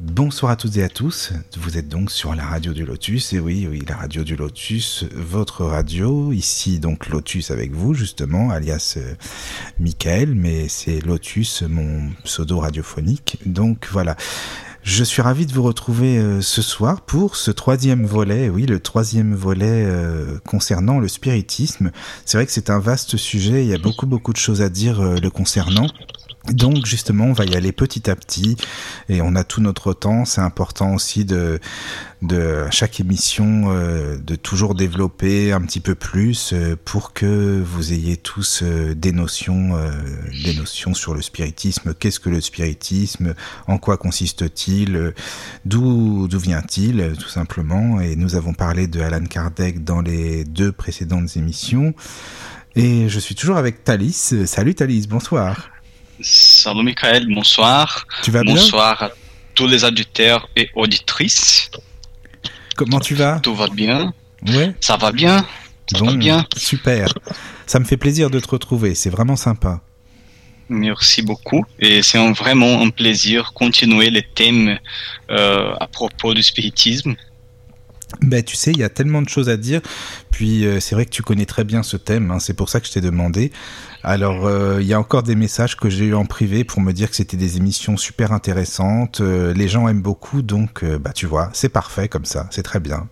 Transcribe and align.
Bonsoir 0.00 0.52
à 0.52 0.56
toutes 0.56 0.76
et 0.76 0.84
à 0.84 0.88
tous. 0.88 1.32
Vous 1.56 1.76
êtes 1.76 1.88
donc 1.88 2.12
sur 2.12 2.32
la 2.32 2.44
radio 2.44 2.72
du 2.72 2.84
Lotus. 2.84 3.32
Et 3.32 3.40
oui, 3.40 3.66
oui, 3.68 3.82
la 3.88 3.96
radio 3.96 4.22
du 4.22 4.36
Lotus, 4.36 5.04
votre 5.12 5.64
radio. 5.64 6.32
Ici, 6.32 6.78
donc, 6.78 7.08
Lotus 7.08 7.50
avec 7.50 7.72
vous, 7.72 7.94
justement, 7.94 8.50
alias 8.50 8.94
euh, 8.96 9.14
Michael, 9.80 10.36
mais 10.36 10.68
c'est 10.68 11.00
Lotus, 11.00 11.62
mon 11.62 12.10
pseudo 12.22 12.60
radiophonique. 12.60 13.38
Donc, 13.44 13.88
voilà. 13.90 14.16
Je 14.84 15.02
suis 15.02 15.20
ravi 15.20 15.46
de 15.46 15.52
vous 15.52 15.64
retrouver 15.64 16.18
euh, 16.18 16.42
ce 16.42 16.62
soir 16.62 17.00
pour 17.00 17.34
ce 17.34 17.50
troisième 17.50 18.06
volet, 18.06 18.50
oui, 18.50 18.66
le 18.66 18.78
troisième 18.78 19.34
volet 19.34 19.84
euh, 19.84 20.38
concernant 20.44 21.00
le 21.00 21.08
spiritisme. 21.08 21.90
C'est 22.24 22.38
vrai 22.38 22.46
que 22.46 22.52
c'est 22.52 22.70
un 22.70 22.78
vaste 22.78 23.16
sujet, 23.16 23.64
il 23.64 23.68
y 23.68 23.74
a 23.74 23.78
beaucoup 23.78 24.06
beaucoup 24.06 24.32
de 24.32 24.38
choses 24.38 24.62
à 24.62 24.68
dire 24.68 25.02
le 25.02 25.28
concernant. 25.28 25.88
Donc 26.46 26.86
justement, 26.86 27.26
on 27.26 27.32
va 27.32 27.44
y 27.44 27.54
aller 27.54 27.72
petit 27.72 28.08
à 28.08 28.16
petit 28.16 28.56
et 29.08 29.20
on 29.20 29.34
a 29.34 29.44
tout 29.44 29.60
notre 29.60 29.92
temps. 29.92 30.24
C'est 30.24 30.40
important 30.40 30.94
aussi 30.94 31.24
de, 31.24 31.60
de 32.22 32.64
chaque 32.70 33.00
émission 33.00 33.64
euh, 33.66 34.16
de 34.16 34.34
toujours 34.34 34.74
développer 34.74 35.52
un 35.52 35.60
petit 35.60 35.80
peu 35.80 35.94
plus 35.94 36.52
euh, 36.52 36.74
pour 36.84 37.12
que 37.12 37.62
vous 37.62 37.92
ayez 37.92 38.16
tous 38.16 38.62
euh, 38.62 38.94
des 38.94 39.12
notions, 39.12 39.78
des 40.44 40.54
notions 40.54 40.94
sur 40.94 41.14
le 41.14 41.20
spiritisme. 41.20 41.92
Qu'est-ce 41.92 42.20
que 42.20 42.30
le 42.30 42.40
spiritisme? 42.40 43.34
En 43.66 43.78
quoi 43.78 43.98
consiste-t-il? 43.98 45.12
D'où 45.66 46.28
d'où 46.28 46.38
vient-il 46.38 47.14
Tout 47.20 47.28
simplement? 47.28 48.00
Et 48.00 48.16
nous 48.16 48.36
avons 48.36 48.54
parlé 48.54 48.86
de 48.86 49.00
Alan 49.00 49.24
Kardec 49.24 49.84
dans 49.84 50.00
les 50.00 50.44
deux 50.44 50.72
précédentes 50.72 51.36
émissions. 51.36 51.94
Et 52.74 53.08
je 53.08 53.18
suis 53.18 53.34
toujours 53.34 53.56
avec 53.56 53.84
Thalys. 53.84 54.46
Salut 54.46 54.74
Thalys, 54.74 55.08
bonsoir. 55.08 55.70
Salut 56.20 56.82
Michael, 56.82 57.32
bonsoir. 57.32 58.06
Tu 58.22 58.30
vas 58.32 58.42
bien 58.42 58.54
Bonsoir 58.54 59.02
à 59.02 59.10
tous 59.54 59.68
les 59.68 59.84
auditeurs 59.84 60.48
et 60.56 60.68
auditrices. 60.74 61.70
Comment 62.76 62.98
tu 62.98 63.14
vas? 63.14 63.38
Tout 63.40 63.54
va 63.54 63.68
bien 63.68 64.12
Ouais. 64.46 64.74
Ça 64.80 64.96
va 64.96 65.12
bien 65.12 65.46
Ça 65.92 66.04
va 66.04 66.14
bien 66.14 66.44
Super. 66.56 67.08
Ça 67.66 67.78
me 67.78 67.84
fait 67.84 67.96
plaisir 67.96 68.30
de 68.30 68.40
te 68.40 68.48
retrouver, 68.48 68.94
c'est 68.94 69.10
vraiment 69.10 69.36
sympa. 69.36 69.80
Merci 70.68 71.22
beaucoup. 71.22 71.64
Et 71.78 72.02
c'est 72.02 72.18
vraiment 72.32 72.82
un 72.82 72.90
plaisir 72.90 73.52
continuer 73.54 74.10
les 74.10 74.22
thèmes 74.22 74.78
euh, 75.30 75.72
à 75.80 75.86
propos 75.86 76.34
du 76.34 76.42
spiritisme. 76.42 77.14
Ben, 78.22 78.42
tu 78.42 78.56
sais, 78.56 78.72
il 78.72 78.78
y 78.78 78.84
a 78.84 78.88
tellement 78.88 79.22
de 79.22 79.28
choses 79.28 79.48
à 79.48 79.56
dire. 79.56 79.80
Puis 80.30 80.66
euh, 80.66 80.80
c'est 80.80 80.94
vrai 80.94 81.04
que 81.04 81.10
tu 81.10 81.22
connais 81.22 81.46
très 81.46 81.64
bien 81.64 81.82
ce 81.82 81.96
thème, 81.96 82.30
hein, 82.30 82.38
c'est 82.38 82.54
pour 82.54 82.68
ça 82.68 82.80
que 82.80 82.86
je 82.86 82.92
t'ai 82.92 83.00
demandé. 83.00 83.52
Alors, 84.02 84.46
euh, 84.46 84.78
il 84.80 84.86
y 84.86 84.94
a 84.94 85.00
encore 85.00 85.22
des 85.22 85.34
messages 85.34 85.76
que 85.76 85.90
j'ai 85.90 86.06
eu 86.06 86.14
en 86.14 86.24
privé 86.24 86.64
pour 86.64 86.80
me 86.80 86.92
dire 86.92 87.10
que 87.10 87.16
c'était 87.16 87.36
des 87.36 87.56
émissions 87.58 87.96
super 87.96 88.32
intéressantes. 88.32 89.20
Euh, 89.20 89.52
les 89.52 89.68
gens 89.68 89.88
aiment 89.88 90.02
beaucoup, 90.02 90.42
donc 90.42 90.84
bah 90.84 91.12
tu 91.12 91.26
vois, 91.26 91.50
c'est 91.52 91.68
parfait 91.68 92.08
comme 92.08 92.24
ça, 92.24 92.46
c'est 92.50 92.62
très 92.62 92.80
bien. 92.80 93.08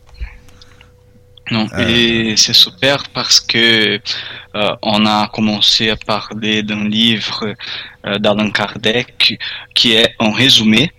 Non, 1.52 1.68
et 1.78 2.34
c'est 2.36 2.54
super 2.54 3.04
parce 3.14 3.38
que 3.38 4.00
on 4.82 5.06
a 5.06 5.28
commencé 5.28 5.90
à 5.90 5.96
parler 5.96 6.64
d'un 6.64 6.88
livre 6.88 7.54
d'Alain 8.04 8.50
Kardec 8.50 9.38
qui 9.72 9.92
est 9.92 10.14
en 10.18 10.32
résumé 10.32 10.90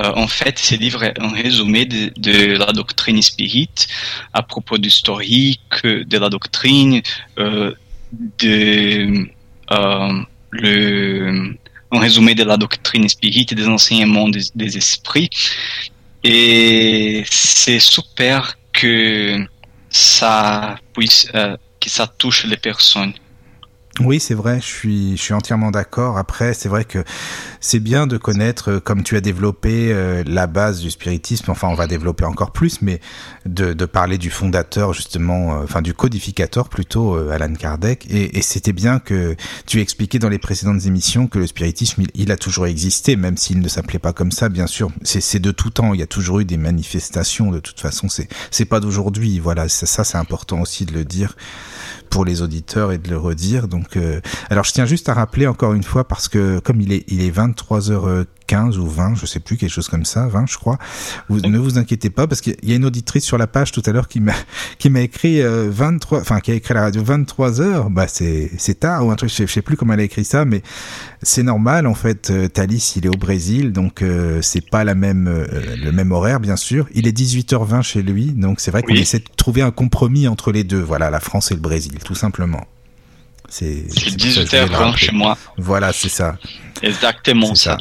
euh, 0.00 0.12
en 0.14 0.28
fait, 0.28 0.58
ce 0.58 0.74
livre 0.76 1.02
est 1.02 1.20
un 1.20 1.30
résumé 1.30 1.84
de, 1.84 2.56
la 2.56 2.72
doctrine 2.72 3.20
spirite 3.20 3.88
à 4.32 4.42
propos 4.42 4.78
du 4.78 4.88
historique 4.88 5.82
de 5.84 6.18
la 6.18 6.28
doctrine, 6.28 7.02
euh, 7.38 7.74
de 8.38 9.26
euh, 9.72 10.22
un 11.90 11.98
résumé 11.98 12.34
de 12.34 12.44
la 12.44 12.56
doctrine 12.56 13.08
spirite 13.08 13.54
des 13.54 13.66
enseignements 13.66 14.28
des, 14.28 14.42
des 14.54 14.76
esprits. 14.76 15.30
Et 16.22 17.24
c'est 17.28 17.80
super 17.80 18.56
que 18.72 19.44
ça 19.90 20.78
puisse, 20.92 21.26
que 21.32 21.90
ça 21.90 22.06
touche 22.06 22.44
les 22.44 22.56
personnes. 22.56 23.14
Oui, 24.00 24.20
c'est 24.20 24.34
vrai, 24.34 24.60
je 24.60 24.66
suis, 24.66 25.16
je 25.16 25.22
suis 25.22 25.34
entièrement 25.34 25.72
d'accord. 25.72 26.18
Après, 26.18 26.54
c'est 26.54 26.68
vrai 26.68 26.84
que 26.84 27.02
c'est 27.60 27.80
bien 27.80 28.06
de 28.06 28.16
connaître, 28.16 28.70
euh, 28.70 28.80
comme 28.80 29.02
tu 29.02 29.16
as 29.16 29.20
développé 29.20 29.92
euh, 29.92 30.22
la 30.24 30.46
base 30.46 30.80
du 30.80 30.90
spiritisme, 30.90 31.50
enfin 31.50 31.66
on 31.68 31.74
va 31.74 31.88
développer 31.88 32.24
encore 32.24 32.52
plus, 32.52 32.80
mais 32.80 33.00
de, 33.44 33.72
de 33.72 33.84
parler 33.86 34.16
du 34.16 34.30
fondateur 34.30 34.92
justement, 34.92 35.54
euh, 35.54 35.64
enfin 35.64 35.82
du 35.82 35.94
codificateur 35.94 36.68
plutôt, 36.68 37.16
Alan 37.16 37.52
Kardec. 37.54 38.06
Et, 38.08 38.38
et 38.38 38.42
c'était 38.42 38.72
bien 38.72 39.00
que 39.00 39.34
tu 39.66 39.80
expliquais 39.80 40.20
dans 40.20 40.28
les 40.28 40.38
précédentes 40.38 40.86
émissions 40.86 41.26
que 41.26 41.40
le 41.40 41.48
spiritisme, 41.48 42.02
il, 42.02 42.10
il 42.14 42.30
a 42.30 42.36
toujours 42.36 42.66
existé, 42.66 43.16
même 43.16 43.36
s'il 43.36 43.60
ne 43.60 43.68
s'appelait 43.68 43.98
pas 43.98 44.12
comme 44.12 44.30
ça, 44.30 44.48
bien 44.48 44.68
sûr. 44.68 44.90
C'est 45.02 45.40
de 45.40 45.50
tout 45.50 45.70
temps, 45.70 45.92
il 45.92 46.00
y 46.00 46.04
a 46.04 46.06
toujours 46.06 46.38
eu 46.38 46.44
des 46.44 46.56
manifestations, 46.56 47.50
de 47.50 47.58
toute 47.58 47.80
façon, 47.80 48.06
c'est 48.08 48.64
pas 48.64 48.78
d'aujourd'hui. 48.78 49.40
Voilà, 49.40 49.68
ça 49.68 50.04
c'est 50.04 50.18
important 50.18 50.60
aussi 50.60 50.84
de 50.84 50.92
le 50.92 51.04
dire 51.04 51.34
pour 52.10 52.24
les 52.24 52.42
auditeurs 52.42 52.92
et 52.92 52.98
de 52.98 53.08
le 53.08 53.18
redire. 53.18 53.68
Donc, 53.68 53.96
euh, 53.96 54.20
alors 54.50 54.64
je 54.64 54.72
tiens 54.72 54.86
juste 54.86 55.08
à 55.08 55.14
rappeler 55.14 55.46
encore 55.46 55.74
une 55.74 55.82
fois 55.82 56.04
parce 56.04 56.28
que 56.28 56.58
comme 56.60 56.80
il 56.80 56.92
est 56.92 57.04
il 57.08 57.22
est 57.22 57.34
23h 57.34 58.24
15 58.48 58.78
ou 58.78 58.88
20, 58.88 59.14
je 59.14 59.26
sais 59.26 59.40
plus, 59.40 59.56
quelque 59.56 59.70
chose 59.70 59.88
comme 59.88 60.06
ça, 60.06 60.26
20 60.26 60.46
je 60.48 60.56
crois. 60.56 60.78
Vous, 61.28 61.40
ne 61.40 61.58
vous 61.58 61.78
inquiétez 61.78 62.10
pas 62.10 62.26
parce 62.26 62.40
qu'il 62.40 62.56
y 62.62 62.72
a 62.72 62.76
une 62.76 62.86
auditrice 62.86 63.24
sur 63.24 63.38
la 63.38 63.46
page 63.46 63.72
tout 63.72 63.82
à 63.86 63.92
l'heure 63.92 64.08
qui 64.08 64.20
m'a 64.20 64.32
qui 64.78 64.90
m'a 64.90 65.02
écrit 65.02 65.40
23 65.42 66.18
euh, 66.18 66.20
enfin 66.22 66.40
qui 66.40 66.50
a 66.50 66.54
écrit 66.54 66.74
la 66.74 66.80
radio 66.80 67.04
23 67.04 67.60
heures, 67.60 67.90
bah 67.90 68.08
c'est 68.08 68.50
c'est 68.58 68.80
tard 68.80 69.06
ou 69.06 69.10
un 69.10 69.16
truc 69.16 69.30
je 69.30 69.34
sais, 69.34 69.46
sais 69.46 69.62
plus 69.62 69.76
comment 69.76 69.92
elle 69.92 70.00
a 70.00 70.04
écrit 70.04 70.24
ça 70.24 70.44
mais 70.44 70.62
c'est 71.22 71.42
normal 71.42 71.86
en 71.86 71.94
fait 71.94 72.30
euh, 72.30 72.48
Thalys 72.48 72.94
il 72.96 73.06
est 73.06 73.08
au 73.08 73.18
Brésil 73.18 73.72
donc 73.72 74.02
euh, 74.02 74.40
c'est 74.42 74.68
pas 74.68 74.82
la 74.82 74.94
même 74.94 75.28
le 75.28 75.92
même 75.92 76.10
horaire 76.10 76.40
bien 76.40 76.56
sûr. 76.56 76.88
Il 76.94 77.06
est 77.06 77.16
18h20 77.16 77.82
chez 77.82 78.02
lui 78.02 78.32
donc 78.32 78.60
c'est 78.60 78.70
vrai 78.70 78.82
qu'on 78.82 78.94
essaie 78.94 79.18
de 79.18 79.24
trouver 79.36 79.62
un 79.62 79.70
compromis 79.70 80.26
entre 80.26 80.52
les 80.52 80.64
deux, 80.64 80.80
voilà, 80.80 81.10
la 81.10 81.20
France 81.20 81.52
et 81.52 81.54
le 81.54 81.60
Brésil 81.60 81.98
tout 82.02 82.14
simplement. 82.14 82.66
C'est 83.50 83.86
18h20 83.88 84.96
chez 84.96 85.12
moi. 85.12 85.36
Voilà, 85.56 85.92
c'est 85.92 86.10
ça. 86.10 86.36
Exactement 86.82 87.54
ça. 87.54 87.78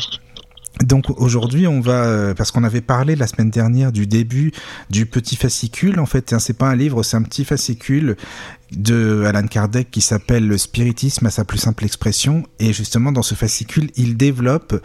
Donc 0.83 1.09
aujourd'hui, 1.09 1.67
on 1.67 1.81
va 1.81 2.03
euh, 2.03 2.33
parce 2.33 2.51
qu'on 2.51 2.63
avait 2.63 2.81
parlé 2.81 3.15
la 3.15 3.25
semaine 3.25 3.49
dernière 3.49 3.91
du 3.91 4.05
début 4.05 4.51
du 4.89 5.05
petit 5.05 5.35
fascicule. 5.35 5.99
En 5.99 6.05
fait, 6.05 6.33
hein, 6.33 6.39
c'est 6.39 6.57
pas 6.57 6.67
un 6.67 6.75
livre, 6.75 7.03
c'est 7.03 7.17
un 7.17 7.23
petit 7.23 7.45
fascicule 7.45 8.15
de 8.71 9.23
Alan 9.25 9.47
Kardec 9.47 9.89
qui 9.91 10.01
s'appelle 10.01 10.47
Le 10.47 10.57
spiritisme 10.57 11.25
à 11.25 11.29
sa 11.29 11.45
plus 11.45 11.57
simple 11.57 11.85
expression. 11.85 12.43
Et 12.59 12.73
justement, 12.73 13.11
dans 13.11 13.21
ce 13.21 13.35
fascicule, 13.35 13.89
il 13.95 14.17
développe 14.17 14.81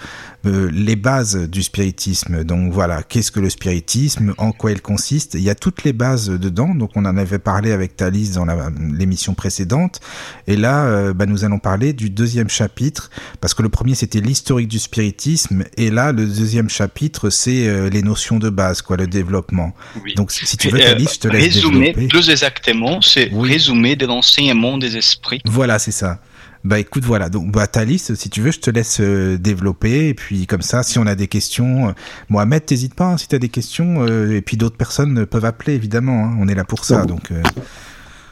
euh, 0.46 0.70
les 0.72 0.96
bases 0.96 1.48
du 1.48 1.62
spiritisme. 1.62 2.44
Donc 2.44 2.72
voilà, 2.72 3.02
qu'est-ce 3.02 3.32
que 3.32 3.40
le 3.40 3.50
spiritisme, 3.50 4.34
en 4.38 4.52
quoi 4.52 4.72
il 4.72 4.80
consiste? 4.80 5.34
Il 5.34 5.42
y 5.42 5.50
a 5.50 5.54
toutes 5.54 5.84
les 5.84 5.92
bases 5.92 6.28
dedans. 6.28 6.74
Donc 6.74 6.90
on 6.94 7.04
en 7.04 7.16
avait 7.16 7.38
parlé 7.38 7.72
avec 7.72 7.96
Thalys 7.96 8.32
dans 8.32 8.46
l'émission 8.78 9.34
précédente. 9.34 10.00
Et 10.46 10.56
là, 10.56 10.84
euh, 10.84 11.12
bah, 11.12 11.26
nous 11.26 11.44
allons 11.44 11.58
parler 11.58 11.92
du 11.92 12.10
deuxième 12.10 12.48
chapitre, 12.48 13.10
parce 13.40 13.54
que 13.54 13.62
le 13.62 13.68
premier 13.68 13.94
c'était 13.94 14.20
l'historique 14.20 14.68
du 14.68 14.78
spiritisme. 14.78 15.64
Et 15.76 15.90
là, 15.90 16.12
le 16.12 16.26
deuxième 16.26 16.68
chapitre, 16.68 17.30
c'est 17.30 17.66
euh, 17.66 17.90
les 17.90 18.02
notions 18.02 18.38
de 18.38 18.50
base, 18.50 18.82
quoi, 18.82 18.96
le 18.96 19.06
développement. 19.06 19.74
Donc 20.16 20.30
si 20.30 20.56
tu 20.56 20.68
veux, 20.68 20.78
Thalys, 20.78 21.08
je 21.14 21.18
te 21.18 21.28
laisse 21.28 21.54
résumer 21.54 21.92
Plus 21.92 22.30
exactement, 22.30 23.00
c'est 23.00 23.30
résumer 23.32 23.71
de 23.74 24.06
l'enseignement 24.06 24.78
des 24.78 24.96
esprits. 24.96 25.40
Voilà, 25.44 25.78
c'est 25.78 25.92
ça. 25.92 26.20
Bah 26.64 26.78
écoute, 26.78 27.04
voilà. 27.04 27.28
Donc, 27.28 27.50
bah 27.50 27.66
Thalys, 27.66 28.14
si 28.14 28.30
tu 28.30 28.40
veux, 28.40 28.52
je 28.52 28.60
te 28.60 28.70
laisse 28.70 29.00
euh, 29.00 29.36
développer. 29.36 30.08
Et 30.08 30.14
puis 30.14 30.46
comme 30.46 30.62
ça, 30.62 30.82
si 30.82 30.98
on 30.98 31.06
a 31.06 31.16
des 31.16 31.26
questions, 31.26 31.88
euh, 31.88 31.92
Mohamed, 32.28 32.64
t'hésites 32.64 32.94
pas. 32.94 33.06
Hein, 33.06 33.18
si 33.18 33.26
tu 33.26 33.34
as 33.34 33.40
des 33.40 33.48
questions, 33.48 34.06
euh, 34.06 34.36
et 34.36 34.42
puis 34.42 34.56
d'autres 34.56 34.76
personnes 34.76 35.26
peuvent 35.26 35.44
appeler, 35.44 35.74
évidemment. 35.74 36.24
Hein, 36.24 36.36
on 36.38 36.46
est 36.46 36.54
là 36.54 36.64
pour 36.64 36.84
ça. 36.84 37.04
Donc. 37.04 37.32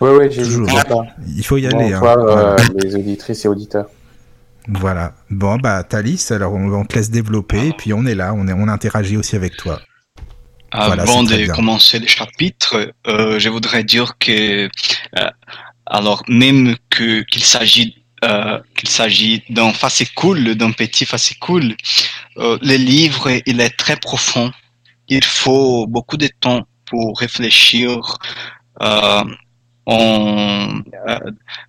oui, 0.01 0.11
oui, 0.19 0.31
toujours. 0.31 0.69
Pas. 0.69 1.07
Il 1.27 1.45
faut 1.45 1.57
y 1.57 1.67
aller. 1.67 1.93
hein, 1.93 2.57
les 2.77 2.95
auditrices 2.95 3.45
et 3.45 3.49
auditeurs. 3.49 3.89
Voilà. 4.69 5.15
Bon, 5.31 5.57
bah 5.57 5.83
Thalys, 5.83 6.31
alors 6.31 6.55
on, 6.55 6.85
te 6.85 6.95
laisse 6.95 7.11
développer. 7.11 7.69
Et 7.69 7.73
puis 7.73 7.93
on 7.93 8.07
est 8.07 8.15
là. 8.15 8.33
On 8.37 8.47
est, 8.47 8.53
on 8.53 8.69
interagit 8.69 9.17
aussi 9.17 9.35
avec 9.35 9.57
toi. 9.57 9.81
Avant 10.73 11.23
de 11.25 11.47
commencer 11.53 11.99
le 11.99 12.07
chapitre, 12.07 12.93
euh, 13.07 13.39
je 13.39 13.49
voudrais 13.49 13.83
dire 13.85 14.17
que, 14.19 14.69
euh, 15.19 15.31
alors 15.87 16.23
même 16.29 16.77
que 16.91 17.23
qu'il 17.23 17.43
s'agit 17.43 17.97
euh, 18.23 18.61
qu'il 18.77 18.89
s'agit 18.89 19.43
d'un 19.49 19.73
fascicule, 19.73 20.55
d'un 20.55 20.73
petit 20.73 21.07
fascicule, 21.07 21.75
euh, 22.37 22.59
le 22.61 22.77
livre 22.77 23.31
il 23.47 23.61
est 23.61 23.77
très 23.77 23.97
profond. 23.97 24.53
Il 25.09 25.25
faut 25.25 25.87
beaucoup 25.87 26.19
de 26.19 26.29
temps 26.29 26.67
pour 26.85 27.19
réfléchir, 27.19 28.19
euh, 28.83 29.25
en, 29.87 30.81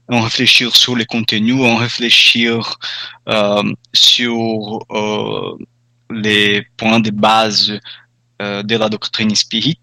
en 0.09 0.21
réfléchir 0.21 0.75
sur 0.75 0.95
les 0.95 1.06
contenus, 1.06 1.62
en 1.63 1.77
réfléchir 1.77 2.77
sur 3.94 4.80
les 6.12 6.68
points 6.77 7.00
de 7.00 7.12
base 7.12 7.80
euh, 8.41 8.63
de 8.63 8.75
la 8.75 8.89
doctrine 8.89 9.33
spirit. 9.35 9.79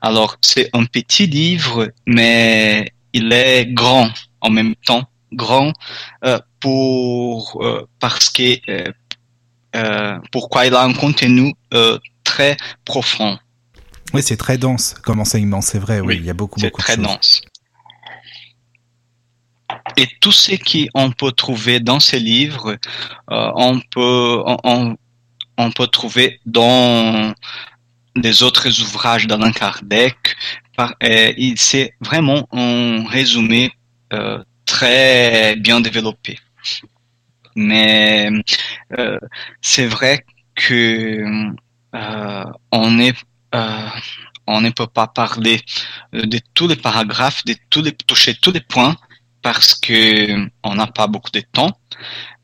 Alors, 0.00 0.36
c'est 0.40 0.70
un 0.72 0.84
petit 0.84 1.26
livre, 1.26 1.88
mais 2.06 2.92
il 3.12 3.32
est 3.32 3.66
grand 3.66 4.10
en 4.40 4.50
même 4.50 4.74
temps, 4.76 5.04
grand 5.32 5.72
euh, 6.24 6.38
pour 6.60 7.60
euh, 7.62 7.86
parce 8.00 8.28
que 8.30 8.56
pourquoi 10.30 10.66
il 10.66 10.74
a 10.74 10.82
un 10.82 10.92
contenu 10.92 11.54
très 12.24 12.56
profond. 12.84 13.38
Oui, 14.12 14.22
c'est 14.22 14.36
très 14.36 14.58
dense 14.58 14.94
comme 15.02 15.20
enseignement, 15.20 15.62
c'est 15.62 15.78
vrai. 15.78 16.00
Oui, 16.00 16.16
il 16.16 16.26
y 16.26 16.30
a 16.30 16.34
beaucoup, 16.34 16.60
beaucoup 16.60 16.80
de 16.80 16.86
choses. 16.86 16.94
C'est 16.94 17.02
très 17.02 17.14
dense. 17.14 17.42
Et 19.96 20.06
tout 20.20 20.32
ce 20.32 20.52
qu'on 20.90 21.10
peut 21.12 21.32
trouver 21.32 21.80
dans 21.80 22.00
ces 22.00 22.18
livres, 22.18 22.76
euh, 23.30 23.52
on 23.56 23.80
peut 23.80 24.42
on, 24.46 24.96
on, 25.58 25.70
peut 25.70 25.86
trouver 25.86 26.40
dans 26.46 27.34
des 28.16 28.42
autres 28.42 28.68
ouvrages 28.82 29.26
d'Alain 29.26 29.52
Kardec. 29.52 30.16
C'est 31.56 31.94
vraiment 32.00 32.46
un 32.52 33.04
résumé 33.08 33.72
euh, 34.12 34.42
très 34.66 35.56
bien 35.56 35.80
développé. 35.80 36.38
Mais 37.54 38.30
euh, 38.98 39.18
c'est 39.60 39.86
vrai 39.86 40.24
que 40.54 41.52
euh, 41.94 42.44
on 42.70 42.98
est 42.98 43.14
euh, 43.54 43.88
on 44.46 44.60
ne 44.60 44.70
peut 44.70 44.86
pas 44.86 45.06
parler 45.06 45.60
de 46.12 46.40
tous 46.54 46.66
les 46.66 46.76
paragraphes, 46.76 47.44
de 47.44 47.54
tous 47.70 47.82
les 47.82 47.92
toucher 47.92 48.34
tous 48.34 48.50
les 48.52 48.60
points 48.60 48.96
parce 49.42 49.74
que 49.74 50.48
on 50.64 50.74
n'a 50.74 50.86
pas 50.86 51.06
beaucoup 51.06 51.30
de 51.30 51.40
temps. 51.40 51.78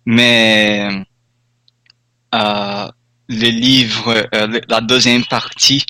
Mais 0.07 1.05
euh, 2.35 2.91
les 3.29 3.51
livres, 3.51 4.29
euh, 4.35 4.61
la 4.69 4.81
deuxième 4.81 5.25
partie, 5.25 5.85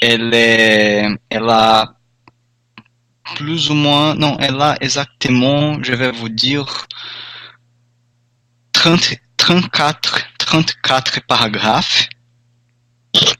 elle 0.00 0.34
est, 0.34 1.08
elle 1.30 1.48
a 1.48 1.94
plus 3.36 3.70
ou 3.70 3.74
moins, 3.74 4.14
non, 4.14 4.36
elle 4.40 4.60
a 4.60 4.76
exactement, 4.80 5.82
je 5.82 5.94
vais 5.94 6.10
vous 6.10 6.28
dire, 6.28 6.86
30, 8.72 9.14
34, 9.36 10.20
34 10.38 11.20
paragraphes. 11.26 12.08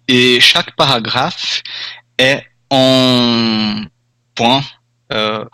Et 0.09 0.41
chaque 0.41 0.75
paragraphe 0.77 1.63
est 2.19 2.45
en 2.71 3.85
point 4.35 4.63
euh, 5.13 5.45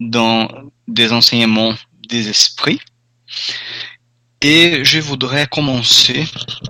dans 0.00 0.48
des 0.88 1.12
enseignements 1.12 1.74
des 2.08 2.28
esprits. 2.28 2.80
Et 4.42 4.84
je 4.84 5.00
voudrais 5.00 5.46
commencer, 5.46 6.26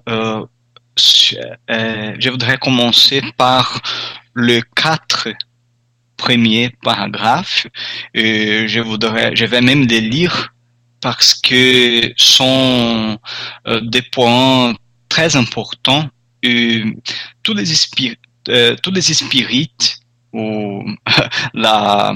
euh, 0.08 0.44
euh, 1.70 2.16
je 2.18 2.30
voudrais 2.30 2.58
commencer 2.58 3.22
par 3.36 3.82
le 4.34 4.60
quatre 4.74 5.28
premiers 6.16 6.70
paragraphes. 6.82 7.66
Je 8.14 8.80
voudrais, 8.80 9.34
je 9.34 9.44
vais 9.44 9.60
même 9.60 9.86
les 9.86 10.00
lire 10.00 10.54
parce 11.00 11.34
que 11.34 12.12
sont 12.16 13.18
euh, 13.66 13.80
des 13.80 14.02
points 14.02 14.74
très 15.08 15.36
importants. 15.36 16.08
Tous 17.42 17.54
les 17.54 17.72
tous 18.82 18.92
les 18.92 19.02
spirites 19.02 19.98
ou 20.32 20.84
la 21.54 22.14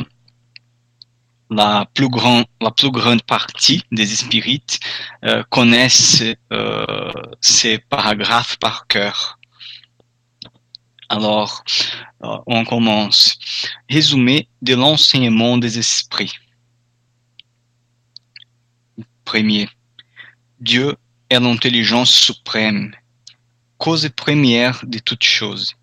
la 1.51 1.87
plus 1.95 2.09
grande 2.09 2.45
la 2.61 2.71
plus 2.71 2.91
grande 2.91 3.23
partie 3.23 3.83
des 3.91 4.07
spirites 4.07 4.79
euh, 5.25 5.43
connaissent 5.51 6.23
euh, 6.53 7.13
ces 7.41 7.79
paragraphes 7.79 8.57
par 8.59 8.87
cœur. 8.87 9.39
Alors, 11.09 11.65
euh, 12.23 12.39
on 12.47 12.65
commence. 12.65 13.37
Résumé 13.91 14.49
de 14.63 14.77
l'enseignement 14.77 15.59
des 15.59 15.79
esprits. 15.79 16.33
Premier. 19.25 19.69
Dieu 20.61 20.95
est 21.29 21.41
l'intelligence 21.41 22.13
suprême, 22.13 22.95
cause 23.79 24.09
première 24.15 24.85
de 24.87 24.99
toutes 24.99 25.25
choses. 25.25 25.75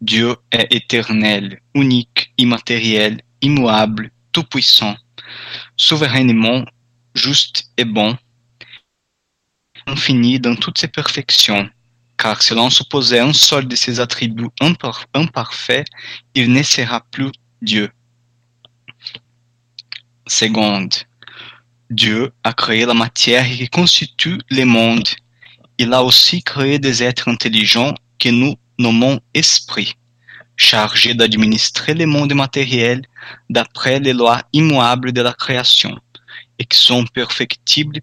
Dieu 0.00 0.36
est 0.52 0.72
éternel, 0.72 1.60
unique, 1.74 2.32
immatériel, 2.38 3.22
immuable, 3.40 4.12
tout-puissant, 4.32 4.96
souverainement 5.76 6.64
juste 7.14 7.70
et 7.76 7.84
bon, 7.84 8.16
infini 9.86 10.40
dans 10.40 10.56
toutes 10.56 10.78
ses 10.78 10.88
perfections, 10.88 11.68
car 12.16 12.42
si 12.42 12.54
l'on 12.54 12.70
supposait 12.70 13.20
un 13.20 13.32
seul 13.32 13.66
de 13.66 13.76
ses 13.76 14.00
attributs 14.00 14.50
imparfaits, 15.14 15.86
il 16.34 16.52
ne 16.52 16.62
sera 16.62 17.00
plus 17.10 17.30
Dieu. 17.60 17.90
Seconde, 20.26 20.94
Dieu 21.90 22.32
a 22.44 22.52
créé 22.52 22.86
la 22.86 22.94
matière 22.94 23.44
qui 23.44 23.68
constitue 23.68 24.38
le 24.50 24.64
monde. 24.64 25.08
Il 25.78 25.92
a 25.92 26.02
aussi 26.02 26.42
créé 26.42 26.78
des 26.78 27.02
êtres 27.02 27.28
intelligents 27.28 27.94
que 28.18 28.28
nous 28.28 28.56
nommons 28.78 29.20
esprits 29.34 29.94
chargé 30.56 31.14
d'administrer 31.14 31.94
le 31.94 32.06
monde 32.06 32.34
matériel 32.34 33.02
d'après 33.50 34.00
les 34.00 34.12
lois 34.12 34.42
immuables 34.52 35.12
de 35.12 35.22
la 35.22 35.32
création 35.32 35.98
et 36.58 36.64
qui 36.64 36.78
sont 36.78 37.04
perfectibles 37.04 38.00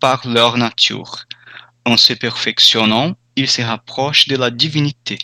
par 0.00 0.26
leur 0.26 0.56
nature. 0.56 1.26
En 1.84 1.96
se 1.96 2.12
perfectionnant, 2.12 3.14
ils 3.36 3.48
se 3.48 3.62
rapprochent 3.62 4.28
de 4.28 4.36
la 4.36 4.50
divinité. 4.50 5.18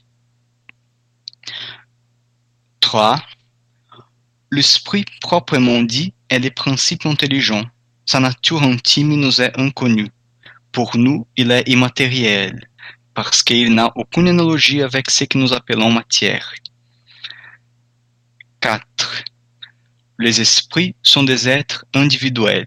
3. 2.80 3.20
L'esprit 4.50 5.04
proprement 5.20 5.82
dit 5.82 6.14
est 6.30 6.38
le 6.38 6.50
principe 6.50 7.06
intelligent. 7.06 7.64
Sa 8.06 8.20
nature 8.20 8.62
intime 8.62 9.14
nous 9.14 9.42
est 9.42 9.58
inconnue. 9.58 10.10
Pour 10.72 10.96
nous, 10.96 11.26
il 11.36 11.50
est 11.50 11.68
immatériel, 11.68 12.68
parce 13.14 13.42
qu'il 13.42 13.74
n'a 13.74 13.92
aucune 13.96 14.28
analogie 14.28 14.82
avec 14.82 15.10
ce 15.10 15.24
que 15.24 15.38
nous 15.38 15.52
appelons 15.52 15.90
matière. 15.90 16.54
4. 18.60 19.24
Les 20.18 20.40
esprits 20.40 20.94
sont 21.02 21.22
des 21.22 21.48
êtres 21.48 21.84
individuels. 21.94 22.66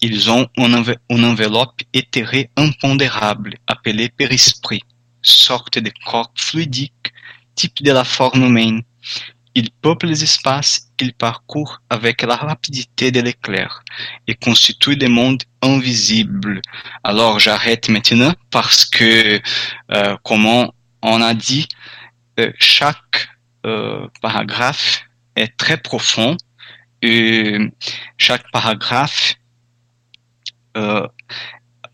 Ils 0.00 0.30
ont 0.30 0.48
une 0.56 1.24
enveloppe 1.24 1.82
éthérée 1.92 2.50
impondérable, 2.56 3.56
appelée 3.68 4.08
périsprit, 4.08 4.82
sorte 5.22 5.78
de 5.78 5.92
corps 6.04 6.32
fluidique, 6.36 7.12
type 7.54 7.82
de 7.82 7.92
la 7.92 8.02
forme 8.04 8.44
humaine. 8.44 8.82
Ils 9.54 9.70
peuplent 9.70 10.06
les 10.06 10.24
espaces 10.24 10.90
qu'ils 10.96 11.14
parcourent 11.14 11.82
avec 11.90 12.22
la 12.22 12.36
rapidité 12.36 13.12
de 13.12 13.20
l'éclair 13.20 13.82
et 14.26 14.34
constituent 14.34 14.96
des 14.96 15.08
mondes 15.08 15.42
invisibles. 15.60 16.62
Alors 17.04 17.38
j'arrête 17.38 17.88
maintenant 17.88 18.34
parce 18.50 18.84
que, 18.84 19.40
euh, 19.92 20.16
comme 20.24 20.46
on 21.02 21.20
a 21.20 21.34
dit, 21.34 21.68
euh, 22.40 22.50
chaque 22.58 23.28
euh, 23.66 24.08
paragraphe 24.20 25.04
est 25.36 25.56
très 25.56 25.76
profond 25.76 26.36
et 27.02 27.58
chaque 28.16 28.50
paragraphe 28.52 29.34
euh, 30.76 31.06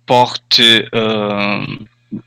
porte 0.07 0.61
euh, 0.61 1.67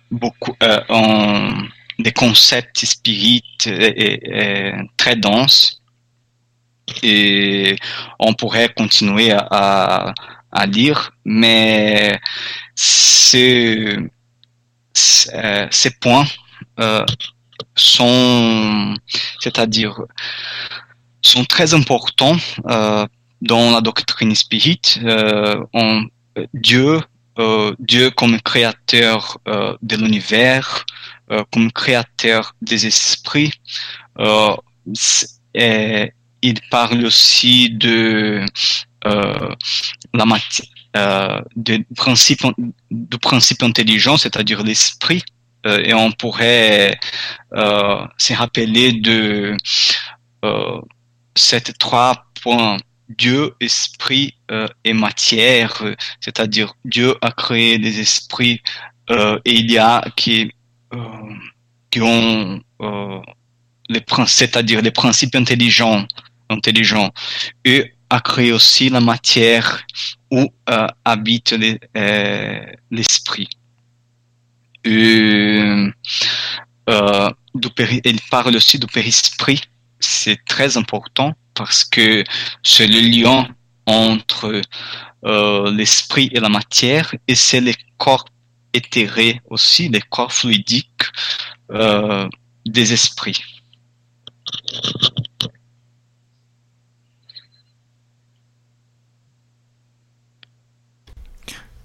beaucoup 0.10 0.56
euh, 0.62 1.52
des 2.00 2.12
concepts 2.12 2.86
spirites 2.86 3.68
et, 3.68 4.74
très 4.98 5.16
denses. 5.16 5.82
Et 7.04 7.76
on 8.20 8.34
pourrait 8.34 8.70
continuer 8.70 9.32
à, 9.32 10.14
à, 10.52 10.66
lire 10.66 11.12
mais 11.24 12.20
ces, 12.76 13.98
ces 14.94 15.92
points 16.02 16.28
sont 17.76 18.96
c'est-à-dire 19.40 20.02
sont 21.22 21.46
très 21.46 21.74
importants 21.74 22.38
euh, 22.70 23.06
dans 23.42 23.72
la 23.72 23.82
doctrine 23.82 24.36
spirite. 24.36 25.00
Euh, 25.04 25.64
Dieu, 26.54 27.00
euh, 27.40 27.74
Dieu 27.80 28.12
comme 28.12 28.40
créateur 28.42 29.38
euh, 29.48 29.76
de 29.82 29.96
l'univers, 29.96 30.86
euh, 31.32 31.44
comme 31.52 31.72
créateur 31.72 32.56
des 32.62 32.86
esprits. 32.88 33.52
Et 35.54 36.14
il 36.42 36.60
parle 36.70 37.06
aussi 37.06 37.70
de 37.70 38.46
la 40.14 40.26
matière, 40.26 41.44
du 41.56 41.86
principe, 41.96 42.44
du 42.90 43.18
principe 43.18 43.64
intelligent, 43.64 44.18
c'est-à-dire 44.18 44.64
l'esprit. 44.64 45.24
et 45.66 45.94
on 45.94 46.12
pourrait 46.12 47.00
se 47.54 48.34
rappeler 48.34 48.94
de 48.94 49.56
ces 51.36 51.62
trois 51.62 52.26
points, 52.42 52.78
Dieu, 53.18 53.54
esprit 53.60 54.36
euh, 54.52 54.68
et 54.84 54.94
matière, 54.94 55.84
c'est-à-dire 56.20 56.74
Dieu 56.86 57.16
a 57.22 57.32
créé 57.32 57.78
des 57.78 58.00
esprits 58.00 58.62
euh, 59.10 59.40
et 59.46 59.54
il 59.56 59.72
y 59.72 59.78
a 59.78 60.04
qui, 60.16 60.52
euh, 60.94 60.98
qui 61.90 62.02
ont 62.02 62.62
les 63.90 64.04
c'est-à-dire 64.28 64.82
les 64.82 64.92
principes 64.92 65.36
intelligents, 65.36 66.06
intelligents, 66.50 67.12
et 67.66 67.94
a 68.10 68.22
créé 68.22 68.52
aussi 68.54 68.90
la 68.90 69.02
matière 69.02 69.84
où 70.32 70.48
habite 71.06 71.54
l'esprit. 72.90 73.50
il 74.86 75.94
parle 78.30 78.56
aussi 78.56 78.80
du 78.80 78.88
périsprit. 78.88 79.62
C'est 80.02 80.44
très 80.46 80.78
important 80.78 81.34
parce 81.54 81.84
que 81.84 82.24
c'est 82.64 82.88
le 82.88 83.00
lien 83.00 83.48
entre 83.86 84.62
euh, 85.26 85.72
l'esprit 85.72 86.30
et 86.34 86.40
la 86.40 86.50
matière 86.50 87.14
et 87.28 87.36
c'est 87.36 87.62
les 87.62 87.76
corps 87.98 88.26
éthérés 88.74 89.42
aussi, 89.50 89.90
les 89.90 90.02
corps 90.02 90.32
fluidiques 90.32 91.04
euh, 91.72 92.28
des 92.66 92.94
esprits. 92.94 93.42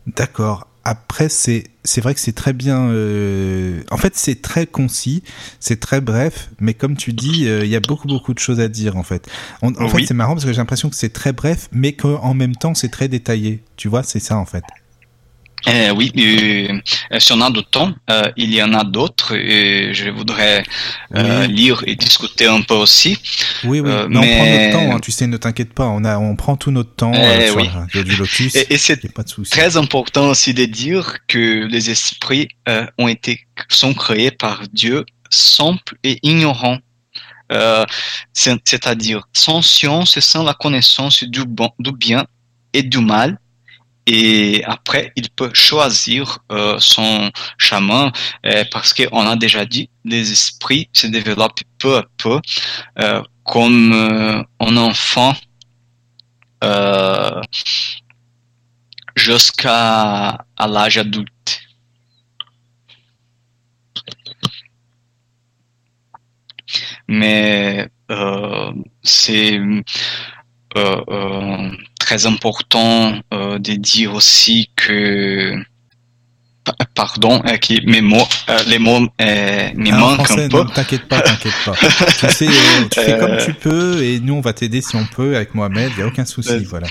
D'accord. 0.07 0.69
Après, 0.89 1.29
c'est 1.29 1.65
c'est 1.83 2.01
vrai 2.01 2.15
que 2.15 2.21
c'est 2.21 2.33
très 2.33 2.53
bien. 2.53 2.91
Euh, 2.91 3.83
en 3.91 3.97
fait, 3.97 4.15
c'est 4.15 4.41
très 4.41 4.67
concis, 4.69 5.25
c'est 5.59 5.81
très 5.81 6.01
bref, 6.01 6.51
mais 6.61 6.75
comme 6.75 6.97
tu 6.97 7.13
dis, 7.13 7.49
euh, 7.49 7.65
il 7.65 7.71
y 7.71 7.75
a 7.75 7.81
beaucoup 7.81 8.07
beaucoup 8.07 8.33
de 8.33 8.39
choses 8.39 8.61
à 8.61 8.69
dire 8.69 8.97
en 8.97 9.03
fait. 9.03 9.29
en 9.63 9.89
fait, 9.89 10.07
c'est 10.07 10.15
marrant 10.15 10.35
parce 10.35 10.45
que 10.45 10.53
j'ai 10.53 10.59
l'impression 10.59 10.89
que 10.89 10.95
c'est 10.95 11.13
très 11.13 11.33
bref, 11.33 11.69
mais 11.73 11.95
qu'en 11.95 12.35
même 12.35 12.55
temps, 12.55 12.75
c'est 12.75 12.89
très 12.89 13.09
détaillé. 13.09 13.65
Tu 13.77 13.89
vois, 13.89 14.05
c'est 14.05 14.21
ça 14.21 14.37
en 14.37 14.45
fait. 14.45 14.63
Euh, 15.69 15.91
oui, 15.91 16.13
euh, 16.17 17.19
si 17.19 17.33
on 17.33 17.41
a 17.41 17.51
du 17.51 17.65
temps, 17.65 17.93
euh, 18.09 18.31
il 18.37 18.55
y 18.55 18.63
en 18.63 18.73
a 18.73 18.85
d'autres 18.85 19.35
et 19.35 19.93
je 19.95 20.09
voudrais 20.11 20.63
euh, 21.15 21.47
lire 21.47 21.83
et 21.87 21.97
discuter 21.97 22.47
un 22.47 22.63
peu 22.63 22.75
aussi. 22.75 23.19
Oui, 23.65 23.81
oui, 23.81 23.91
mais, 24.09 24.19
on 24.19 24.21
prend 24.21 24.47
notre 24.47 24.73
temps, 24.73 24.97
hein, 24.97 25.01
tu 25.01 25.11
sais, 25.11 25.27
ne 25.27 25.37
t'inquiète 25.37 25.73
pas, 25.73 25.87
on, 25.87 26.05
a, 26.05 26.19
on 26.19 26.37
prend 26.37 26.57
tout 26.57 26.71
notre 26.71 26.95
temps 26.95 27.13
euh, 27.15 27.53
oui. 27.57 27.69
sur 27.91 28.05
du 28.05 28.15
lotus. 28.15 28.55
Et, 28.55 28.75
et 28.75 28.79
c'est 28.79 29.01
très 29.51 29.77
important 29.77 30.29
aussi 30.29 30.55
de 30.55 30.67
dire 30.67 31.19
que 31.27 31.67
les 31.67 31.91
esprits 31.91 32.49
ont 32.99 33.09
été, 33.09 33.41
sont 33.69 33.95
créés 33.95 34.31
par 34.31 34.63
Dieu 34.73 35.05
simples 35.31 35.97
et 36.05 36.21
ignorants. 36.23 36.79
C'est-à-dire 38.33 39.23
sans 39.33 39.63
science 39.63 40.17
et 40.17 40.21
sans 40.21 40.45
la 40.45 40.55
connaissance 40.55 41.25
du, 41.25 41.45
bon, 41.45 41.71
du 41.81 41.91
bien 41.91 42.25
et 42.73 42.83
du 42.83 42.99
mal 42.99 43.39
et 44.07 44.63
après 44.65 45.13
il 45.17 45.31
peut 45.31 45.51
choisir 45.53 46.39
euh, 46.53 46.77
son 46.79 47.31
chemin 47.59 48.13
euh, 48.47 48.65
parce 48.71 48.95
qu'on 48.95 49.27
a 49.27 49.37
déjà 49.37 49.65
dit 49.67 49.91
les 50.05 50.31
esprits 50.33 50.89
se 50.93 51.09
développent 51.09 51.61
peu 51.79 51.97
à 51.99 52.05
peu 52.17 52.41
euh, 53.01 53.23
comme 53.45 53.93
euh, 53.93 54.43
un 54.61 54.77
enfant 54.77 55.35
jusqu'à 59.15 60.39
l'âge 60.59 60.99
adulte. 60.99 61.61
Mais 67.09 67.89
c'est 69.03 69.61
très 72.07 72.25
important 72.27 73.21
euh, 73.35 73.59
de 73.59 73.75
dire 73.75 74.15
aussi 74.15 74.71
que 74.77 75.57
pardon, 76.95 77.43
euh, 77.47 77.57
qui 77.57 77.81
mes 77.85 78.01
mots, 78.01 78.29
euh, 78.49 78.59
les 78.69 78.79
mots 78.79 79.09
euh, 79.21 79.71
me 79.75 79.91
ah, 79.93 79.97
manquent 79.97 80.31
un 80.31 80.49
peu. 80.49 80.65
T'inquiète 80.73 81.09
pas, 81.09 81.21
t'inquiète 81.21 81.53
pas. 81.65 81.75
tu 81.75 82.29
sais, 82.29 82.47
tu 82.93 83.01
fais 83.01 83.19
comme 83.19 83.37
tu 83.45 83.55
peux 83.55 84.05
et 84.05 84.21
nous 84.21 84.35
on 84.35 84.41
va 84.41 84.53
t'aider 84.53 84.83
si 84.83 84.95
on 84.95 85.05
peut 85.05 85.35
avec 85.35 85.57
Mohamed. 85.57 85.91
Il 85.97 86.01
y 86.01 86.03
a 86.03 86.07
aucun 86.07 86.25
souci, 86.25 86.65
voilà. 86.65 86.87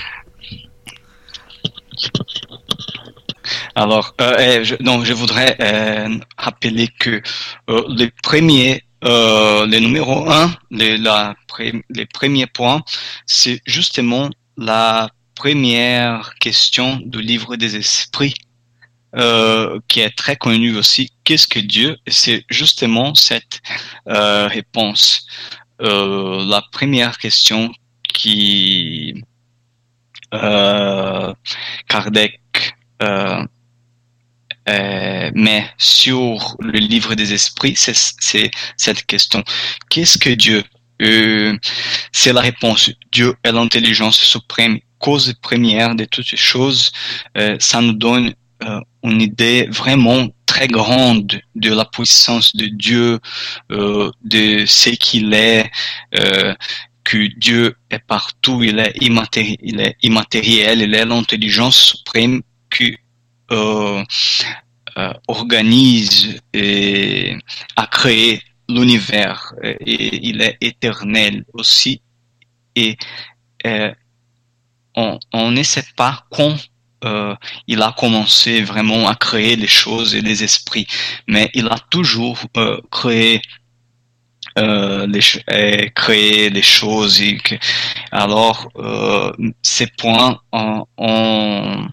Alors, 3.74 4.14
euh, 4.20 4.64
je, 4.64 4.74
donc, 4.76 5.04
je 5.04 5.14
voudrais 5.14 5.56
rappeler 6.36 6.88
que 6.98 7.22
les 7.88 8.10
premiers, 8.22 8.82
les 9.02 9.80
numéro 9.80 10.30
un, 10.30 10.54
les, 10.70 10.98
la, 10.98 11.34
les 11.88 12.06
premiers 12.06 12.46
points, 12.46 12.82
c'est 13.24 13.62
justement 13.66 14.28
la 14.56 15.10
première 15.34 16.34
question 16.40 16.96
du 17.04 17.20
livre 17.20 17.56
des 17.56 17.76
esprits, 17.76 18.34
euh, 19.14 19.78
qui 19.88 20.00
est 20.00 20.16
très 20.16 20.36
connue 20.36 20.76
aussi. 20.76 21.10
Qu'est-ce 21.24 21.46
que 21.46 21.60
Dieu? 21.60 21.96
C'est 22.06 22.44
justement 22.50 23.14
cette 23.14 23.60
euh, 24.08 24.46
réponse. 24.48 25.26
Euh, 25.82 26.44
la 26.46 26.62
première 26.72 27.18
question 27.18 27.72
qui 28.02 29.22
euh, 30.34 31.32
Kardec 31.88 32.40
met 35.34 35.70
sur 35.78 36.56
le 36.60 36.78
livre 36.78 37.14
des 37.14 37.32
esprits, 37.32 37.76
c'est 37.76 38.50
cette 38.76 39.06
question. 39.06 39.44
Qu'est-ce 39.90 40.18
que 40.18 40.30
Dieu? 40.30 40.64
Euh, 41.02 41.56
c'est 42.12 42.32
la 42.32 42.40
réponse. 42.40 42.90
Dieu 43.12 43.34
est 43.42 43.52
l'intelligence 43.52 44.18
suprême, 44.18 44.78
cause 44.98 45.34
première 45.42 45.94
de 45.94 46.04
toutes 46.04 46.34
choses. 46.36 46.90
Euh, 47.36 47.56
ça 47.60 47.80
nous 47.80 47.92
donne 47.92 48.34
euh, 48.62 48.80
une 49.02 49.20
idée 49.20 49.68
vraiment 49.70 50.28
très 50.46 50.68
grande 50.68 51.40
de 51.54 51.72
la 51.72 51.84
puissance 51.84 52.54
de 52.56 52.66
Dieu, 52.66 53.18
de 53.68 54.64
ce 54.66 54.90
qu'il 54.90 55.34
est, 55.34 55.70
que 57.04 57.26
Dieu 57.38 57.76
est 57.90 58.04
partout, 58.06 58.62
il 58.62 58.78
est, 58.78 58.94
immatériel, 59.00 59.58
il 59.60 59.80
est 59.80 59.96
immatériel, 60.02 60.82
il 60.82 60.94
est 60.94 61.04
l'intelligence 61.04 61.76
suprême 61.76 62.42
qui 62.70 62.96
organise 65.28 66.40
et 66.54 67.36
a 67.76 67.86
créé 67.86 68.40
l'univers 68.68 69.54
et 69.62 70.26
il 70.26 70.42
est 70.42 70.56
éternel 70.60 71.44
aussi 71.52 72.00
et 72.74 72.96
euh, 73.66 73.92
on, 74.94 75.18
on 75.32 75.50
ne 75.50 75.62
sait 75.62 75.84
pas 75.96 76.24
quand 76.30 76.56
euh, 77.04 77.34
il 77.66 77.82
a 77.82 77.94
commencé 77.96 78.62
vraiment 78.62 79.08
à 79.08 79.14
créer 79.14 79.56
les 79.56 79.66
choses 79.66 80.14
et 80.14 80.20
les 80.20 80.42
esprits, 80.42 80.86
mais 81.26 81.50
il 81.54 81.66
a 81.68 81.78
toujours 81.90 82.38
euh, 82.56 82.80
créé 82.90 83.42
euh, 84.58 85.06
les, 85.06 85.90
créer 85.90 86.48
les 86.48 86.62
choses. 86.62 87.20
Et 87.20 87.36
que, 87.36 87.56
alors, 88.10 88.68
euh, 88.76 89.30
ces 89.62 89.86
points, 89.86 90.40
on, 90.52 90.86
on, 90.96 91.88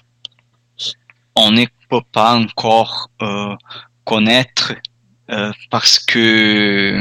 on 1.35 1.51
ne 1.51 1.65
peut 1.89 2.01
pas 2.11 2.35
encore 2.35 3.09
euh, 3.21 3.55
connaître 4.05 4.73
euh, 5.29 5.51
parce 5.69 5.99
que 5.99 6.99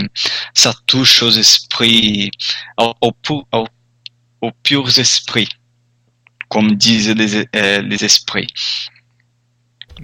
ça 0.54 0.72
touche 0.86 1.22
aux 1.22 1.30
esprits, 1.30 2.30
aux, 2.78 2.94
aux, 3.00 3.66
aux 4.40 4.50
purs 4.62 4.98
esprits, 4.98 5.48
comme 6.48 6.76
disent 6.76 7.10
les, 7.10 7.44
euh, 7.56 7.82
les 7.82 8.04
esprits. 8.04 8.52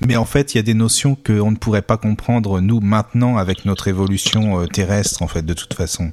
Mais 0.00 0.16
en 0.16 0.24
fait, 0.24 0.54
il 0.54 0.58
y 0.58 0.60
a 0.60 0.62
des 0.62 0.74
notions 0.74 1.16
qu'on 1.16 1.50
ne 1.50 1.56
pourrait 1.56 1.82
pas 1.82 1.96
comprendre, 1.96 2.60
nous, 2.60 2.80
maintenant, 2.80 3.36
avec 3.36 3.64
notre 3.64 3.88
évolution 3.88 4.60
euh, 4.60 4.66
terrestre, 4.66 5.22
en 5.22 5.28
fait, 5.28 5.42
de 5.42 5.54
toute 5.54 5.74
façon. 5.74 6.12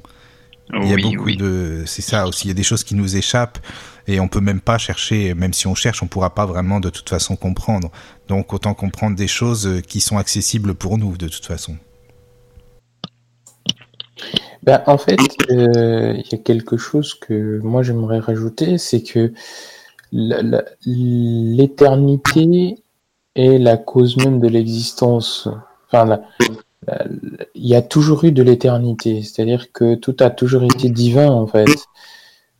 Il 0.82 0.88
y 0.88 0.92
a 0.92 0.96
beaucoup 0.96 1.30
de... 1.30 1.84
C'est 1.86 2.02
ça 2.02 2.26
aussi, 2.26 2.46
il 2.46 2.48
y 2.48 2.50
a 2.50 2.54
des 2.54 2.64
choses 2.64 2.82
qui 2.82 2.96
nous 2.96 3.16
échappent 3.16 3.64
et 4.08 4.18
on 4.18 4.26
peut 4.26 4.40
même 4.40 4.60
pas 4.60 4.78
chercher, 4.78 5.32
même 5.34 5.52
si 5.52 5.68
on 5.68 5.76
cherche, 5.76 6.02
on 6.02 6.08
pourra 6.08 6.34
pas 6.34 6.44
vraiment 6.44 6.80
de 6.80 6.90
toute 6.90 7.08
façon 7.08 7.36
comprendre. 7.36 7.92
Donc 8.26 8.52
autant 8.52 8.74
comprendre 8.74 9.14
des 9.14 9.28
choses 9.28 9.80
qui 9.86 10.00
sont 10.00 10.18
accessibles 10.18 10.74
pour 10.74 10.98
nous, 10.98 11.16
de 11.16 11.28
toute 11.28 11.46
façon. 11.46 11.76
Ben, 14.66 14.82
en 14.86 14.98
fait, 14.98 15.16
euh, 15.50 16.14
il 16.16 16.32
y 16.32 16.34
a 16.34 16.38
quelque 16.38 16.76
chose 16.76 17.14
que 17.14 17.60
moi 17.62 17.84
j'aimerais 17.84 18.18
rajouter, 18.18 18.78
c'est 18.78 19.04
que 19.04 19.32
l'éternité 20.12 22.82
est 23.36 23.58
la 23.58 23.76
cause 23.76 24.16
même 24.16 24.40
de 24.40 24.48
l'existence. 24.48 25.48
Il 25.92 26.18
y 27.54 27.76
a 27.76 27.82
toujours 27.82 28.24
eu 28.24 28.32
de 28.32 28.42
l'éternité, 28.42 29.22
c'est-à-dire 29.22 29.70
que 29.70 29.94
tout 29.94 30.16
a 30.18 30.30
toujours 30.30 30.64
été 30.64 30.88
divin 30.88 31.30
en 31.30 31.46
fait. 31.46 31.68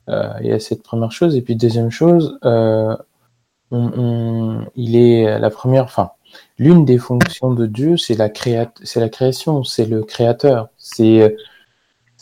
Euh, 0.09 0.31
il 0.41 0.47
y 0.47 0.53
a 0.53 0.61
cette 0.61 0.85
première 0.85 1.11
chose, 1.11 1.35
et 1.35 1.43
puis 1.43 1.57
deuxième 1.57 1.91
chose, 1.91 2.39
euh, 2.45 2.95
il 3.73 4.95
est 4.95 5.41
la 5.41 5.51
première, 5.51 5.89
l'une 6.57 6.85
des 6.85 6.99
fonctions 6.99 7.53
de 7.53 7.67
Dieu, 7.67 7.97
c'est 7.97 8.15
la, 8.15 8.31
c'est 8.85 9.01
la 9.01 9.09
création, 9.09 9.65
c'est 9.65 9.87
le 9.87 10.05
créateur, 10.05 10.69
c'est 10.79 11.35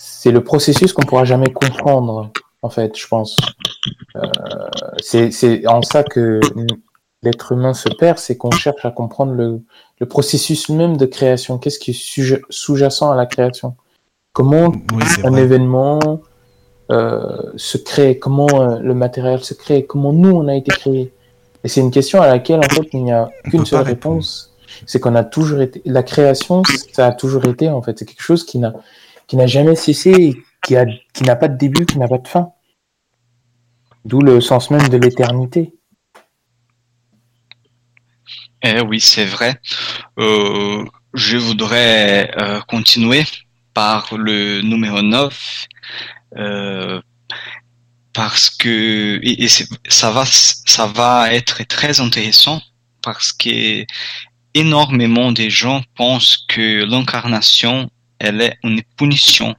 c'est 0.07 0.31
le 0.31 0.45
processus 0.45 0.93
qu'on 0.93 1.03
pourra 1.03 1.25
jamais 1.25 1.51
comprendre, 1.51 2.31
en 2.61 2.69
fait, 2.69 2.97
je 2.99 3.07
pense. 3.09 3.37
Euh, 4.17 4.21
c'est 4.99 5.67
en 5.67 5.81
ça 5.81 6.03
que 6.03 6.41
l'être 7.23 7.53
humain 7.53 7.73
se 7.73 7.89
perd, 7.89 8.19
c'est 8.19 8.37
qu'on 8.37 8.51
cherche 8.51 8.85
à 8.85 8.91
comprendre 8.91 9.33
le, 9.33 9.63
le, 9.99 10.07
processus 10.07 10.69
même 10.69 10.99
de 10.99 11.07
création. 11.07 11.57
Qu'est-ce 11.59 11.79
qui 11.79 11.93
est 11.93 12.41
sous-jacent 12.51 13.11
à 13.11 13.17
la 13.17 13.25
création? 13.25 13.77
Comment 14.35 14.73
un 15.25 15.35
événement 15.37 16.21
euh, 16.91 17.53
se 17.57 17.79
crée? 17.79 18.19
Comment 18.19 18.49
euh, 18.53 18.79
le 18.81 18.93
matériel 18.93 19.43
se 19.43 19.55
crée? 19.55 19.87
Comment 19.87 20.13
nous, 20.13 20.31
on 20.31 20.49
a 20.49 20.55
été 20.55 20.71
créés? 20.71 21.15
Et 21.65 21.69
c'est 21.69 21.81
une 21.81 21.91
question 21.91 22.21
à 22.21 22.27
laquelle, 22.27 22.59
en 22.59 22.75
fait, 22.75 22.89
il 22.93 23.05
n'y 23.05 23.13
a 23.13 23.31
qu'une 23.51 23.65
seule 23.65 23.85
réponse. 23.85 24.55
c'est 24.87 25.01
qu'on 25.01 25.15
a 25.15 25.25
toujours 25.25 25.63
été, 25.63 25.81
la 25.87 26.03
création, 26.03 26.63
ça 26.93 27.07
a 27.07 27.13
toujours 27.13 27.47
été, 27.47 27.71
en 27.71 27.81
fait, 27.81 27.99
c'est 27.99 28.05
quelque 28.05 28.23
chose 28.23 28.45
qui 28.45 28.59
n'a, 28.59 28.75
qui 29.27 29.37
n'a 29.37 29.47
jamais 29.47 29.75
cessé 29.75 30.43
qui 30.65 30.77
a, 30.77 30.87
qui 31.13 31.23
n'a 31.23 31.37
pas 31.37 31.49
de 31.49 31.57
début, 31.57 31.87
qui 31.87 31.99
n'a 31.99 32.09
pas 32.09 32.19
de 32.19 32.29
fin. 32.29 32.51
D'où 34.05 34.21
le 34.21 34.41
sens 34.41 34.71
même 34.71 34.89
de 34.89 34.97
l'éternité. 34.97 35.73
Eh 38.63 38.81
oui, 38.81 39.01
c'est 39.01 39.27
vrai. 39.27 39.61
Euh, 40.19 40.85
je 41.13 41.37
voudrais 41.37 42.31
euh, 42.41 42.61
continuer 42.63 43.25
par 43.75 44.15
le 44.17 44.63
numéro 44.63 45.03
9 45.03 45.67
euh, 46.37 47.01
parce 48.13 48.49
que 48.49 49.21
ça 49.89 50.11
va 50.11 50.25
ça 50.25 50.87
va 50.87 51.33
être 51.35 51.65
très 51.65 52.01
intéressant 52.01 52.63
parce 53.03 53.33
que 53.33 53.85
énormément 54.55 55.33
de 55.33 55.49
gens 55.49 55.83
pensent 55.97 56.47
que 56.49 56.85
l'incarnation 56.85 57.91
elle 58.19 58.41
est 58.41 58.57
une 58.63 58.83
punition 58.97 59.55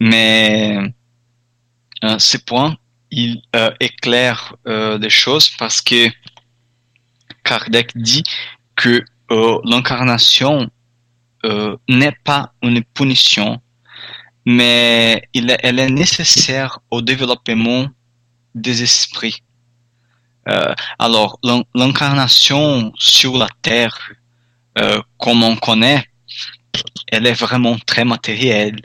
mais 0.00 0.78
euh, 2.04 2.18
ce 2.18 2.36
point 2.36 2.76
il 3.14 3.42
euh, 3.54 3.70
éclaire 3.80 4.56
euh, 4.66 4.98
des 4.98 5.10
choses 5.10 5.48
parce 5.50 5.80
que 5.80 6.10
Kardec 7.44 7.92
dit 7.96 8.24
que 8.74 9.04
euh, 9.30 9.58
l'incarnation 9.64 10.68
n'est 11.90 12.16
pas 12.24 12.54
une 12.62 12.82
punition, 12.82 13.60
mais 14.46 15.28
elle 15.34 15.78
est 15.78 15.90
nécessaire 15.90 16.78
au 16.90 17.02
développement 17.02 17.86
des 18.54 18.82
esprits. 18.82 19.42
Alors, 20.98 21.38
l'incarnation 21.74 22.94
sur 22.96 23.36
la 23.36 23.48
Terre, 23.60 23.94
comme 25.18 25.42
on 25.42 25.56
connaît, 25.56 26.02
elle 27.08 27.26
est 27.26 27.40
vraiment 27.40 27.76
très 27.86 28.04
matérielle, 28.04 28.80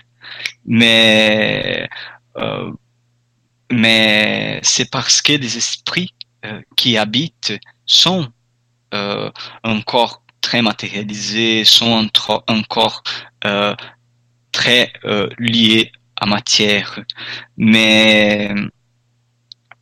mais 0.65 1.87
euh, 2.37 2.71
mais 3.71 4.59
c'est 4.63 4.89
parce 4.89 5.21
que 5.21 5.33
les 5.33 5.57
esprits 5.57 6.13
euh, 6.45 6.61
qui 6.75 6.97
habitent 6.97 7.53
sont 7.85 8.31
euh, 8.93 9.29
encore 9.63 10.23
très 10.41 10.61
matérialisés, 10.61 11.63
sont 11.63 12.09
encore 12.47 13.03
euh, 13.45 13.75
très 14.51 14.91
euh, 15.05 15.29
liés 15.37 15.91
à 16.15 16.25
matière. 16.25 16.99
Mais 17.57 18.51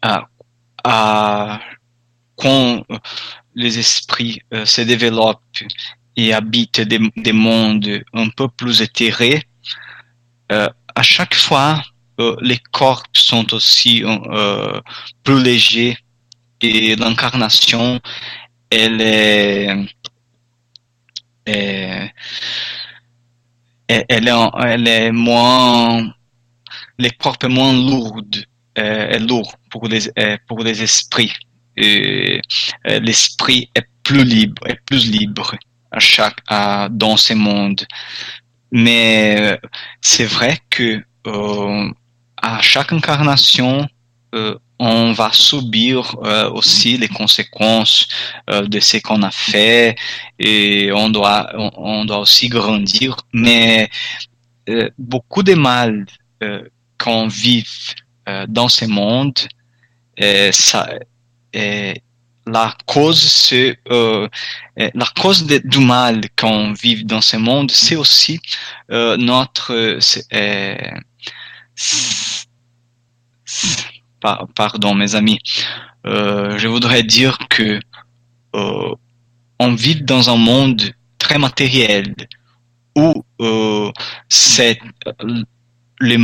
à, 0.01 1.59
quand 2.35 2.83
les 3.55 3.79
esprits 3.79 4.41
se 4.65 4.81
développent 4.81 5.41
et 6.17 6.33
habitent 6.33 6.81
des, 6.81 6.99
des, 7.15 7.31
mondes 7.31 8.03
un 8.13 8.27
peu 8.29 8.49
plus 8.49 8.81
éthérés, 8.81 9.43
à 10.49 11.03
chaque 11.03 11.35
fois, 11.35 11.81
les 12.41 12.59
corps 12.71 13.03
sont 13.13 13.53
aussi 13.53 14.03
plus 15.23 15.43
légers 15.43 15.97
et 16.61 16.95
l'incarnation 16.95 18.01
elle 18.69 19.01
est, 19.01 19.69
elle 21.45 22.11
est, 23.87 24.11
elle 24.59 24.87
est 24.87 25.11
moins, 25.11 26.13
les 26.97 27.11
corps 27.11 27.37
est 27.43 27.47
moins 27.47 27.73
lourds, 27.73 28.21
est 28.75 29.19
lourd 29.19 29.55
pour 29.69 29.87
les, 29.87 30.11
pour 30.47 30.63
les 30.63 30.83
esprits. 30.83 31.33
L'esprit 31.77 33.69
est 33.75 33.87
plus 34.03 34.23
libre, 34.23 34.67
est 34.67 34.79
plus 34.85 35.09
libre 35.09 35.55
chaque, 35.99 36.39
à, 36.47 36.89
dans 36.91 37.17
ce 37.17 37.33
monde. 37.33 37.85
Mais 38.71 39.59
c'est 40.01 40.25
vrai 40.25 40.57
que 40.69 41.01
euh, 41.27 41.89
à 42.37 42.61
chaque 42.61 42.91
incarnation, 42.93 43.87
euh, 44.35 44.57
on 44.79 45.11
va 45.11 45.31
subir 45.33 46.15
euh, 46.23 46.49
aussi 46.51 46.97
les 46.97 47.07
conséquences 47.07 48.07
euh, 48.49 48.67
de 48.67 48.79
ce 48.79 48.97
qu'on 48.97 49.23
a 49.23 49.31
fait 49.31 49.95
et 50.37 50.91
on 50.93 51.09
doit 51.09 51.49
on, 51.55 52.05
doit 52.05 52.19
aussi 52.19 52.47
grandir 52.47 53.17
mais 53.33 53.89
euh, 54.69 54.89
beaucoup 54.97 55.43
de 55.43 55.55
mal 55.55 56.05
qu'on 56.99 57.27
vit 57.27 57.65
dans 58.47 58.69
ce 58.69 58.85
monde 58.85 59.33
ça 60.51 60.89
la 62.47 62.75
cause 62.85 63.53
cause 65.21 65.45
du 65.45 65.79
mal 65.79 66.21
qu'on 66.39 66.73
vit 66.73 67.03
dans 67.03 67.21
ce 67.21 67.37
monde 67.37 67.71
c'est 67.71 67.95
aussi 67.95 68.39
notre 68.89 69.99
pardon 74.55 74.93
mes 74.95 75.15
amis, 75.15 75.39
euh, 76.05 76.57
je 76.57 76.67
voudrais 76.67 77.03
dire 77.03 77.37
que 77.49 77.79
euh, 78.55 78.95
on 79.59 79.73
vit 79.73 80.01
dans 80.01 80.29
un 80.29 80.37
monde 80.37 80.81
très 81.17 81.37
matériel 81.37 82.13
où 82.95 83.23
euh, 83.41 83.91
c'est 84.29 84.79
les 85.99 86.17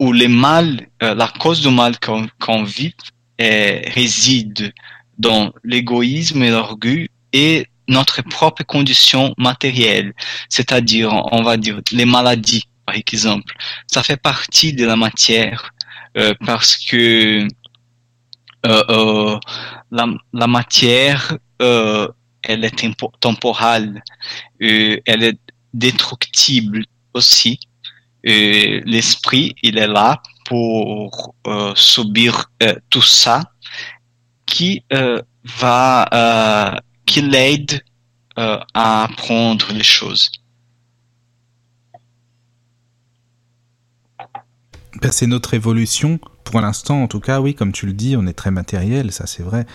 les 0.00 0.28
mal, 0.28 0.88
la 1.00 1.28
cause 1.38 1.62
du 1.62 1.70
mal 1.70 1.94
qu'on 2.00 2.64
vit 2.64 2.96
réside 3.38 4.72
dans 5.18 5.52
l'égoïsme 5.62 6.42
et 6.42 6.50
l'orgueil 6.50 7.08
et 7.32 7.66
notre 7.88 8.22
propre 8.22 8.62
condition 8.62 9.34
matérielle, 9.38 10.14
c'est-à-dire, 10.48 11.12
on 11.32 11.42
va 11.42 11.56
dire, 11.56 11.80
les 11.92 12.04
maladies, 12.04 12.64
par 12.86 12.96
exemple. 12.96 13.54
Ça 13.86 14.02
fait 14.02 14.16
partie 14.16 14.72
de 14.72 14.86
la 14.86 14.96
matière 14.96 15.74
euh, 16.16 16.34
parce 16.46 16.76
que 16.76 17.46
euh, 18.66 18.84
euh, 18.88 19.38
la, 19.90 20.06
la, 20.32 20.46
matière, 20.46 21.36
elle 21.58 22.64
est 22.64 22.96
temporale, 23.20 24.02
elle 24.60 25.22
est 25.22 25.38
destructible 25.74 26.84
aussi. 27.12 27.58
L'esprit, 28.22 29.54
il 29.62 29.76
est 29.76 29.86
là 29.86 30.22
pour 30.46 31.34
subir 31.74 32.50
tout 32.90 33.02
ça 33.02 33.42
qui 34.54 34.84
va, 35.58 36.80
qui 37.06 37.20
l'aide 37.22 37.82
à 38.36 39.04
apprendre 39.04 39.72
les 39.72 39.82
choses. 39.82 40.30
c'est 45.12 45.26
notre 45.26 45.54
évolution. 45.54 46.18
Pour 46.44 46.60
l'instant, 46.60 47.02
en 47.02 47.08
tout 47.08 47.20
cas, 47.20 47.40
oui, 47.40 47.54
comme 47.54 47.72
tu 47.72 47.86
le 47.86 47.92
dis, 47.92 48.16
on 48.16 48.26
est 48.26 48.32
très 48.32 48.50
matériel, 48.50 49.12
ça 49.12 49.26
c'est 49.26 49.42
vrai. 49.42 49.66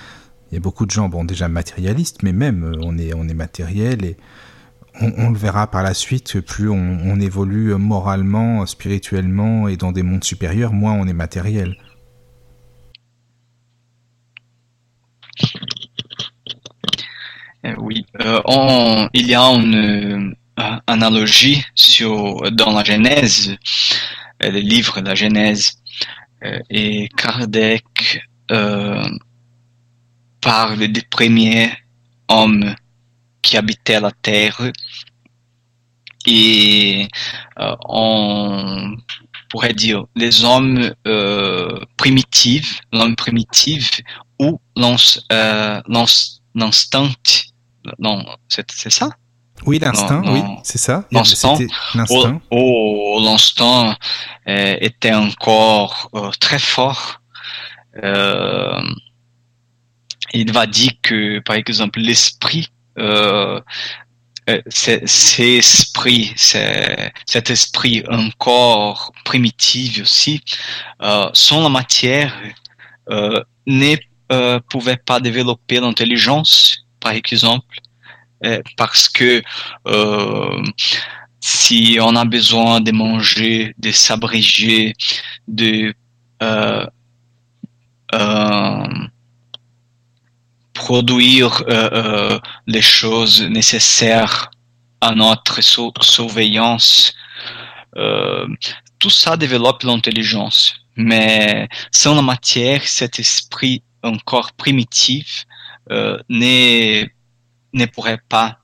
Il 0.51 0.55
y 0.55 0.57
a 0.57 0.61
beaucoup 0.61 0.85
de 0.85 0.91
gens, 0.91 1.09
bon, 1.09 1.23
déjà 1.23 1.47
matérialistes, 1.47 2.23
mais 2.23 2.33
même 2.33 2.63
euh, 2.63 2.81
on 2.81 2.97
est, 2.97 3.13
on 3.13 3.27
est 3.27 3.33
matériel 3.33 4.03
et 4.03 4.17
on, 5.01 5.29
le 5.29 5.37
verra 5.37 5.67
par 5.67 5.83
la 5.83 5.93
suite. 5.93 6.41
Plus 6.41 6.69
on, 6.69 7.19
évolue 7.19 7.75
moralement, 7.75 8.65
spirituellement 8.65 9.67
et 9.67 9.77
dans 9.77 9.91
des 9.91 10.03
mondes 10.03 10.23
supérieurs, 10.23 10.73
moins 10.73 10.93
on 10.93 11.07
est 11.07 11.13
matériel. 11.13 11.77
Euh, 17.65 17.75
oui, 17.77 18.05
euh, 18.21 19.07
il 19.13 19.27
y 19.27 19.35
a 19.35 19.43
une 19.43 20.35
analogie 20.87 21.63
sur, 21.75 22.51
dans 22.51 22.71
la 22.71 22.83
Genèse 22.83 23.57
euh, 24.43 24.51
le 24.51 24.59
livre 24.59 25.01
de 25.01 25.07
la 25.07 25.15
Genèse. 25.15 25.73
Euh, 26.43 26.59
et 26.69 27.09
Kardec 27.17 28.25
euh, 28.51 29.03
parle 30.41 30.87
des 30.87 31.01
premiers 31.01 31.71
hommes 32.29 32.73
qui 33.41 33.57
habitaient 33.57 33.99
la 33.99 34.11
terre 34.11 34.71
et 36.25 37.07
on 37.57 38.95
pourrait 39.49 39.73
dire 39.73 40.05
les 40.15 40.43
hommes 40.43 40.93
primitifs, 41.97 42.81
l'homme 42.93 43.15
primitif 43.15 44.01
ou 44.39 44.59
l'instinct, 44.75 45.25
non, 47.97 48.25
c'est 48.47 48.89
ça? 48.89 49.09
Oui, 49.65 49.79
l'instinct, 49.79 50.21
oui, 50.25 50.41
c'est 50.63 50.77
ça. 50.77 51.05
L'instinct, 51.11 51.57
oh, 52.49 53.19
l'instinct 53.23 53.97
euh, 54.47 54.77
était 54.79 55.13
encore 55.13 56.09
euh, 56.13 56.31
très 56.39 56.59
fort. 56.59 57.21
Euh, 58.03 58.81
il 60.33 60.51
va 60.51 60.65
dire 60.65 60.93
que, 61.01 61.39
par 61.39 61.55
exemple, 61.55 61.99
l'esprit, 61.99 62.69
euh, 62.97 63.59
c'est, 64.69 65.03
esprit, 65.39 66.33
cet 66.35 67.49
esprit 67.49 68.03
encore 68.09 69.11
primitif 69.25 70.01
aussi, 70.01 70.41
sans 71.33 71.63
la 71.63 71.69
matière, 71.69 72.33
ne 74.29 74.59
pouvait 74.69 74.97
pas 74.97 75.19
développer 75.19 75.79
l'intelligence, 75.79 76.85
par 76.99 77.13
exemple, 77.13 77.79
parce 78.77 79.09
que 79.09 79.41
si 81.41 81.97
on 82.01 82.15
a 82.15 82.25
besoin 82.25 82.81
de 82.81 82.91
manger, 82.91 83.73
de 83.77 83.91
s'abréger, 83.91 84.93
de 85.47 85.93
produire 90.73 91.63
les 92.67 92.81
choses 92.81 93.41
nécessaires 93.43 94.51
à 95.01 95.15
notre 95.15 95.61
surveillance, 95.61 97.13
tout 98.99 99.09
ça 99.09 99.37
développe 99.37 99.83
l'intelligence. 99.83 100.78
Mais 101.01 101.69
sans 101.91 102.13
la 102.13 102.21
matière, 102.21 102.85
cet 102.85 103.19
esprit 103.19 103.83
encore 104.03 104.51
primitif 104.51 105.45
euh, 105.91 106.19
ne, 106.27 107.05
pourrait 107.85 108.19
pas 108.27 108.59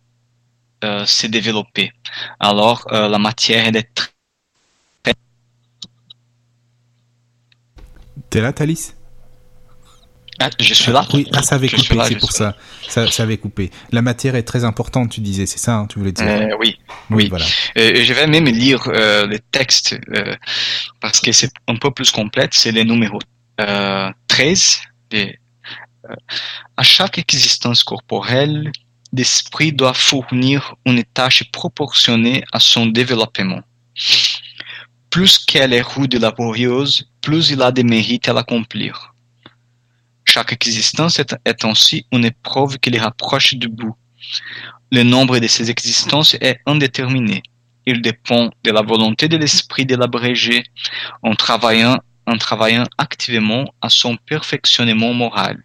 euh, 0.83 1.05
se 1.05 1.27
développer. 1.27 1.93
Alors, 2.41 2.85
euh, 2.91 3.07
la 3.07 3.19
matière, 3.19 3.65
elle 3.67 3.77
est 3.77 3.89
très... 3.93 4.09
T'es 8.29 8.41
là, 8.41 8.51
Thalys? 8.51 8.93
Ah, 10.39 10.49
je 10.59 10.73
suis 10.73 10.91
là. 10.91 11.05
Oui, 11.13 11.27
ah, 11.33 11.41
ça 11.41 11.55
avait 11.55 11.69
coupé, 11.69 11.95
c'est 12.07 12.15
pour 12.17 12.31
ça. 12.31 12.55
ça. 12.87 13.07
ça. 13.07 13.23
avait 13.23 13.37
coupé. 13.37 13.71
La 13.91 14.01
matière 14.01 14.35
est 14.35 14.43
très 14.43 14.65
importante, 14.65 15.11
tu 15.11 15.21
disais, 15.21 15.45
c'est 15.45 15.59
ça, 15.59 15.75
hein, 15.75 15.87
tu 15.87 15.99
voulais 15.99 16.11
dire 16.11 16.25
euh, 16.27 16.55
Oui, 16.59 16.77
oui. 17.09 17.29
Voilà. 17.29 17.45
Euh, 17.77 18.03
je 18.03 18.13
vais 18.13 18.27
même 18.27 18.45
lire 18.45 18.83
euh, 18.87 19.27
les 19.27 19.39
textes 19.39 19.97
euh, 20.13 20.35
parce 20.99 21.21
que 21.21 21.31
c'est 21.31 21.51
un 21.67 21.75
peu 21.77 21.91
plus 21.91 22.11
complète. 22.11 22.53
C'est 22.53 22.71
le 22.71 22.83
numéro 22.83 23.19
13. 24.27 24.81
De, 25.11 25.33
à 26.75 26.83
chaque 26.83 27.17
existence 27.17 27.83
corporelle, 27.83 28.71
l'esprit 29.13 29.71
doit 29.71 29.93
fournir 29.93 30.75
une 30.85 31.03
tâche 31.03 31.49
proportionnée 31.51 32.43
à 32.51 32.59
son 32.59 32.87
développement. 32.87 33.61
Plus 35.09 35.37
qu'elle 35.37 35.73
est 35.73 35.81
rude 35.81 36.13
et 36.15 36.19
laborieuse, 36.19 37.07
plus 37.21 37.51
il 37.51 37.61
a 37.61 37.71
de 37.71 37.83
mérite 37.83 38.27
à 38.27 38.33
l'accomplir. 38.33 39.14
Chaque 40.35 40.51
existence 40.51 41.17
est, 41.19 41.63
ainsi 41.63 42.07
une 42.11 42.25
épreuve 42.25 42.77
qui 42.79 42.89
les 42.89 42.99
rapproche 42.99 43.53
du 43.53 43.69
bout. 43.69 43.95
Le 44.91 45.03
nombre 45.03 45.39
de 45.39 45.47
ces 45.47 45.71
existences 45.71 46.33
est 46.41 46.59
indéterminé. 46.65 47.41
Il 47.85 48.01
dépend 48.01 48.49
de 48.65 48.71
la 48.71 48.81
volonté 48.81 49.29
de 49.29 49.37
l'esprit 49.37 49.85
de 49.85 49.95
l'abréger 49.95 50.65
en 51.23 51.35
travaillant, 51.35 51.99
en 52.27 52.37
travaillant 52.37 52.83
activement 52.97 53.63
à 53.81 53.89
son 53.89 54.17
perfectionnement 54.17 55.13
moral. 55.13 55.63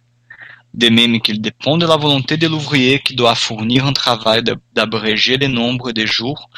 De 0.73 0.87
même 0.87 1.19
qu'il 1.19 1.41
dépend 1.41 1.77
de 1.77 1.85
la 1.85 1.97
volonté 1.97 2.37
de 2.37 2.47
l'ouvrier 2.47 3.01
qui 3.01 3.13
doit 3.13 3.35
fournir 3.35 3.85
un 3.85 3.91
travail 3.91 4.41
d'abréger 4.71 5.35
le 5.35 5.47
nombre 5.47 5.91
de 5.91 6.05
jours 6.05 6.49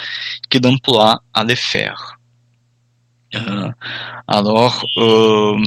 qu'il 0.52 0.68
emploie 0.68 1.24
à 1.34 1.44
le 1.44 1.56
faire. 1.56 2.20
Euh, 3.34 3.72
alors, 4.28 4.86
euh, 4.98 5.58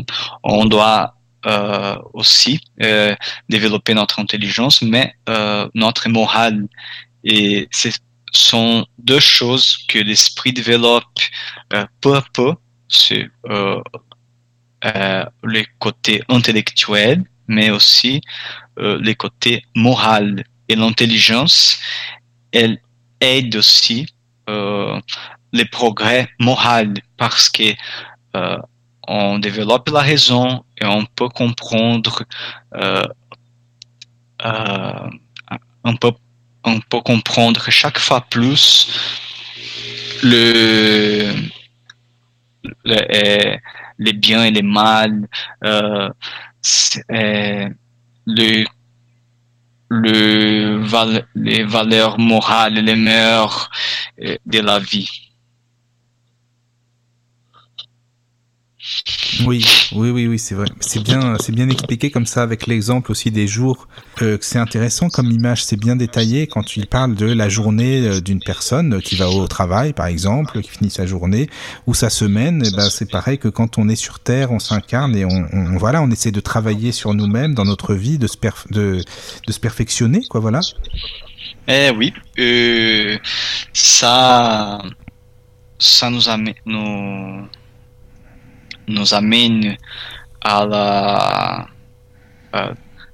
on 0.44 0.66
doit 0.66 1.15
euh, 1.46 1.96
aussi 2.12 2.60
euh, 2.82 3.14
développer 3.48 3.94
notre 3.94 4.18
intelligence, 4.18 4.82
mais 4.82 5.14
euh, 5.28 5.68
notre 5.74 6.08
morale. 6.08 6.66
Et 7.22 7.68
ce 7.70 7.88
sont 8.32 8.84
deux 8.98 9.20
choses 9.20 9.78
que 9.86 10.00
l'esprit 10.00 10.52
développe 10.52 11.04
peu 12.00 12.16
à 12.16 12.24
peu 12.32 12.52
sur 12.88 13.28
le 14.82 15.64
côté 15.78 16.22
intellectuel, 16.28 17.22
mais 17.46 17.70
aussi 17.70 18.20
le 18.76 19.12
côté 19.14 19.64
moral. 19.76 20.44
Et 20.68 20.74
l'intelligence, 20.74 21.78
elle 22.50 22.78
aide 23.20 23.54
aussi 23.54 24.06
le 24.48 25.64
progrès 25.70 26.28
moral 26.40 26.94
parce 27.16 27.48
que 27.48 27.72
on 29.06 29.38
développe 29.38 29.88
la 29.90 30.00
raison 30.00 30.64
et 30.80 30.86
on 30.86 31.04
peut 31.04 31.28
comprendre 31.28 32.24
euh, 32.74 33.02
euh, 34.44 35.10
on 35.84 35.96
peut 35.96 36.12
chaque 37.70 37.98
fois 37.98 38.20
plus 38.22 38.88
le, 40.22 41.32
le 42.84 43.56
les 43.98 44.12
biens 44.12 44.44
et 44.44 44.50
les 44.50 44.62
mal 44.62 45.28
euh, 45.64 46.10
le 48.26 48.64
le 49.88 50.82
les 51.34 51.62
valeurs 51.62 52.18
morales 52.18 52.78
et 52.78 52.82
les 52.82 52.96
mœurs 52.96 53.70
de 54.18 54.60
la 54.60 54.80
vie 54.80 55.25
Oui, 59.44 59.64
oui, 59.92 60.10
oui, 60.10 60.26
oui, 60.26 60.38
c'est 60.38 60.54
vrai. 60.54 60.66
C'est 60.80 61.02
bien, 61.02 61.36
c'est 61.40 61.52
bien 61.52 61.68
expliqué 61.68 62.10
comme 62.10 62.26
ça 62.26 62.42
avec 62.42 62.66
l'exemple 62.66 63.10
aussi 63.10 63.30
des 63.30 63.46
jours. 63.46 63.88
Euh, 64.22 64.38
c'est 64.40 64.58
intéressant 64.58 65.08
comme 65.08 65.30
image, 65.30 65.64
c'est 65.64 65.76
bien 65.76 65.96
détaillé 65.96 66.46
quand 66.46 66.76
il 66.76 66.86
parle 66.86 67.14
de 67.14 67.26
la 67.26 67.48
journée 67.48 68.06
euh, 68.06 68.20
d'une 68.20 68.40
personne 68.40 69.00
qui 69.02 69.16
va 69.16 69.28
au 69.28 69.46
travail, 69.48 69.92
par 69.92 70.06
exemple, 70.06 70.62
qui 70.62 70.70
finit 70.70 70.90
sa 70.90 71.06
journée 71.06 71.48
ou 71.86 71.94
sa 71.94 72.10
semaine. 72.10 72.62
Eh 72.64 72.76
ben, 72.76 72.88
c'est 72.88 73.10
pareil 73.10 73.38
que 73.38 73.48
quand 73.48 73.78
on 73.78 73.88
est 73.88 73.96
sur 73.96 74.20
Terre, 74.20 74.52
on 74.52 74.58
s'incarne 74.58 75.16
et 75.16 75.24
on, 75.24 75.76
voilà, 75.78 76.00
on 76.02 76.10
essaie 76.10 76.32
de 76.32 76.40
travailler 76.40 76.92
sur 76.92 77.12
nous-mêmes 77.12 77.54
dans 77.54 77.64
notre 77.64 77.94
vie, 77.94 78.18
de 78.18 78.26
se, 78.26 78.36
de 78.70 79.02
se 79.48 79.60
perfectionner, 79.60 80.22
quoi, 80.28 80.40
voilà. 80.40 80.60
Eh 81.68 81.90
oui, 81.90 82.12
euh, 82.38 83.18
ça, 83.72 84.80
ça 85.78 86.10
nous 86.10 86.28
amène, 86.28 86.54
nous 86.64 87.46
nous 88.88 89.14
amène 89.14 89.76
à 90.42 90.66
la, 90.66 91.68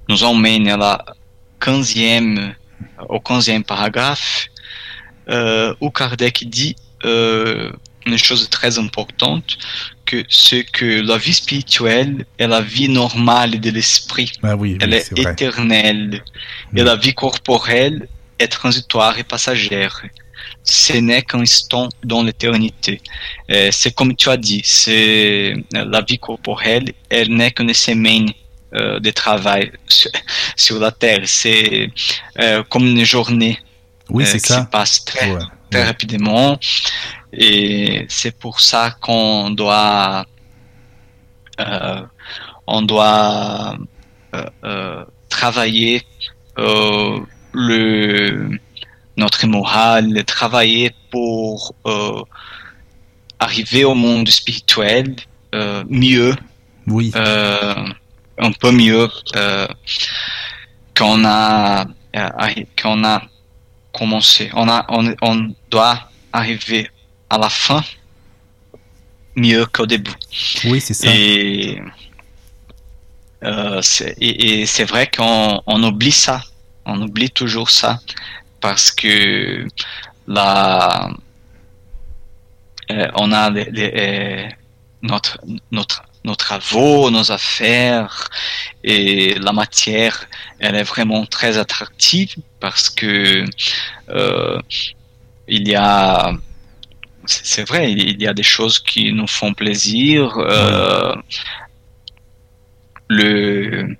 nous 0.08 0.22
emmène 0.24 0.68
à 0.68 0.76
la 0.76 1.04
15e, 1.60 2.54
au 3.08 3.18
15e 3.18 3.62
paragraphe, 3.62 4.48
où 5.80 5.90
Kardec 5.90 6.48
dit 6.48 6.76
une 7.04 8.18
chose 8.18 8.48
très 8.50 8.78
importante, 8.78 9.58
que 10.04 10.24
c'est 10.28 10.64
que 10.64 11.00
la 11.00 11.16
vie 11.16 11.32
spirituelle 11.32 12.26
est 12.38 12.46
la 12.46 12.60
vie 12.60 12.88
normale 12.88 13.60
de 13.60 13.70
l'esprit. 13.70 14.32
Ah 14.42 14.56
oui, 14.56 14.76
Elle 14.80 14.94
est, 14.94 15.12
est 15.16 15.22
éternelle. 15.22 16.22
Et 16.74 16.82
la 16.82 16.96
vie 16.96 17.14
corporelle 17.14 18.08
est 18.38 18.48
transitoire 18.48 19.18
et 19.18 19.24
passagère 19.24 20.02
ce 20.64 20.94
n'est 20.94 21.22
qu'un 21.22 21.40
instant 21.40 21.88
dans 22.04 22.22
l'éternité. 22.22 23.00
Euh, 23.50 23.68
c'est 23.72 23.94
comme 23.94 24.14
tu 24.14 24.28
as 24.28 24.36
dit, 24.36 24.62
c'est 24.64 25.54
la 25.72 26.00
vie 26.02 26.18
corporelle, 26.18 26.92
elle 27.08 27.34
n'est 27.34 27.50
qu'une 27.50 27.74
semaine 27.74 28.30
euh, 28.74 29.00
de 29.00 29.10
travail 29.10 29.72
sur, 30.56 30.78
la 30.78 30.92
terre. 30.92 31.22
C'est 31.24 31.90
euh, 32.38 32.62
comme 32.68 32.86
une 32.86 33.04
journée 33.04 33.58
oui, 34.08 34.24
qui 34.24 34.40
se 34.40 34.60
passe 34.70 35.04
très, 35.04 35.36
très 35.70 35.84
rapidement. 35.84 36.58
Et 37.32 38.06
c'est 38.08 38.36
pour 38.36 38.60
ça 38.60 38.96
qu'on 39.00 39.50
doit, 39.50 40.26
on 42.66 42.82
doit 42.82 43.76
travailler 45.28 46.02
le 46.56 48.58
notre 49.16 49.46
morale, 49.46 50.24
travailler 50.24 50.94
pour 51.10 51.74
euh, 51.86 52.22
arriver 53.38 53.84
au 53.84 53.94
monde 53.94 54.28
spirituel 54.28 55.16
euh, 55.54 55.84
mieux, 55.88 56.34
oui. 56.86 57.12
Euh, 57.14 57.74
un 58.38 58.52
peu 58.52 58.72
mieux 58.72 59.08
qu'on 60.96 61.24
a 61.24 61.86
qu'on 62.80 63.04
a 63.04 63.22
commencé. 63.92 64.50
On 64.54 64.68
a 64.68 64.84
on, 64.88 65.14
on 65.20 65.54
doit 65.70 66.08
arriver 66.32 66.90
à 67.28 67.38
la 67.38 67.50
fin 67.50 67.82
mieux 69.36 69.66
qu'au 69.66 69.86
début. 69.86 70.14
Oui, 70.64 70.80
c'est 70.80 70.94
ça. 70.94 71.08
Et 71.14 71.80
et, 74.20 74.66
c'est 74.66 74.84
vrai 74.84 75.10
qu'on 75.14 75.60
on 75.66 75.82
oublie 75.82 76.12
ça. 76.12 76.42
On 76.84 77.00
oublie 77.02 77.30
toujours 77.30 77.70
ça 77.70 78.00
parce 78.62 78.90
que 78.90 79.66
la, 80.26 81.10
euh, 82.90 83.08
on 83.16 83.32
a 83.32 83.50
les, 83.50 83.66
euh, 83.76 84.48
notre, 85.02 85.38
notre, 85.70 86.04
nos 86.24 86.36
travaux, 86.36 87.10
nos 87.10 87.30
affaires 87.32 88.28
et 88.84 89.34
la 89.34 89.52
matière, 89.52 90.26
elle 90.60 90.76
est 90.76 90.84
vraiment 90.84 91.26
très 91.26 91.58
attractive 91.58 92.36
parce 92.60 92.88
que 92.88 93.44
euh, 94.08 94.58
il 95.48 95.68
y 95.68 95.74
a, 95.74 96.32
c'est 97.26 97.66
vrai, 97.68 97.92
il 97.92 98.22
y 98.22 98.28
a 98.28 98.34
des 98.34 98.44
choses 98.44 98.78
qui 98.78 99.12
nous 99.12 99.26
font 99.26 99.52
plaisir. 99.52 100.38
Euh, 100.38 101.14
le 103.08 103.96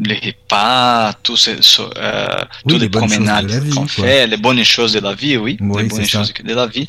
les 0.00 0.14
repas, 0.14 1.12
tous 1.22 1.36
ces, 1.36 1.56
euh, 1.96 2.44
toutes 2.68 2.80
les, 2.80 2.88
promenades 2.88 3.68
qu'on 3.74 3.88
fait, 3.88 4.26
les 4.26 4.36
bonnes 4.36 4.62
choses 4.64 4.92
de 4.92 5.00
la 5.00 5.14
vie, 5.14 5.36
oui, 5.36 5.58
les 5.60 5.66
bonnes 5.66 6.06
choses 6.06 6.32
de 6.32 6.54
la 6.54 6.66
vie. 6.66 6.86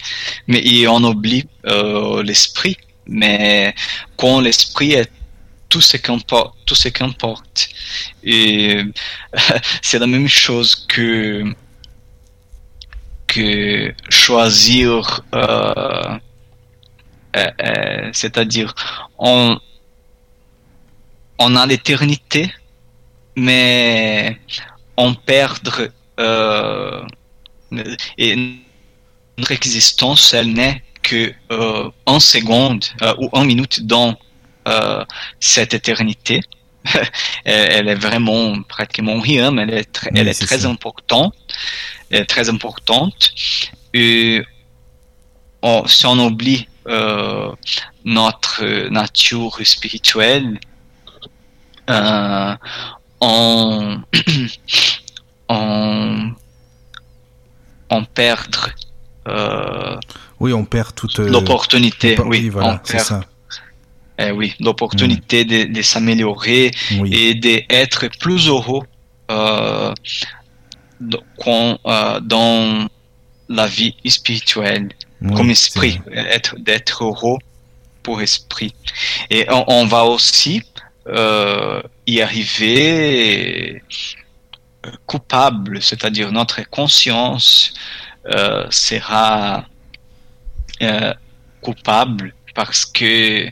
Mais 0.47 0.87
on 0.87 1.03
oublie 1.03 1.45
euh, 1.65 2.21
l'esprit. 2.23 2.77
Mais 3.07 3.73
quand 4.15 4.39
l'esprit 4.41 4.91
est 4.93 5.09
tout 5.69 5.81
ce 5.81 5.97
qu'importe, 5.97 6.55
tout 6.65 6.75
ce 6.75 6.89
qu'importe, 6.89 7.69
et 8.23 8.83
c'est 9.81 9.99
la 9.99 10.07
même 10.07 10.27
chose 10.27 10.75
que 10.87 11.43
que 13.25 13.93
choisir, 14.09 15.21
euh, 15.35 16.17
euh, 17.35 17.47
euh 17.63 18.09
c'est-à-dire 18.13 18.73
on 19.17 19.59
on 21.37 21.55
a 21.55 21.65
l'éternité 21.65 22.51
mais 23.39 24.37
on 24.97 25.13
perd 25.13 25.91
euh, 26.19 27.01
et 28.17 28.59
notre 29.37 29.51
existence, 29.51 30.33
elle 30.33 30.53
n'est 30.53 30.83
que 31.01 31.33
euh, 31.51 31.89
un 32.05 32.19
seconde 32.19 32.85
euh, 33.01 33.13
ou 33.19 33.29
une 33.33 33.45
minute 33.45 33.85
dans 33.85 34.17
euh, 34.67 35.03
cette 35.39 35.73
éternité. 35.73 36.41
elle, 37.45 37.87
est 37.87 37.95
vraiment 37.95 38.61
pratiquement 38.63 39.19
rien, 39.19 39.51
mais 39.51 39.63
elle 39.63 39.73
est, 39.73 39.91
très, 39.91 40.11
elle 40.15 40.27
est, 40.27 40.45
très 40.45 40.65
importante, 40.65 41.35
elle 42.09 42.21
est 42.21 42.25
très 42.25 42.49
importante. 42.49 43.31
Et 43.93 44.41
si 45.87 46.05
on 46.05 46.19
oublie 46.19 46.67
notre 48.05 48.87
nature 48.89 49.59
spirituelle, 49.63 50.59
euh, 53.21 53.25
on, 53.27 54.01
on, 55.49 56.31
on 57.89 58.05
perd. 58.05 58.55
Euh, 59.27 59.97
oui, 60.39 60.53
on 60.53 60.65
perd 60.65 60.95
toute 60.95 61.19
euh, 61.19 61.29
l'opportunité. 61.29 62.17
Oui, 62.25 62.49
voilà, 62.49 62.81
c'est 62.83 62.99
ça. 62.99 63.21
Eh 64.17 64.31
oui, 64.31 64.53
l'opportunité 64.59 65.45
mm. 65.45 65.73
de, 65.73 65.81
s'améliorer 65.81 66.71
et 67.11 67.35
d'être 67.35 68.07
plus 68.19 68.47
heureux 68.47 68.81
euh, 69.31 69.93
euh, 71.47 72.19
dans 72.19 72.87
la 73.47 73.67
vie 73.67 73.95
spirituelle, 74.05 74.89
comme 75.35 75.49
esprit, 75.49 76.01
d'être 76.57 77.03
heureux 77.03 77.37
pour 78.03 78.21
esprit. 78.21 78.73
Et 79.29 79.47
on 79.49 79.85
va 79.85 80.03
aussi 80.03 80.63
euh, 81.07 81.81
y 82.05 82.21
arriver 82.21 83.81
euh, 84.85 84.91
coupable, 85.05 85.81
c'est-à-dire 85.81 86.31
notre 86.31 86.67
conscience 86.69 87.73
euh, 88.27 88.65
sera 88.69 89.65
coupable 91.61 92.33
parce 92.55 92.85
que 92.85 93.49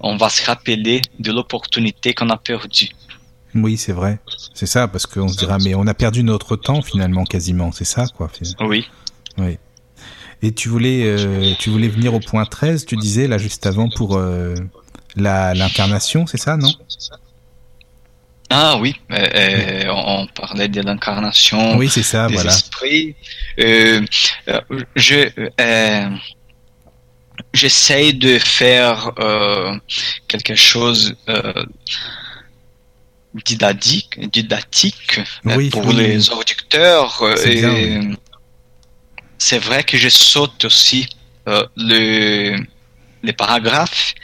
on 0.00 0.16
va 0.16 0.28
se 0.28 0.44
rappeler 0.44 1.02
de 1.20 1.30
l'opportunité 1.30 2.12
qu'on 2.14 2.30
a 2.30 2.36
perdue. 2.36 2.88
Oui, 3.54 3.76
c'est 3.76 3.92
vrai. 3.92 4.18
C'est 4.54 4.66
ça, 4.66 4.88
parce 4.88 5.06
qu'on 5.06 5.28
se 5.28 5.38
dira, 5.38 5.58
mais 5.58 5.76
on 5.76 5.86
a 5.86 5.94
perdu 5.94 6.24
notre 6.24 6.56
temps 6.56 6.82
finalement, 6.82 7.24
quasiment. 7.24 7.70
C'est 7.70 7.84
ça, 7.84 8.06
quoi. 8.16 8.28
Oui. 8.60 8.88
Oui. 9.38 9.58
Et 10.42 10.52
tu 10.52 10.68
voulais, 10.68 11.54
tu 11.60 11.70
voulais 11.70 11.88
venir 11.88 12.12
au 12.12 12.20
point 12.20 12.44
13, 12.44 12.86
tu 12.86 12.96
disais 12.96 13.28
là 13.28 13.38
juste 13.38 13.66
avant 13.66 13.88
pour 13.88 14.20
l'incarnation, 15.16 16.26
c'est 16.26 16.38
ça, 16.38 16.56
non? 16.56 16.70
Ah 18.50 18.76
oui, 18.78 18.94
euh, 19.10 19.16
euh, 19.34 19.84
on, 19.88 20.26
parlait 20.26 20.68
de 20.68 20.80
l'incarnation. 20.82 21.76
Oui, 21.76 21.88
c'est 21.88 22.02
ça, 22.02 22.28
des 22.28 22.34
voilà. 22.34 22.52
Esprits. 22.52 23.16
Euh, 23.58 24.00
je 24.94 25.28
j'essaye 27.52 28.14
de 28.14 28.38
faire 28.38 29.12
quelque 30.28 30.54
chose 30.54 31.16
didactique, 33.44 34.30
didactique 34.30 35.20
pour 35.72 35.92
les 35.92 36.30
auditeurs. 36.30 37.24
C'est 39.38 39.58
vrai 39.58 39.82
que 39.82 39.96
je 39.96 40.08
saute 40.08 40.64
aussi 40.66 41.08
le 41.46 42.56
les 43.24 43.32
paragraphes. 43.32 44.14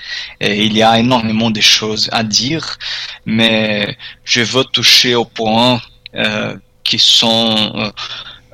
Il 0.41 0.77
y 0.77 0.83
a 0.83 0.99
énormément 0.99 1.51
de 1.51 1.61
choses 1.61 2.09
à 2.13 2.23
dire, 2.23 2.79
mais 3.27 3.97
je 4.25 4.43
veux 4.43 4.65
toucher 4.65 5.15
aux 5.15 5.25
points 5.25 5.81
euh, 6.15 6.57
qui 6.83 6.99
sont, 6.99 7.73
euh, 7.77 7.91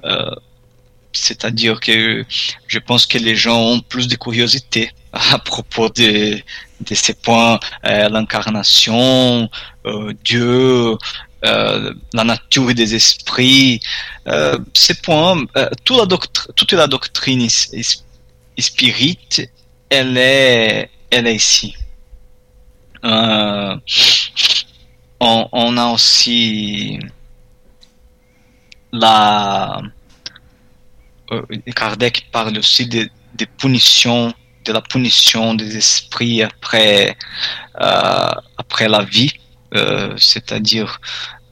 euh, 0.05 0.35
c'est-à-dire 1.13 1.81
que 1.81 2.25
je 2.67 2.79
pense 2.79 3.07
que 3.07 3.19
les 3.19 3.35
gens 3.35 3.61
ont 3.61 3.81
plus 3.81 4.09
de 4.09 4.17
curiosité 4.17 4.91
à 5.13 5.39
propos 5.39 5.89
de, 5.89 6.39
ces 6.93 7.15
points, 7.15 7.59
l'incarnation, 7.83 9.49
Dieu, 10.23 10.99
la 11.43 12.25
nature 12.25 12.75
des 12.75 12.95
esprits, 12.95 13.81
ces 14.75 14.95
points, 14.95 15.43
toute, 15.85 15.97
la 15.97 16.07
toute 16.55 16.73
la 16.73 16.87
doctrine 16.87 17.41
elle 19.91 20.17
est, 20.17 20.91
elle 21.11 21.27
est 21.27 21.37
ici. 21.37 21.75
Euh, 23.05 23.77
on, 25.21 25.77
a 25.77 25.87
aussi 25.93 26.99
la. 28.93 29.81
Euh, 31.31 31.43
Kardec 31.75 32.29
parle 32.33 32.59
aussi 32.59 32.87
des 32.87 33.11
punitions, 33.59 34.33
de 34.65 34.73
la 34.73 34.81
punition 34.81 35.55
des 35.55 35.77
esprits 35.77 36.43
après, 36.43 37.17
euh, 37.81 38.31
après 38.59 38.89
la 38.89 39.03
vie. 39.03 39.33
C'est-à-dire, 40.17 40.99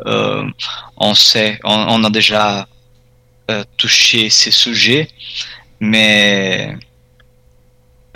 on 0.07 1.15
sait, 1.15 1.61
on, 1.63 2.05
a 2.05 2.11
déjà 2.11 2.67
touché 3.77 4.31
ces 4.31 4.51
sujets, 4.51 5.09
mais 5.79 6.75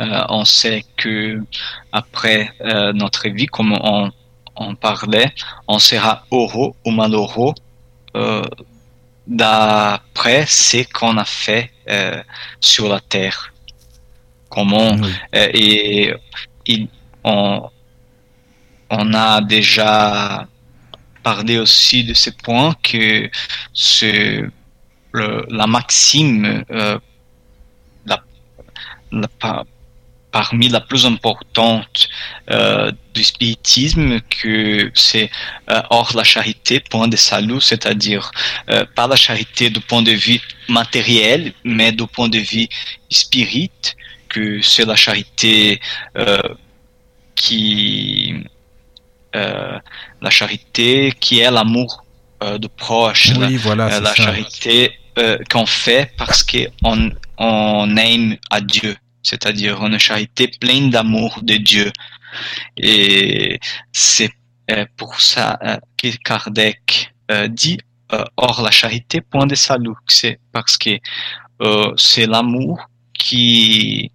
euh, 0.00 0.24
on 0.28 0.44
sait 0.44 0.84
que 0.96 1.42
après 1.92 2.52
euh, 2.60 2.92
notre 2.92 3.28
vie, 3.28 3.46
comme 3.46 3.72
on, 3.72 4.74
parlait, 4.76 5.32
on 5.66 5.78
sera 5.78 6.24
heureux 6.30 6.72
ou 6.84 6.90
malheureux 6.90 7.52
euh, 8.16 8.42
d'après 9.26 10.46
ce 10.46 10.88
qu'on 10.92 11.16
a 11.16 11.24
fait 11.24 11.72
sur 12.60 12.88
la 12.88 13.00
terre. 13.00 13.52
Comment 14.48 14.96
et, 15.32 16.14
on, 17.24 17.68
on 18.90 19.14
a 19.14 19.40
déjà 19.40 20.46
parlé 21.22 21.58
aussi 21.58 22.04
de 22.04 22.14
ce 22.14 22.30
point 22.30 22.74
que 22.82 23.28
la 25.14 25.66
maxime 25.66 26.64
la, 28.06 28.22
la, 29.12 29.28
parmi 30.30 30.68
la 30.68 30.80
plus 30.80 31.06
importante 31.06 32.08
euh, 32.50 32.92
du 33.14 33.24
spiritisme 33.24 34.20
que 34.20 34.90
c'est 34.94 35.30
euh, 35.70 35.82
hors 35.90 36.12
la 36.14 36.24
charité, 36.24 36.80
point 36.80 37.08
de 37.08 37.16
salut, 37.16 37.60
c'est-à-dire 37.60 38.30
euh, 38.70 38.84
pas 38.94 39.06
la 39.06 39.16
charité 39.16 39.70
du 39.70 39.80
point 39.80 40.02
de 40.02 40.12
vue 40.12 40.40
matériel, 40.68 41.52
mais 41.64 41.92
du 41.92 42.06
point 42.06 42.28
de 42.28 42.38
vue 42.38 42.68
spirit, 43.10 43.70
que 44.28 44.60
c'est 44.60 44.84
la 44.84 44.96
charité 44.96 45.80
qui 47.34 48.34
la 49.40 50.30
charité 50.30 51.14
qui 51.18 51.40
est 51.40 51.50
l'amour 51.50 52.04
de 52.42 52.68
proche, 52.68 53.32
oui, 53.36 53.52
la, 53.52 53.58
voilà, 53.58 54.00
la 54.00 54.14
charité 54.14 54.92
qu'on 55.50 55.64
fait 55.64 56.12
parce 56.18 56.42
qu'on 56.42 57.10
on 57.38 57.96
aime 57.96 58.36
à 58.50 58.60
Dieu 58.60 58.96
c'est-à-dire 59.22 59.84
une 59.84 59.98
charité 59.98 60.48
pleine 60.48 60.90
d'amour 60.90 61.40
de 61.42 61.54
Dieu. 61.54 61.92
Et 62.76 63.58
c'est 63.92 64.30
euh, 64.70 64.84
pour 64.96 65.20
ça 65.20 65.58
euh, 65.62 65.78
que 65.96 66.08
Kardec 66.18 67.14
euh, 67.30 67.48
dit 67.48 67.78
hors 68.38 68.62
la 68.62 68.70
charité, 68.70 69.20
point 69.20 69.46
de 69.46 69.54
salut. 69.54 69.92
C'est 70.06 70.40
parce 70.52 70.78
que 70.78 70.98
c'est 71.96 72.26
l'amour 72.26 72.88
qui 73.12 74.10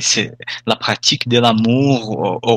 c'est 0.00 0.32
la 0.66 0.74
pratique 0.74 1.28
de 1.28 1.38
l'amour 1.38 2.50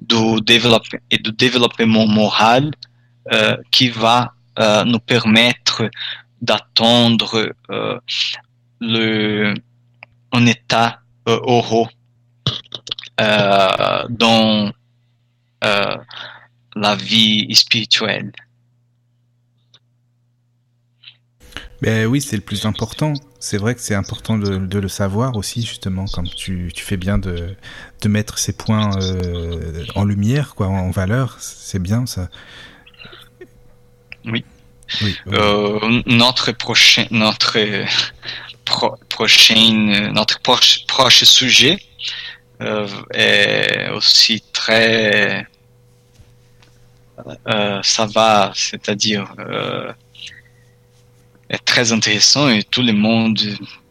du 0.00 0.40
développement 0.42 1.00
et 1.10 1.18
du 1.18 1.32
développement 1.32 2.06
moral 2.06 2.70
qui 3.70 3.90
va 3.90 4.32
nous 4.86 5.00
permettre 5.00 5.90
d'attendre 6.40 7.52
euh, 7.70 7.98
le 8.80 9.54
un 10.32 10.46
état 10.46 11.00
euh, 11.28 11.40
heureux 11.46 11.88
euh, 13.20 14.06
dans 14.08 14.72
la 16.76 16.94
vie 16.96 17.54
spirituelle. 17.54 18.32
Ben 21.82 22.06
oui, 22.06 22.20
c'est 22.20 22.36
le 22.36 22.42
plus 22.42 22.66
important. 22.66 23.14
C'est 23.38 23.56
vrai 23.56 23.74
que 23.74 23.80
c'est 23.80 23.94
important 23.94 24.36
de, 24.36 24.78
le 24.78 24.88
savoir 24.88 25.36
aussi, 25.36 25.62
justement, 25.62 26.04
comme 26.06 26.28
tu, 26.28 26.70
fais 26.76 26.98
bien 26.98 27.16
de, 27.16 27.56
mettre 28.06 28.38
ces 28.38 28.52
points 28.52 28.90
euh, 29.00 29.84
en 29.94 30.04
lumière, 30.04 30.54
quoi, 30.54 30.66
en 30.66 30.90
valeur. 30.90 31.38
C'est 31.40 31.78
bien 31.78 32.04
ça. 32.04 32.28
Oui. 34.26 34.44
Euh, 35.28 36.02
notre 36.06 36.52
prochain, 36.52 37.06
notre 37.10 37.58
prochain, 39.08 40.10
notre 40.12 40.40
proche, 40.40 40.86
proche 40.86 41.24
sujet 41.24 41.78
euh, 42.60 42.86
est 43.12 43.88
aussi 43.90 44.42
très, 44.52 45.46
ça 47.82 48.06
va, 48.06 48.52
c'est-à-dire 48.54 49.34
est 51.50 51.64
très 51.64 51.92
intéressant 51.92 52.48
et 52.48 52.62
tout 52.62 52.82
le 52.82 52.92
monde 52.92 53.40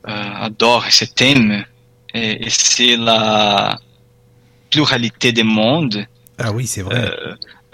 euh, 0.07 0.45
adore 0.47 0.85
ce 0.89 1.05
thème. 1.05 1.65
Et, 2.13 2.45
et 2.45 2.49
c'est 2.49 2.95
la 2.95 3.77
pluralité 4.69 5.31
des 5.31 5.43
mondes. 5.43 6.07
Ah 6.37 6.51
oui, 6.51 6.65
c'est 6.65 6.81
vrai. 6.81 7.11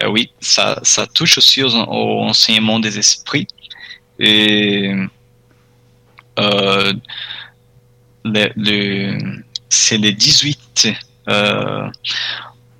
Euh, 0.01 0.07
oui, 0.07 0.31
ça, 0.39 0.79
ça 0.83 1.07
touche 1.07 1.37
aussi 1.37 1.63
au, 1.63 1.69
au 1.69 2.23
enseignement 2.23 2.79
des 2.79 2.97
esprits. 2.99 3.47
Et 4.19 4.93
euh, 6.39 6.93
le, 8.23 8.49
le 8.55 9.43
c'est 9.69 9.97
les 9.97 10.13
18 10.13 10.89
euh, 11.27 11.89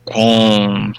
qu'on 0.06 0.92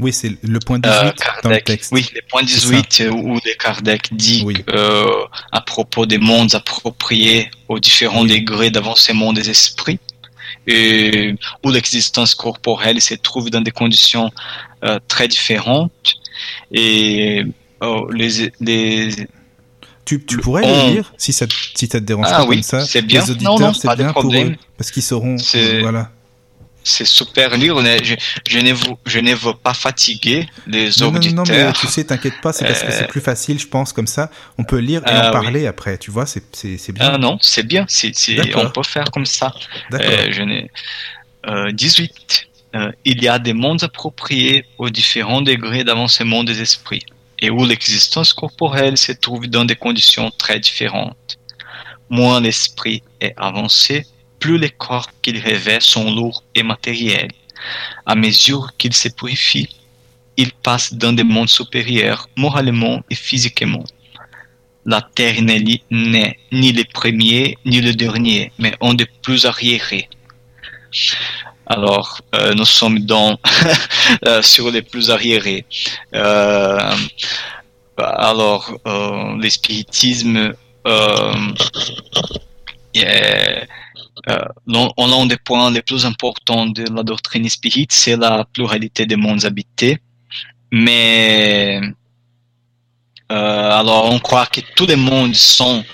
oui, 0.00 0.14
c'est 0.14 0.32
le 0.42 0.58
point 0.60 0.78
18 0.78 0.88
euh, 0.88 1.12
dans 1.42 1.50
le 1.50 1.60
texte. 1.60 1.92
Oui, 1.92 2.08
le 2.14 2.22
point 2.30 2.42
18 2.42 3.04
où, 3.12 3.38
Kardec 3.58 4.08
dit 4.12 4.46
euh, 4.70 5.26
à 5.52 5.60
propos 5.60 6.06
des 6.06 6.16
mondes 6.16 6.54
appropriés 6.54 7.50
aux 7.68 7.78
différents 7.78 8.24
degrés 8.24 8.70
d'avancement 8.70 9.34
des 9.34 9.50
esprits, 9.50 9.98
et 10.66 11.34
où 11.62 11.70
l'existence 11.70 12.34
corporelle 12.34 13.00
se 13.02 13.14
trouve 13.14 13.50
dans 13.50 13.60
des 13.60 13.72
conditions 13.72 14.30
très 15.08 15.28
différentes. 15.28 16.16
Et 16.72 17.44
les, 18.12 18.52
les 18.60 19.28
tu, 20.04 20.24
tu 20.24 20.38
pourrais 20.38 20.62
le 20.62 20.92
lire 20.92 21.12
si 21.16 21.32
ça, 21.32 21.46
si 21.74 21.86
ça 21.86 22.00
te 22.00 22.04
dérange 22.04 22.26
ah, 22.28 22.38
pas 22.38 22.44
oui, 22.46 22.56
comme 22.56 22.62
ça. 22.62 22.80
C'est 22.80 23.02
bien. 23.02 23.22
Les 23.22 23.30
auditeurs, 23.30 23.76
c'est 23.76 23.96
bien 23.96 24.12
pour 24.12 24.34
eux 24.34 24.54
parce 24.76 24.90
qu'ils 24.90 25.02
sauront. 25.02 25.36
Voilà 25.82 26.10
c'est 26.82 27.04
super 27.04 27.58
dur. 27.58 27.80
Je, 27.80 28.14
je, 28.48 28.58
ne 28.58 28.72
veux, 28.72 28.94
je 29.06 29.18
ne 29.18 29.34
veux 29.34 29.54
pas 29.54 29.74
fatiguer 29.74 30.48
les 30.66 30.90
non, 31.00 31.14
auditeurs. 31.14 31.44
Non, 31.44 31.44
non, 31.44 31.66
mais 31.66 31.72
tu 31.72 31.86
sais, 31.86 32.04
t'inquiète 32.04 32.40
pas, 32.42 32.52
c'est 32.52 32.64
parce 32.64 32.82
que 32.82 32.92
c'est 32.92 33.04
euh, 33.04 33.08
plus 33.08 33.20
facile, 33.20 33.58
je 33.58 33.66
pense, 33.66 33.92
comme 33.92 34.06
ça. 34.06 34.30
On 34.58 34.64
peut 34.64 34.78
lire 34.78 35.02
et 35.06 35.10
en 35.10 35.20
ah 35.22 35.30
parler 35.30 35.66
après, 35.66 35.98
tu 35.98 36.10
vois, 36.10 36.26
c'est 36.26 36.42
bien. 36.92 37.12
Ah 37.14 37.18
non, 37.18 37.38
c'est 37.40 37.62
bien, 37.62 37.86
on 38.56 38.70
peut 38.70 38.82
faire 38.82 39.10
comme 39.10 39.26
ça. 39.26 39.52
Euh, 39.92 40.28
je 40.30 40.42
n'ai, 40.42 40.70
euh, 41.46 41.72
18. 41.72 42.48
Euh, 42.74 42.92
il 43.04 43.22
y 43.22 43.28
a 43.28 43.38
des 43.38 43.52
mondes 43.52 43.82
appropriés 43.82 44.64
aux 44.78 44.90
différents 44.90 45.42
degrés 45.42 45.82
d'avancement 45.82 46.44
des 46.44 46.60
esprits 46.60 47.04
et 47.40 47.50
où 47.50 47.64
l'existence 47.64 48.32
corporelle 48.32 48.96
se 48.96 49.12
trouve 49.12 49.48
dans 49.48 49.64
des 49.64 49.74
conditions 49.74 50.30
très 50.30 50.60
différentes. 50.60 51.38
Moins 52.10 52.40
l'esprit 52.40 53.02
est 53.20 53.34
avancé, 53.36 54.06
plus 54.38 54.58
les 54.58 54.70
corps 54.70 55.10
qu'il 55.22 55.38
revêt 55.42 55.80
sont 55.80 56.14
lourds 56.14 56.44
et 56.54 56.62
matériels. 56.62 57.32
À 58.06 58.14
mesure 58.14 58.76
qu'il 58.78 58.94
se 58.94 59.08
purifie, 59.08 59.68
il 60.36 60.52
passe 60.52 60.94
dans 60.94 61.12
des 61.12 61.24
mondes 61.24 61.48
supérieurs, 61.48 62.28
moralement 62.36 63.02
et 63.10 63.14
physiquement. 63.14 63.84
La 64.86 65.02
terre 65.02 65.42
n'est 65.42 65.80
ni 65.90 66.72
le 66.72 66.84
premier 66.84 67.58
ni 67.64 67.80
le 67.80 67.92
dernier, 67.92 68.52
mais 68.58 68.74
un 68.80 68.94
des 68.94 69.06
plus 69.22 69.44
arriérés. 69.44 70.08
Alors, 71.70 72.20
euh, 72.34 72.52
nous 72.54 72.64
sommes 72.64 72.98
dans 72.98 73.38
euh, 74.26 74.42
sur 74.42 74.72
les 74.72 74.82
plus 74.82 75.08
arriérés. 75.12 75.64
Euh, 76.16 76.80
alors, 77.96 78.76
le 78.84 79.48
spiritisme 79.48 80.52
euh, 80.86 81.32
l'un 84.66 85.26
des 85.26 85.36
points 85.36 85.70
les 85.70 85.82
plus 85.82 86.04
importants 86.04 86.66
de 86.66 86.84
la 86.92 87.04
doctrine 87.04 87.48
spirit, 87.48 87.86
c'est 87.88 88.16
la 88.16 88.44
pluralité 88.52 89.06
des 89.06 89.16
mondes 89.16 89.44
habités. 89.44 89.98
Mais 90.72 91.80
alors 93.28 94.10
on 94.10 94.18
croit 94.18 94.46
que 94.46 94.60
tous 94.74 94.86
les 94.86 94.96
mondes 94.96 95.36
sont 95.36 95.84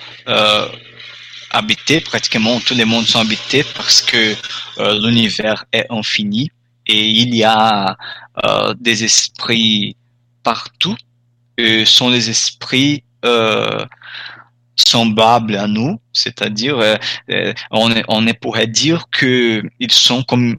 habités, 1.57 2.01
pratiquement 2.01 2.61
tous 2.61 2.75
les 2.75 2.85
mondes 2.85 3.07
sont 3.07 3.21
habités 3.21 3.64
parce 3.75 4.03
que 4.03 4.35
euh, 4.79 4.99
l'univers 5.01 5.64
est 5.73 5.87
infini 5.90 6.51
et 6.87 7.09
il 7.09 7.35
y 7.35 7.45
a 7.45 7.97
euh, 8.45 8.75
des 8.79 9.05
esprits 9.05 9.97
partout. 10.42 10.97
Et 11.59 11.87
sont 11.87 12.11
les 12.11 12.29
esprits 12.29 13.03
euh, 13.25 13.83
semblables 14.77 15.57
à 15.57 15.66
nous, 15.66 15.99
c'est-à-dire 16.12 16.99
on, 17.71 18.27
pourrait 18.42 18.66
dire 18.66 19.07
que 19.11 19.62
ils 19.81 19.90
sont 19.92 20.23
comme 20.23 20.59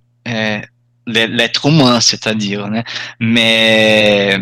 l'être 1.05 1.67
humain, 1.67 1.99
c'est-à-dire, 1.99 2.65
hein. 2.65 2.81
mais 3.19 4.39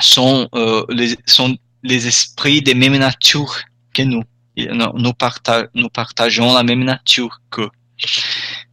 sont 0.00 0.48
les 0.88 1.14
sont 1.26 1.58
les 1.82 2.06
esprits 2.06 2.62
des 2.62 2.74
mêmes 2.74 2.96
natures 2.96 3.58
que 3.92 4.02
nous. 4.02 4.24
Nous, 4.66 5.12
parta 5.12 5.66
nous 5.74 5.88
partageons 5.88 6.52
la 6.54 6.62
même 6.62 6.84
nature 6.84 7.40
que 7.50 7.68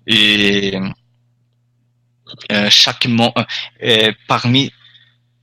et 0.07 0.79
chaque 2.69 3.05
monde 3.07 3.33
parmi 4.27 4.71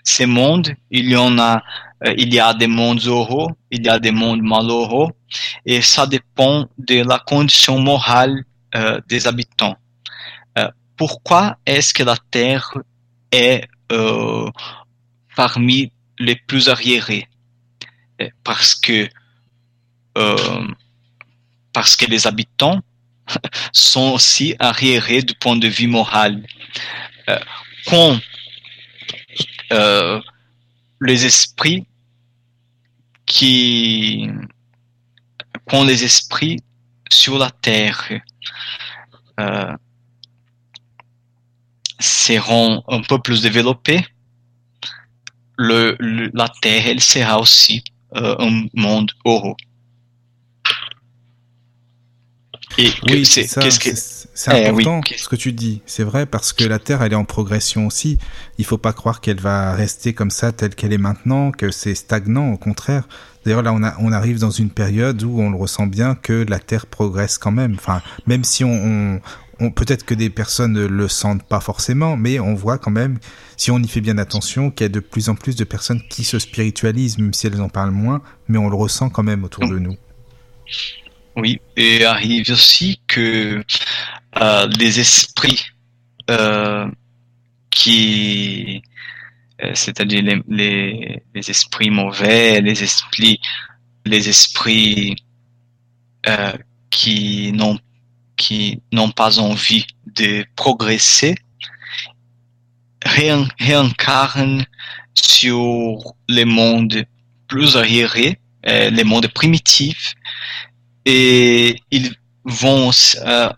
ces 0.04 0.26
mondes, 0.26 0.74
il 0.90 1.08
y 1.08 1.16
en 1.16 1.38
a 1.38 1.62
euh, 2.04 2.14
il 2.16 2.32
y 2.34 2.40
a 2.40 2.52
des 2.54 2.66
mondes 2.66 3.00
heureux, 3.04 3.48
il 3.70 3.84
y 3.84 3.88
a 3.88 3.98
des 3.98 4.10
mondes 4.10 4.42
malheureux, 4.42 5.08
et 5.64 5.80
ça 5.82 6.06
dépend 6.06 6.68
de 6.78 7.02
la 7.06 7.18
condition 7.18 7.78
morale 7.78 8.44
euh, 8.74 9.00
des 9.08 9.26
habitants. 9.26 9.76
Euh, 10.58 10.68
pourquoi 10.96 11.58
est-ce 11.66 11.94
que 11.94 12.02
la 12.02 12.16
Terre 12.30 12.72
est 13.30 13.66
parmi 15.36 15.92
les 16.18 16.36
plus 16.36 16.68
arriérés? 16.70 17.28
Parce 18.42 18.74
que 18.74 19.08
parce 20.14 21.96
que 21.96 22.06
les 22.06 22.26
habitants 22.26 22.80
sont 23.72 24.12
aussi 24.12 24.54
arriérés 24.58 25.22
du 25.22 25.34
point 25.34 25.56
de 25.56 25.68
vue 25.68 25.86
moral. 25.86 26.46
quand 27.86 28.20
les 31.00 31.26
esprits 31.26 31.86
qui 33.26 34.28
qu'ont 35.66 35.84
les 35.84 36.04
esprits 36.04 36.58
sur 37.10 37.38
la 37.38 37.50
terre 37.50 38.10
euh, 39.40 39.72
seront 42.00 42.82
un 42.88 43.00
peu 43.02 43.18
plus 43.20 43.42
développés, 43.42 44.04
la 45.58 46.48
terre 46.60 46.86
elle 46.86 47.00
sera 47.00 47.40
aussi 47.40 47.82
euh, 48.16 48.36
un 48.38 48.66
monde 48.74 49.12
heureux. 49.24 49.54
Et 52.78 52.90
oui, 53.08 53.26
c'est 53.26 53.46
qu'est-ce 53.46 53.80
que 53.80 53.90
c'est 54.34 54.50
eh 54.54 54.66
important 54.66 55.00
ce 55.16 55.28
que 55.28 55.36
tu 55.36 55.52
dis. 55.52 55.82
C'est 55.84 56.04
vrai 56.04 56.24
parce 56.24 56.52
que 56.52 56.64
la 56.64 56.78
Terre, 56.78 57.02
elle 57.02 57.12
est 57.12 57.16
en 57.16 57.24
progression 57.24 57.86
aussi. 57.86 58.18
Il 58.58 58.64
faut 58.64 58.78
pas 58.78 58.92
croire 58.92 59.20
qu'elle 59.20 59.40
va 59.40 59.74
rester 59.74 60.14
comme 60.14 60.30
ça, 60.30 60.52
telle 60.52 60.74
qu'elle 60.74 60.92
est 60.92 60.98
maintenant, 60.98 61.52
que 61.52 61.70
c'est 61.70 61.94
stagnant. 61.94 62.52
Au 62.52 62.56
contraire. 62.56 63.08
D'ailleurs, 63.44 63.62
là, 63.62 63.72
on, 63.72 63.82
a, 63.82 63.94
on 63.98 64.12
arrive 64.12 64.38
dans 64.38 64.50
une 64.50 64.70
période 64.70 65.22
où 65.24 65.40
on 65.40 65.50
le 65.50 65.56
ressent 65.56 65.86
bien 65.86 66.14
que 66.14 66.46
la 66.48 66.60
Terre 66.60 66.86
progresse 66.86 67.38
quand 67.38 67.50
même. 67.50 67.74
Enfin, 67.74 68.00
même 68.26 68.44
si 68.44 68.64
on, 68.64 69.20
on, 69.58 69.70
peut-être 69.70 70.04
que 70.04 70.14
des 70.14 70.30
personnes 70.30 70.72
ne 70.72 70.86
le 70.86 71.08
sentent 71.08 71.42
pas 71.42 71.60
forcément, 71.60 72.16
mais 72.16 72.38
on 72.38 72.54
voit 72.54 72.78
quand 72.78 72.90
même, 72.90 73.18
si 73.56 73.70
on 73.70 73.78
y 73.80 73.88
fait 73.88 74.00
bien 74.00 74.16
attention, 74.18 74.70
qu'il 74.70 74.84
y 74.84 74.86
a 74.86 74.88
de 74.88 75.00
plus 75.00 75.28
en 75.28 75.34
plus 75.34 75.56
de 75.56 75.64
personnes 75.64 76.00
qui 76.08 76.24
se 76.24 76.38
spiritualisent, 76.38 77.18
même 77.18 77.34
si 77.34 77.48
elles 77.48 77.60
en 77.60 77.68
parlent 77.68 77.90
moins, 77.90 78.22
mais 78.48 78.58
on 78.58 78.68
le 78.68 78.76
ressent 78.76 79.10
quand 79.10 79.24
même 79.24 79.44
autour 79.44 79.68
de 79.68 79.78
nous. 79.78 79.96
Oui, 81.36 81.60
et 81.76 82.04
arrive 82.04 82.50
aussi 82.50 83.00
que 83.06 83.64
euh, 84.40 84.66
les 84.78 85.00
esprits 85.00 85.64
euh, 86.30 86.90
qui, 87.70 88.82
euh, 89.62 89.72
c'est-à-dire 89.74 90.22
les, 90.22 90.42
les, 90.48 91.22
les, 91.34 91.50
esprits 91.50 91.90
mauvais, 91.90 92.60
les 92.60 92.82
esprits, 92.82 93.40
les 94.04 94.28
esprits 94.28 95.16
euh, 96.28 96.52
qui 96.90 97.52
n'ont 97.52 97.78
qui 98.36 98.82
n'ont 98.92 99.10
pas 99.10 99.38
envie 99.38 99.86
de 100.06 100.44
progresser, 100.56 101.36
réincarnent 103.04 104.64
sur 105.14 106.14
les 106.28 106.44
mondes 106.44 107.04
plus 107.46 107.76
arriérés, 107.76 108.38
euh, 108.66 108.90
les 108.90 109.04
mondes 109.04 109.28
primitifs, 109.28 110.14
et 111.04 111.76
ils 111.90 112.14
vont, 112.44 112.90
euh, 113.24 113.52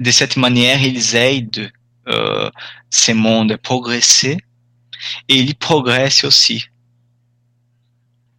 de 0.00 0.10
cette 0.10 0.36
manière, 0.36 0.82
ils 0.82 1.16
aident 1.16 1.70
euh, 2.08 2.50
ces 2.90 3.14
mondes 3.14 3.52
à 3.52 3.58
progresser, 3.58 4.38
et 5.28 5.36
ils 5.36 5.54
progressent 5.56 6.24
aussi. 6.24 6.64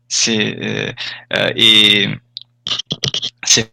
C'est 0.08 0.58
euh, 0.62 0.92
euh 1.34 1.54
et 1.56 2.10
c'est 3.46 3.72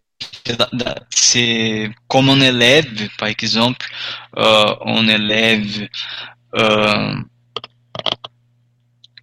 c'est 1.11 1.91
comme 2.07 2.31
un 2.31 2.41
élève, 2.41 3.09
par 3.19 3.29
exemple, 3.29 3.87
euh, 4.37 4.75
un 4.85 5.09
élève 5.09 5.89
euh, 6.55 7.15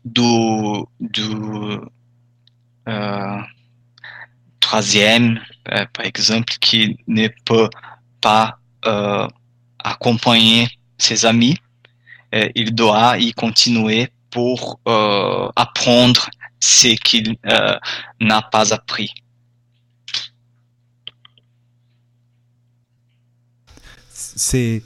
du, 0.04 0.84
du 1.00 1.30
euh, 2.88 3.42
troisième, 4.66 5.40
euh, 5.72 5.86
par 5.94 6.06
exemple, 6.06 6.52
qui 6.60 6.98
ne 7.08 7.28
peut 7.46 7.70
pas 8.20 8.58
euh, 8.86 9.28
acompanher 9.84 10.68
ses 10.98 11.26
amis, 11.26 11.56
euh, 12.34 12.50
il 12.56 12.74
doit 12.74 13.20
y 13.20 13.32
continuer 13.34 14.10
pour 14.32 14.80
apprendre 15.56 16.30
ce 16.60 16.88
qu'il 17.06 17.38
n'a 18.20 18.42
pas 18.42 18.74
appris. 18.74 19.14
C'est 24.12 24.84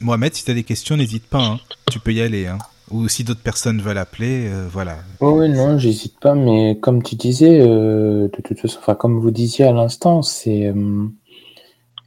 Mohamed, 0.00 0.32
si 0.32 0.44
tu 0.44 0.50
as 0.52 0.54
des 0.54 0.62
questions, 0.62 0.96
n'hésite 0.96 1.26
pas. 1.26 1.44
Hein. 1.44 1.60
Tu 1.90 1.98
peux 1.98 2.12
y 2.12 2.20
aller. 2.20 2.46
Hein. 2.46 2.58
Ou 2.94 3.08
si 3.08 3.24
d'autres 3.24 3.42
personnes 3.42 3.80
veulent 3.80 3.98
appeler, 3.98 4.46
euh, 4.46 4.68
voilà. 4.70 4.98
oui, 5.20 5.48
non, 5.48 5.78
j'hésite 5.78 6.20
pas. 6.20 6.36
Mais 6.36 6.78
comme 6.80 7.02
tu 7.02 7.16
disais, 7.16 7.60
euh, 7.60 8.28
de 8.28 8.40
toute 8.40 8.60
façon, 8.60 8.78
enfin, 8.78 8.94
comme 8.94 9.18
vous 9.18 9.32
disiez 9.32 9.64
à 9.64 9.72
l'instant, 9.72 10.22
c'est 10.22 10.66
euh, 10.68 11.08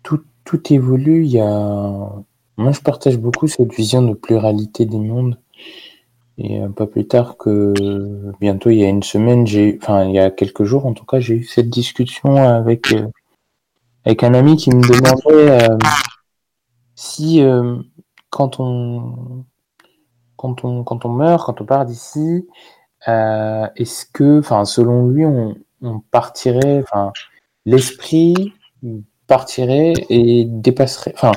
tout, 0.03 0.21
tout 0.45 0.61
évolue. 0.71 1.25
Il 1.25 1.31
y 1.31 1.41
moi, 2.59 2.71
je 2.71 2.79
partage 2.79 3.17
beaucoup 3.17 3.47
cette 3.47 3.73
vision 3.73 4.01
de 4.01 4.13
pluralité 4.13 4.85
des 4.85 4.97
mondes. 4.97 5.37
Et 6.37 6.57
un 6.57 6.71
peu 6.71 6.87
plus 6.87 7.05
tard 7.05 7.35
que 7.35 7.73
bientôt, 8.39 8.69
il 8.69 8.77
y 8.77 8.85
a 8.85 8.87
une 8.87 9.03
semaine, 9.03 9.45
j'ai, 9.45 9.77
enfin, 9.81 10.05
il 10.05 10.13
y 10.13 10.19
a 10.19 10.31
quelques 10.31 10.63
jours, 10.63 10.85
en 10.85 10.93
tout 10.93 11.05
cas, 11.05 11.19
j'ai 11.19 11.35
eu 11.35 11.43
cette 11.43 11.69
discussion 11.69 12.37
avec 12.37 12.95
avec 14.05 14.23
un 14.23 14.33
ami 14.33 14.55
qui 14.55 14.69
me 14.69 14.81
demandait 14.81 15.67
si 16.95 17.41
quand 18.29 18.59
on 18.59 19.43
quand 20.37 20.63
on, 20.63 20.83
quand 20.83 21.05
on 21.05 21.09
meurt, 21.09 21.45
quand 21.45 21.61
on 21.61 21.65
part 21.65 21.85
d'ici, 21.85 22.47
euh, 23.07 23.67
est-ce 23.75 24.05
que, 24.05 24.39
enfin, 24.39 24.65
selon 24.65 25.07
lui, 25.07 25.25
on, 25.25 25.55
on 25.81 25.99
partirait, 25.99 26.83
enfin, 26.83 27.11
l'esprit 27.65 28.53
partirait 29.27 29.93
et 30.09 30.45
dépasserait, 30.45 31.13
enfin, 31.15 31.33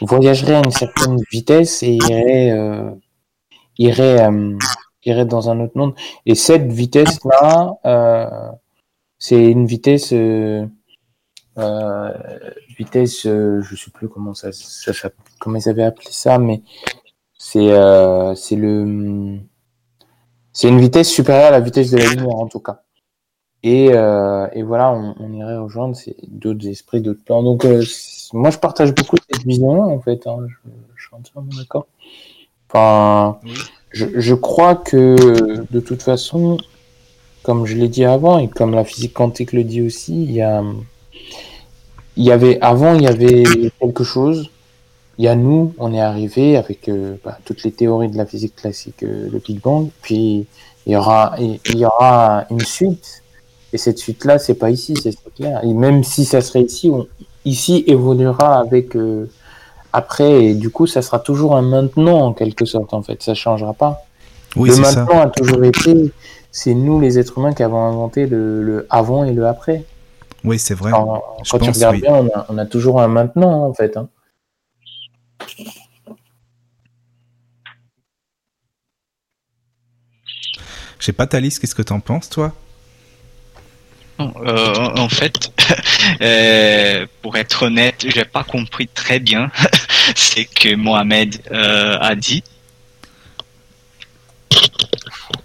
voyagerait 0.00 0.54
à 0.56 0.62
une 0.64 0.70
certaine 0.70 1.18
vitesse 1.30 1.82
et 1.82 1.94
irait, 1.94 2.50
euh, 2.52 2.90
irait, 3.78 4.26
euh, 4.26 4.56
irait 5.04 5.26
dans 5.26 5.50
un 5.50 5.60
autre 5.60 5.76
monde. 5.76 5.94
Et 6.26 6.34
cette 6.34 6.72
vitesse-là, 6.72 7.74
euh, 7.84 8.50
c'est 9.18 9.50
une 9.50 9.66
vitesse, 9.66 10.12
euh, 10.12 10.66
euh, 11.58 12.12
vitesse, 12.78 13.22
je 13.22 13.76
sais 13.76 13.90
plus 13.92 14.08
comment 14.08 14.34
ça, 14.34 14.50
ça, 14.52 14.92
ça, 14.92 15.10
comment 15.38 15.58
ils 15.58 15.68
avaient 15.68 15.84
appelé 15.84 16.08
ça, 16.10 16.38
mais 16.38 16.62
c'est 17.46 17.72
euh, 17.72 18.34
c'est 18.34 18.56
le 18.56 19.38
c'est 20.54 20.66
une 20.66 20.80
vitesse 20.80 21.10
supérieure 21.10 21.48
à 21.48 21.50
la 21.50 21.60
vitesse 21.60 21.90
de 21.90 21.98
la 21.98 22.06
lumière 22.06 22.36
en 22.36 22.46
tout 22.46 22.58
cas. 22.58 22.80
Et, 23.62 23.90
euh, 23.92 24.46
et 24.52 24.62
voilà, 24.62 24.92
on, 24.92 25.14
on, 25.20 25.32
irait 25.32 25.56
rejoindre 25.58 25.96
d'autres 26.28 26.66
esprits, 26.66 27.02
d'autres 27.02 27.22
plans. 27.22 27.42
Donc 27.42 27.66
euh, 27.66 27.82
moi 28.32 28.48
je 28.48 28.56
partage 28.56 28.94
beaucoup 28.94 29.16
cette 29.30 29.44
vision-là 29.44 29.82
en 29.82 30.00
fait. 30.00 30.26
Hein. 30.26 30.38
Je, 30.48 30.70
je, 30.96 31.02
suis 31.02 31.14
entièrement 31.14 31.50
d'accord. 31.54 31.86
Enfin, 32.70 33.38
je, 33.90 34.06
je 34.14 34.34
crois 34.34 34.76
que 34.76 35.66
de 35.70 35.80
toute 35.80 36.02
façon, 36.02 36.56
comme 37.42 37.66
je 37.66 37.76
l'ai 37.76 37.88
dit 37.88 38.06
avant 38.06 38.38
et 38.38 38.48
comme 38.48 38.72
la 38.72 38.84
physique 38.84 39.12
quantique 39.12 39.52
le 39.52 39.64
dit 39.64 39.82
aussi, 39.82 40.24
il 40.24 40.32
y 40.32 40.40
a 40.40 40.62
il 42.16 42.24
y 42.24 42.32
avait 42.32 42.58
avant 42.62 42.94
il 42.94 43.02
y 43.02 43.06
avait 43.06 43.42
quelque 43.80 44.02
chose 44.02 44.50
il 45.18 45.24
y 45.24 45.28
a 45.28 45.34
nous, 45.34 45.74
on 45.78 45.92
est 45.92 46.00
arrivé 46.00 46.56
avec 46.56 46.88
euh, 46.88 47.16
bah, 47.24 47.38
toutes 47.44 47.62
les 47.62 47.72
théories 47.72 48.08
de 48.08 48.16
la 48.16 48.26
physique 48.26 48.56
classique, 48.56 49.02
euh, 49.02 49.28
le 49.32 49.38
Big 49.38 49.60
Bang, 49.60 49.88
puis 50.02 50.46
il 50.86 50.92
y 50.92 50.96
aura, 50.96 51.36
il 51.38 51.78
y 51.78 51.84
aura 51.84 52.44
une 52.50 52.60
suite, 52.60 53.22
et 53.72 53.78
cette 53.78 53.98
suite-là, 53.98 54.38
c'est 54.38 54.54
pas 54.54 54.70
ici, 54.70 54.94
c'est 55.00 55.16
clair. 55.34 55.60
Et 55.64 55.72
même 55.72 56.04
si 56.04 56.24
ça 56.24 56.40
serait 56.40 56.62
ici, 56.62 56.90
on, 56.92 57.06
ici 57.44 57.84
évoluera 57.86 58.58
avec 58.58 58.96
euh, 58.96 59.30
après, 59.92 60.44
et 60.44 60.54
du 60.54 60.70
coup, 60.70 60.86
ça 60.86 61.02
sera 61.02 61.18
toujours 61.18 61.56
un 61.56 61.62
maintenant 61.62 62.26
en 62.26 62.32
quelque 62.32 62.64
sorte, 62.64 62.92
en 62.92 63.02
fait, 63.02 63.22
ça 63.22 63.34
changera 63.34 63.72
pas. 63.72 64.02
Oui, 64.56 64.70
le 64.70 64.76
maintenant 64.76 65.20
a 65.20 65.30
toujours 65.30 65.64
été, 65.64 66.12
c'est 66.52 66.74
nous 66.74 67.00
les 67.00 67.18
êtres 67.18 67.38
humains 67.38 67.52
qui 67.52 67.62
avons 67.62 67.84
inventé 67.84 68.26
le, 68.26 68.62
le 68.62 68.86
avant 68.90 69.24
et 69.24 69.32
le 69.32 69.46
après. 69.46 69.84
Oui, 70.44 70.58
c'est 70.58 70.74
vrai. 70.74 70.90
quand 70.90 71.58
tu 71.58 71.70
regardes 71.70 71.96
bien, 71.96 72.14
on 72.14 72.26
a, 72.28 72.46
on 72.50 72.58
a, 72.58 72.66
toujours 72.66 73.00
un 73.00 73.08
maintenant, 73.08 73.66
en 73.66 73.72
fait. 73.72 73.96
Hein. 73.96 74.08
Je 80.98 81.04
sais 81.08 81.12
pas, 81.12 81.26
Thalys, 81.26 81.58
qu'est-ce 81.58 81.74
que 81.74 81.82
t'en 81.82 82.00
penses, 82.00 82.30
toi? 82.30 82.54
Euh, 84.20 84.90
en 84.96 85.08
fait, 85.08 85.52
euh, 86.22 87.06
pour 87.20 87.36
être 87.36 87.66
honnête, 87.66 88.04
j'ai 88.06 88.24
pas 88.24 88.44
compris 88.44 88.86
très 88.88 89.18
bien 89.18 89.50
ce 90.14 90.40
que 90.42 90.74
Mohamed 90.76 91.36
euh, 91.50 91.98
a 92.00 92.14
dit. 92.14 92.44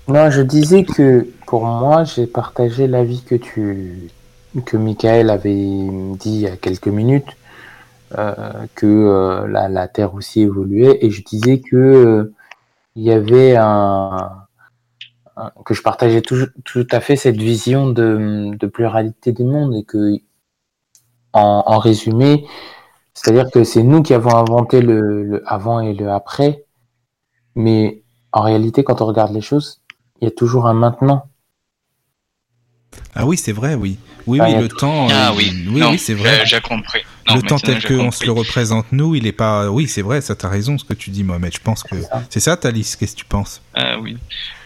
Non, 0.07 0.29
je 0.29 0.41
disais 0.41 0.83
que 0.83 1.27
pour 1.45 1.65
moi, 1.65 2.03
j'ai 2.03 2.27
partagé 2.27 2.87
l'avis 2.87 3.23
que 3.23 3.35
tu 3.35 4.09
que 4.65 4.77
Michael 4.77 5.29
avait 5.29 5.53
dit 5.53 6.31
il 6.31 6.39
y 6.41 6.47
a 6.47 6.57
quelques 6.57 6.87
minutes 6.87 7.27
euh, 7.27 7.48
que 8.11 8.85
euh, 8.85 9.47
la, 9.47 9.69
la, 9.69 9.87
Terre 9.87 10.13
aussi 10.13 10.41
évoluait, 10.41 10.97
et 11.01 11.11
je 11.11 11.23
disais 11.23 11.59
que 11.59 11.75
euh, 11.75 12.33
il 12.95 13.03
y 13.03 13.11
avait 13.11 13.55
un, 13.55 14.45
que 15.65 15.73
je 15.73 15.81
partageais 15.81 16.21
tout, 16.21 16.47
tout, 16.65 16.87
à 16.91 16.99
fait 16.99 17.15
cette 17.15 17.37
vision 17.37 17.87
de, 17.87 18.55
de, 18.57 18.67
pluralité 18.67 19.31
des 19.31 19.43
mondes 19.43 19.73
et 19.75 19.83
que 19.83 20.19
en, 21.33 21.63
en 21.65 21.77
résumé, 21.77 22.45
c'est-à-dire 23.13 23.51
que 23.51 23.63
c'est 23.63 23.83
nous 23.83 24.01
qui 24.01 24.13
avons 24.13 24.35
inventé 24.35 24.81
le, 24.81 25.23
le, 25.23 25.43
avant 25.45 25.79
et 25.79 25.93
le 25.93 26.11
après, 26.11 26.65
mais 27.55 28.01
en 28.31 28.41
réalité, 28.41 28.83
quand 28.83 29.01
on 29.01 29.05
regarde 29.05 29.33
les 29.33 29.41
choses, 29.41 29.81
il 30.21 30.25
y 30.25 30.27
a 30.27 30.31
toujours 30.31 30.67
un 30.67 30.73
maintenant. 30.73 31.27
Ah 33.15 33.25
oui, 33.25 33.37
c'est 33.37 33.51
vrai, 33.51 33.75
oui. 33.75 33.97
Oui, 34.27 34.39
oui, 34.41 34.55
le 34.55 34.67
temps. 34.67 35.07
Ah 35.11 35.31
oui, 35.35 35.51
oui, 35.71 35.81
oui 35.83 35.97
c'est 35.97 36.13
vrai. 36.13 36.45
J'ai 36.45 36.61
compris. 36.61 37.01
Le 37.27 37.41
temps 37.41 37.59
tel 37.59 37.83
qu'on 37.83 38.11
se 38.11 38.25
le 38.25 38.31
représente 38.31 38.91
nous, 38.91 39.15
il 39.15 39.27
est 39.27 39.31
pas. 39.31 39.69
Oui, 39.69 39.87
c'est 39.87 40.01
vrai, 40.01 40.21
ça 40.21 40.35
t'as 40.35 40.49
raison 40.49 40.77
ce 40.77 40.83
que 40.83 40.93
tu 40.93 41.09
dis, 41.09 41.23
Mohamed. 41.23 41.53
Je 41.53 41.59
pense 41.59 41.83
que 41.83 41.95
c'est 42.29 42.39
ça, 42.39 42.57
Thalys. 42.57 42.95
Qu'est-ce 42.99 43.13
que 43.13 43.19
tu 43.19 43.25
penses? 43.25 43.61
Ah 43.73 43.99
oui. 43.99 44.17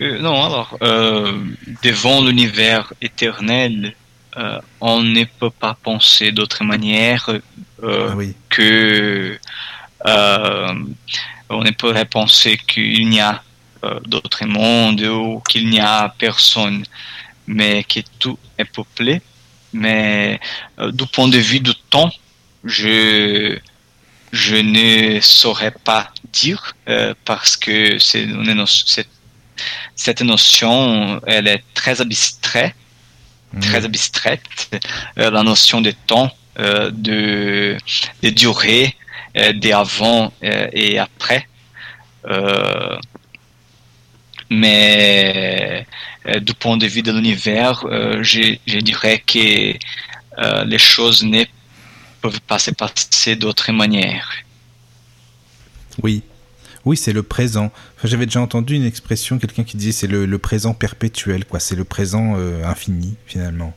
Euh, 0.02 0.20
non, 0.20 0.44
alors 0.44 0.78
euh, 0.82 1.40
devant 1.84 2.24
l'univers 2.24 2.94
éternel, 3.02 3.96
euh, 4.38 4.60
on 4.82 5.02
ne 5.02 5.24
peut 5.26 5.52
pas 5.52 5.78
penser 5.82 6.32
d'autre 6.32 6.64
manière 6.64 7.30
euh, 7.84 8.10
ah 8.12 8.14
oui. 8.16 8.36
que 8.50 9.38
euh, 10.08 10.74
on 11.50 11.64
ne 11.64 11.72
pourrait 11.72 12.06
penser 12.06 12.58
qu'il 12.68 13.10
n'y 13.10 13.20
a 13.20 13.44
euh, 13.84 14.00
d'autres 14.06 14.46
mondes 14.46 15.02
ou 15.02 15.42
qu'il 15.48 15.70
n'y 15.70 15.80
a 15.80 16.14
personne, 16.18 16.84
mais 17.48 17.84
que 17.84 18.00
tout 18.20 18.40
est 18.58 18.66
peuplé 18.66 19.22
mais 19.74 20.40
euh, 20.80 20.92
du 20.92 21.06
point 21.08 21.28
de 21.28 21.38
vue 21.38 21.60
du 21.60 21.74
temps, 21.90 22.12
je 22.64 23.58
je 24.32 24.56
ne 24.56 25.20
saurais 25.22 25.72
pas 25.72 26.12
dire 26.32 26.76
euh, 26.90 27.14
parce 27.24 27.56
que 27.56 28.00
c'est 28.00 28.26
cette 29.96 30.22
notion, 30.22 31.22
elle 31.28 31.48
est 31.48 31.64
très 31.76 32.02
abstraite, 32.02 32.76
mmh. 33.54 33.60
très 33.60 33.86
abstraite, 33.86 34.82
euh, 35.20 35.30
la 35.30 35.44
notion 35.44 35.82
de 35.82 35.92
temps, 36.08 36.32
euh, 36.60 36.92
de, 36.94 37.78
de 38.22 38.30
durée, 38.30 38.96
euh, 39.38 39.54
d'avant 39.54 40.32
euh, 40.44 40.68
et 40.72 41.00
après. 41.00 41.48
mais 44.52 45.86
du 46.42 46.54
point 46.54 46.78
de 46.78 46.86
vue 46.86 47.02
de 47.02 47.12
l'univers, 47.12 47.84
je, 48.22 48.56
je, 48.68 48.80
dirais 48.80 49.24
que 49.26 49.74
les 50.66 50.78
choses 50.78 51.24
ne 51.24 51.44
peuvent 52.24 52.42
pas 52.42 52.58
se 52.58 52.72
passer 52.72 53.36
d'autre 53.36 53.72
manière. 53.74 54.32
Oui. 56.02 56.24
Oui, 56.86 56.98
c'est 56.98 57.14
le 57.14 57.22
présent. 57.24 57.72
J'avais 58.04 58.26
déjà 58.26 58.42
entendu 58.42 58.76
une 58.76 58.86
expression, 58.86 59.40
quelqu'un 59.40 59.64
qui 59.64 59.78
disait 59.78 59.92
c'est 59.92 60.08
le, 60.08 60.38
présent 60.38 60.74
perpétuel, 60.74 61.46
quoi. 61.46 61.60
C'est 61.60 61.76
le 61.76 61.84
présent 61.84 62.36
euh, 62.38 62.64
infini, 62.66 63.16
finalement. 63.26 63.74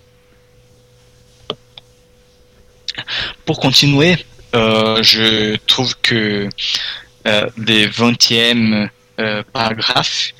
Pour 3.45 3.61
continuer, 3.61 4.17
euh, 4.55 5.03
je 5.03 5.57
trouve 5.67 5.95
que 6.03 6.49
euh, 7.27 7.47
les 7.59 7.89
20e 7.89 8.89
euh, 9.19 9.43
paragraphes, 9.53 10.33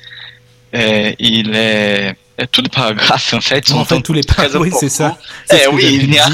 il 0.73 1.55
est 1.55 2.15
tout 2.51 2.61
le 2.61 2.69
paragraphe 2.69 3.33
en 3.33 3.41
fait 3.41 3.71
en 3.71 3.83
fait 3.83 4.01
tous 4.01 4.13
les 4.13 4.21
paragraphes 4.21 4.61
oui 4.61 4.71
c'est 4.79 4.89
ça 4.89 5.17
eh, 5.51 5.65
oui 5.71 5.99
il 6.03 6.09
n'y 6.09 6.19
a 6.19 6.29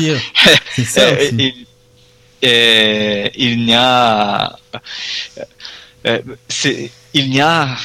il, 0.77 1.62
il 2.43 3.65
n'y 3.65 3.73
a 3.73 4.55
il 7.13 7.29
n'y 7.29 7.41
a 7.41 7.75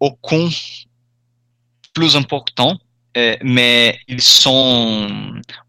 aucun 0.00 0.48
plus 1.92 2.16
important 2.16 2.78
euh, 3.16 3.34
mais 3.42 3.98
ils 4.08 4.20
sont 4.20 5.08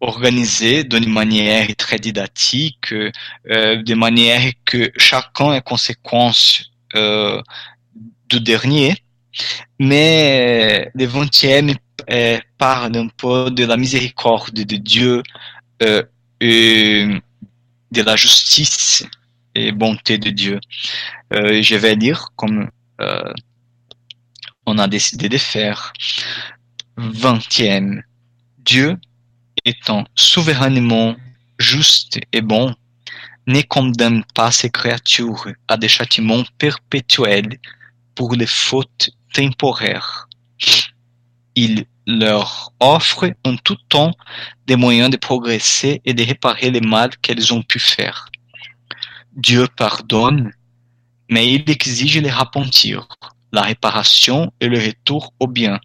organisés 0.01 0.83
d'une 0.83 1.09
manière 1.09 1.67
très 1.77 1.97
didactique, 1.97 2.91
euh, 2.91 3.81
de 3.81 3.93
manière 3.95 4.51
que 4.65 4.91
chacun 4.97 5.53
est 5.53 5.61
conséquence 5.61 6.71
euh, 6.95 7.41
du 8.27 8.41
dernier. 8.41 8.95
Mais 9.79 10.91
le 10.93 11.05
20e 11.05 11.75
euh, 12.11 12.37
parle 12.57 12.97
un 12.97 13.07
peu 13.15 13.49
de 13.49 13.63
la 13.65 13.77
miséricorde 13.77 14.53
de 14.53 14.75
Dieu 14.75 15.23
euh, 15.83 16.03
et 16.41 17.07
de 17.91 18.01
la 18.01 18.15
justice 18.15 19.05
et 19.55 19.71
bonté 19.71 20.17
de 20.17 20.29
Dieu. 20.29 20.59
Euh, 21.33 21.61
je 21.61 21.75
vais 21.75 21.95
lire 21.95 22.29
comme 22.35 22.69
on 24.65 24.77
a 24.77 24.87
décidé 24.87 25.29
de 25.29 25.37
faire. 25.37 25.93
Vingtième. 26.97 28.03
Dieu, 28.57 28.97
étant 29.65 30.05
souverainement 30.15 31.15
juste 31.57 32.19
et 32.33 32.41
bon, 32.41 32.75
ne 33.47 33.61
condamne 33.61 34.23
pas 34.35 34.51
ses 34.51 34.69
créatures 34.69 35.47
à 35.67 35.77
des 35.77 35.87
châtiments 35.87 36.43
perpétuels 36.57 37.59
pour 38.13 38.35
les 38.35 38.47
fautes 38.47 39.09
temporaires. 39.33 40.27
Il 41.55 41.85
leur 42.07 42.71
offre 42.79 43.29
en 43.43 43.57
tout 43.57 43.77
temps 43.89 44.13
des 44.65 44.77
moyens 44.77 45.09
de 45.09 45.17
progresser 45.17 46.01
et 46.05 46.13
de 46.13 46.23
réparer 46.23 46.71
les 46.71 46.81
mal 46.81 47.09
qu'elles 47.17 47.53
ont 47.53 47.61
pu 47.61 47.79
faire. 47.79 48.29
Dieu 49.33 49.67
pardonne, 49.75 50.53
mais 51.29 51.53
il 51.53 51.69
exige 51.69 52.17
les 52.17 52.31
repentir, 52.31 53.07
la 53.51 53.61
réparation 53.61 54.51
et 54.61 54.67
le 54.67 54.79
retour 54.79 55.33
au 55.39 55.47
bien, 55.47 55.79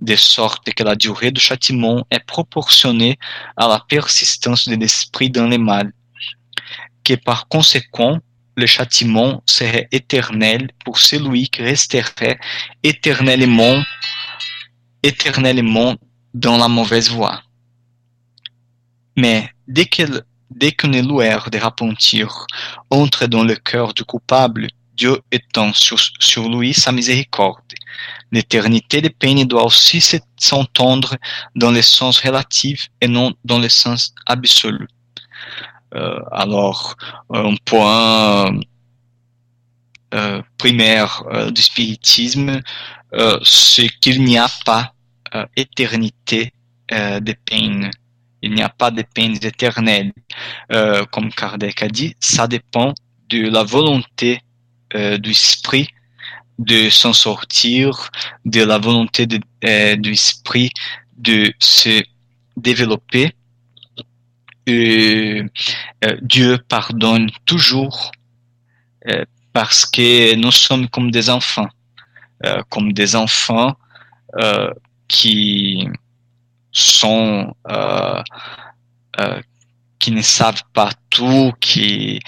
de 0.00 0.14
sorte 0.14 0.72
que 0.72 0.84
la 0.84 0.94
durée 0.94 1.32
du 1.32 1.40
châtiment 1.40 2.06
est 2.12 2.24
proportionnée 2.24 3.18
à 3.56 3.66
la 3.66 3.84
persistance 3.88 4.68
de 4.68 4.76
l'esprit 4.76 5.30
dans 5.30 5.48
le 5.48 5.58
mal, 5.58 5.92
que 7.02 7.14
par 7.14 7.48
conséquent, 7.48 8.20
le 8.56 8.66
châtiment 8.66 9.42
serait 9.46 9.88
éternel 9.90 10.70
pour 10.84 10.98
celui 10.98 11.48
qui 11.48 11.62
resterait 11.62 12.38
éternellement, 12.82 13.82
éternellement 15.02 15.96
dans 16.34 16.56
la 16.56 16.68
mauvaise 16.68 17.10
voie. 17.10 17.42
Mais 19.16 19.50
dès 19.68 19.88
dès 20.50 20.72
qu'une 20.72 21.00
lueur 21.06 21.50
de 21.50 21.58
repentir 21.58 22.46
entre 22.90 23.26
dans 23.26 23.44
le 23.44 23.56
cœur 23.56 23.94
du 23.94 24.04
coupable, 24.04 24.68
Dieu 24.94 25.18
étend 25.32 25.72
sur, 25.72 25.98
sur 26.18 26.48
lui 26.48 26.74
sa 26.74 26.92
miséricorde, 26.92 27.62
L'éternité 28.32 29.00
dépend 29.00 29.44
doit 29.44 29.64
aussi 29.64 30.00
s'entendre 30.38 31.16
dans 31.56 31.72
le 31.72 31.82
sens 31.82 32.20
relatif 32.20 32.88
et 33.00 33.08
non 33.08 33.32
dans 33.44 33.58
le 33.58 33.68
sens 33.68 34.14
absolu. 34.26 34.86
Euh, 35.94 36.20
alors, 36.30 36.94
un 37.30 37.56
point 37.64 38.52
euh, 40.12 40.42
primaire 40.58 41.22
euh, 41.30 41.52
du 41.52 41.62
spiritisme, 41.62 42.60
euh, 43.14 43.38
c'est 43.44 43.88
qu'il 43.88 44.24
n'y 44.24 44.38
a 44.38 44.48
pas 44.64 44.92
éternité 45.56 46.52
de 46.90 47.32
peine. 47.44 47.88
Il 48.42 48.52
n'y 48.52 48.62
a 48.62 48.68
pas 48.68 48.90
de 48.90 49.02
peines 49.02 49.36
éternelles. 49.40 50.12
comme 51.12 51.32
Kardec 51.32 51.84
a 51.84 51.88
dit, 51.88 52.16
ça 52.18 52.48
dépend 52.48 52.94
de 53.28 53.48
la 53.48 53.62
volonté 53.62 54.40
du 54.92 55.30
esprit 55.30 55.86
de 56.58 56.90
s'en 56.90 57.12
sortir, 57.12 58.10
de 58.44 58.64
la 58.64 58.78
volonté 58.78 59.28
de, 59.28 59.38
de 59.62 60.08
l'esprit 60.08 60.70
de 61.16 61.52
se 61.60 62.02
développer. 62.56 63.32
Dieu 64.66 66.58
pardonne 66.68 67.30
toujours 67.46 68.10
parce 69.52 69.84
que 69.86 70.34
nous 70.36 70.52
sommes 70.52 70.88
comme 70.88 71.10
des 71.10 71.30
enfants, 71.30 71.68
euh, 72.46 72.62
comme 72.68 72.92
des 72.92 73.16
enfants 73.16 73.76
euh, 74.38 74.70
qui 75.08 75.88
sont 76.72 77.54
euh, 77.68 78.22
qui 79.98 80.12
ne 80.12 80.22
savent 80.22 80.62
pas 80.72 80.90
tout, 81.10 81.52
qui 81.60 82.20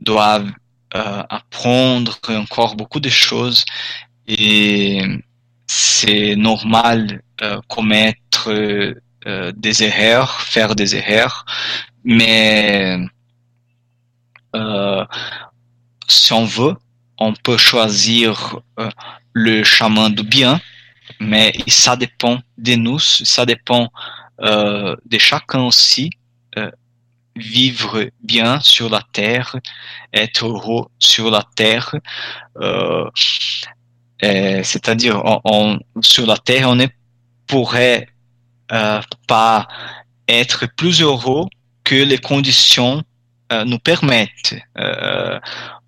doivent 0.00 0.50
apprendre 0.90 2.18
encore 2.30 2.74
beaucoup 2.74 2.98
de 2.98 3.10
choses. 3.10 3.64
Et 4.26 5.00
c'est 5.68 6.34
normal 6.34 7.22
commettre 7.68 8.50
des 9.24 9.84
erreurs, 9.84 10.40
faire 10.40 10.74
des 10.74 10.96
erreurs, 10.96 11.44
mais 12.02 12.98
si 16.06 16.32
on 16.32 16.44
veut, 16.44 16.76
on 17.18 17.34
peut 17.34 17.58
choisir 17.58 18.60
le 19.32 19.64
chemin 19.64 20.10
du 20.10 20.22
bien, 20.22 20.60
mais 21.20 21.52
ça 21.66 21.96
dépend 21.96 22.40
de 22.56 22.74
nous, 22.74 22.98
ça 22.98 23.44
dépend 23.44 23.90
de 24.40 25.18
chacun 25.18 25.60
aussi 25.60 26.10
vivre 27.38 28.10
bien 28.22 28.60
sur 28.60 28.90
la 28.90 29.02
terre, 29.12 29.56
être 30.12 30.46
heureux 30.46 30.86
sur 30.98 31.30
la 31.30 31.44
terre. 31.56 31.94
Euh, 32.60 33.08
C'est-à-dire, 34.62 35.22
on, 35.44 35.78
sur 36.02 36.26
la 36.26 36.36
terre, 36.36 36.68
on 36.68 36.74
ne 36.74 36.86
pourrait 37.46 38.08
euh, 38.72 39.00
pas 39.26 39.68
être 40.26 40.66
plus 40.76 41.00
heureux 41.00 41.46
que 41.84 41.94
les 41.94 42.18
conditions 42.18 42.98
euh, 42.98 43.02
nous 43.64 43.78
permettent. 43.78 44.54
Euh, 44.78 45.38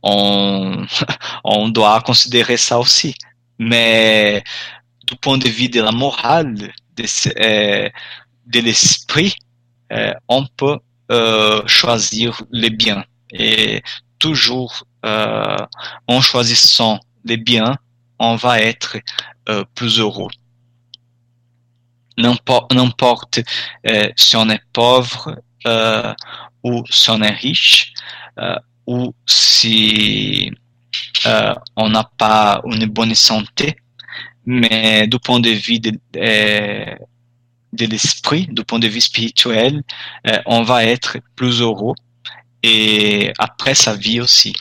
on, 0.03 0.87
on 1.45 1.69
doit 1.69 2.01
considérer 2.01 2.57
ça 2.57 2.79
aussi. 2.79 3.15
Mais 3.59 4.43
du 5.07 5.17
point 5.17 5.39
de 5.39 5.49
vue 5.49 5.69
de 5.69 5.81
la 5.81 5.93
morale, 5.93 6.55
de, 6.97 7.05
euh, 7.39 7.89
de 8.47 8.61
l'esprit, 8.61 9.35
euh, 9.93 10.13
on 10.29 10.47
peut 10.47 10.79
euh, 11.11 11.63
choisir 11.67 12.43
les 12.51 12.71
biens. 12.71 13.05
Et 13.33 13.83
toujours 14.19 14.85
euh, 15.05 15.57
en 16.07 16.21
choisissant 16.21 17.01
les 17.25 17.37
biens, 17.37 17.77
on 18.19 18.37
va 18.37 18.61
être 18.61 18.97
euh, 19.49 19.65
plus 19.75 19.99
heureux. 19.99 20.31
N'importe 22.19 23.41
si 24.17 24.37
on 24.37 24.51
est 24.51 24.61
pauvre 24.73 25.37
ou 26.63 26.85
si 26.91 27.11
on 27.11 27.23
est 27.23 27.31
riche 27.31 27.93
ou 28.87 29.15
si 29.27 30.53
on 31.77 31.89
n'a 31.89 32.05
pas 32.19 32.61
une 32.65 32.87
bonne 32.87 33.15
santé, 33.15 33.77
mais 34.47 35.07
du 35.07 35.19
point 35.19 35.41
de 35.41 35.51
vue 35.51 35.79
de, 35.79 35.93
de 37.73 37.87
l'esprit, 37.87 38.49
du 38.51 38.65
point 38.65 38.79
de 38.79 38.89
vue 38.89 39.01
spirituel, 39.01 39.83
euh, 40.27 40.39
on 40.47 40.63
va 40.63 40.85
être 40.85 41.19
plus 41.37 41.61
heureux 41.61 41.95
et 42.63 43.33
après 43.39 43.75
sa 43.75 43.95
vie 43.95 44.21
aussi. 44.21 44.55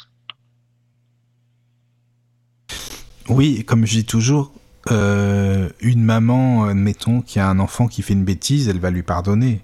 Oui, 3.28 3.64
comme 3.66 3.86
je 3.86 3.93
dis 3.93 4.06
toujours, 4.06 4.52
euh, 4.91 5.70
une 5.82 6.04
maman, 6.04 6.66
admettons, 6.66 7.22
qui 7.22 7.39
a 7.39 7.47
un 7.47 7.60
enfant 7.60 7.88
qui 7.88 8.02
fait 8.02 8.14
une 8.14 8.26
bêtise, 8.26 8.70
elle 8.70 8.80
va 8.80 8.89
lui 8.89 9.04
pardonner. 9.04 9.62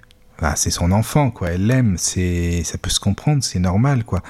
C'est 0.56 0.72
son 0.72 0.92
enfant, 0.92 1.32
quoi. 1.32 1.52
Elle 1.52 1.68
l'aime, 1.68 1.96
c'est, 1.98 2.64
ça 2.64 2.78
peut 2.78 2.90
se 2.90 3.00
comprendre, 3.00 3.44
c'est 3.44 3.60
normal, 3.60 4.04
quoi. 4.04 4.22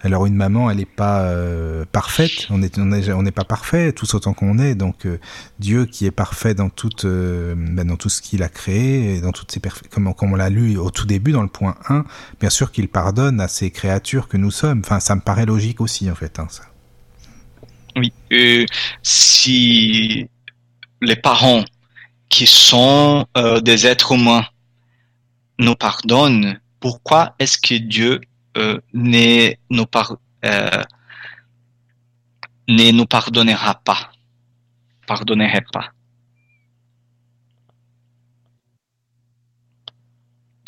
Alors 0.00 0.26
une 0.26 0.34
maman, 0.34 0.70
elle 0.70 0.78
n'est 0.78 0.84
pas 0.84 1.22
euh, 1.22 1.84
parfaite. 1.90 2.48
On 2.50 2.62
est, 2.62 2.78
on 2.78 3.22
n'est 3.22 3.30
pas 3.30 3.44
parfait, 3.44 3.92
tous 3.92 4.14
autant 4.14 4.34
qu'on 4.34 4.58
est. 4.58 4.74
Donc 4.74 5.06
euh, 5.06 5.20
Dieu 5.60 5.86
qui 5.86 6.06
est 6.06 6.10
parfait 6.10 6.54
dans 6.54 6.68
tout, 6.68 7.06
euh, 7.06 7.54
ben, 7.56 7.86
dans 7.86 7.96
tout 7.96 8.08
ce 8.08 8.20
qu'il 8.20 8.42
a 8.42 8.48
créé, 8.48 9.20
dans 9.20 9.30
toutes 9.30 9.52
ses 9.52 9.60
comme, 9.90 10.12
comme 10.14 10.32
on 10.32 10.36
l'a 10.36 10.50
lu 10.50 10.76
au 10.76 10.90
tout 10.90 11.06
début 11.06 11.30
dans 11.30 11.42
le 11.42 11.48
point 11.48 11.76
1, 11.88 12.04
bien 12.40 12.50
sûr 12.50 12.72
qu'il 12.72 12.88
pardonne 12.88 13.40
à 13.40 13.46
ces 13.46 13.70
créatures 13.70 14.26
que 14.26 14.36
nous 14.36 14.50
sommes. 14.50 14.82
Enfin, 14.84 14.98
ça 14.98 15.14
me 15.14 15.20
paraît 15.20 15.46
logique 15.46 15.80
aussi, 15.80 16.10
en 16.10 16.14
fait, 16.14 16.38
hein, 16.38 16.48
ça. 16.50 16.64
Oui. 17.94 18.10
si 19.02 20.26
les 21.02 21.16
parents 21.16 21.62
qui 22.30 22.46
sont 22.46 23.26
des 23.62 23.86
êtres 23.86 24.12
humains 24.12 24.46
nous 25.58 25.74
pardonne, 25.74 26.60
pourquoi 26.80 27.34
est-ce 27.38 27.58
que 27.58 27.74
Dieu 27.74 28.20
euh, 28.56 28.80
ne, 28.92 29.52
nous 29.70 29.86
euh, 30.44 30.82
ne 32.68 32.90
nous 32.90 33.06
pardonnera 33.06 33.74
pas 33.76 34.10
Pardonnerait 35.06 35.64
pas? 35.72 35.90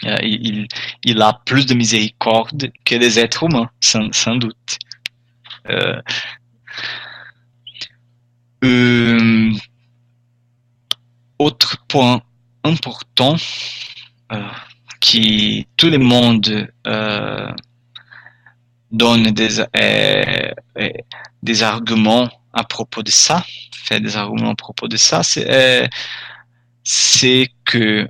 Euh, 0.05 0.19
il, 0.23 0.69
il, 1.05 1.23
a 1.23 1.41
plus 1.47 1.67
de 1.67 1.75
miséricorde 1.75 2.71
que 2.85 2.95
les 2.95 3.19
êtres 3.19 3.45
humains, 3.45 3.71
sans, 3.81 4.13
sans 4.13 4.37
doute. 4.37 4.79
autre 11.39 11.85
point 11.89 12.23
important, 12.65 13.37
qui 15.05 15.69
tout 15.77 15.91
le 15.91 15.99
monde 15.99 16.73
euh, 16.87 17.53
donne 18.91 19.33
des, 19.33 19.61
euh, 19.61 19.67
euh, 19.77 20.53
des 21.43 21.63
arguments 21.63 22.31
à 22.55 22.65
propos 22.65 23.03
de 23.03 23.11
ça, 23.11 23.45
fait 23.75 24.01
des 24.01 24.17
arguments 24.17 24.53
à 24.53 24.55
propos 24.55 24.89
de 24.89 24.97
ça, 24.97 25.23
c'est 25.23 25.91
que 27.67 28.09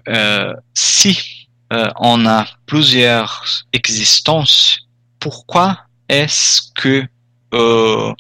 si 0.73 1.49
on 1.71 2.27
a 2.27 2.47
plusieurs 2.67 3.65
existences, 3.73 4.79
pourquoi 5.19 5.81
est-ce 6.09 6.71
que 6.77 7.05
on 7.53 8.15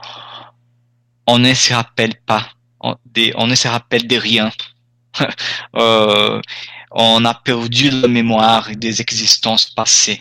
ne 1.38 1.54
se 1.54 1.72
rappelle 1.72 2.16
pas, 2.26 2.48
on, 2.80 2.96
on 3.36 3.46
ne 3.46 3.54
se 3.54 3.68
rappelle 3.68 4.08
de 4.08 4.16
rien? 4.16 4.50
on 6.94 7.24
a 7.24 7.34
perdu 7.34 7.90
la 7.90 8.06
mémoire 8.06 8.70
des 8.76 9.00
existences 9.00 9.68
passées. 9.68 10.20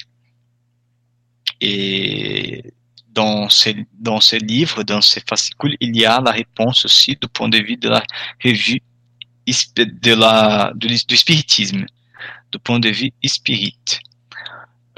Et 1.61 2.63
dans 3.09 3.47
ces, 3.47 3.85
dans 3.93 4.19
ces 4.19 4.39
livres, 4.39 4.81
dans 4.83 5.01
ces 5.01 5.21
fascicules, 5.21 5.77
il 5.79 5.95
y 5.95 6.03
a 6.03 6.19
la 6.19 6.31
réponse 6.31 6.85
aussi 6.85 7.15
du 7.15 7.27
point 7.27 7.47
de 7.47 7.59
vue 7.59 7.77
de 7.77 7.89
la 7.89 8.03
revue 8.43 8.81
de 9.45 10.13
la, 10.13 10.73
du, 10.75 10.97
spiritisme, 10.97 11.85
du 12.51 12.59
point 12.59 12.79
de 12.79 12.89
vue 12.89 13.11
spirit. 13.23 13.77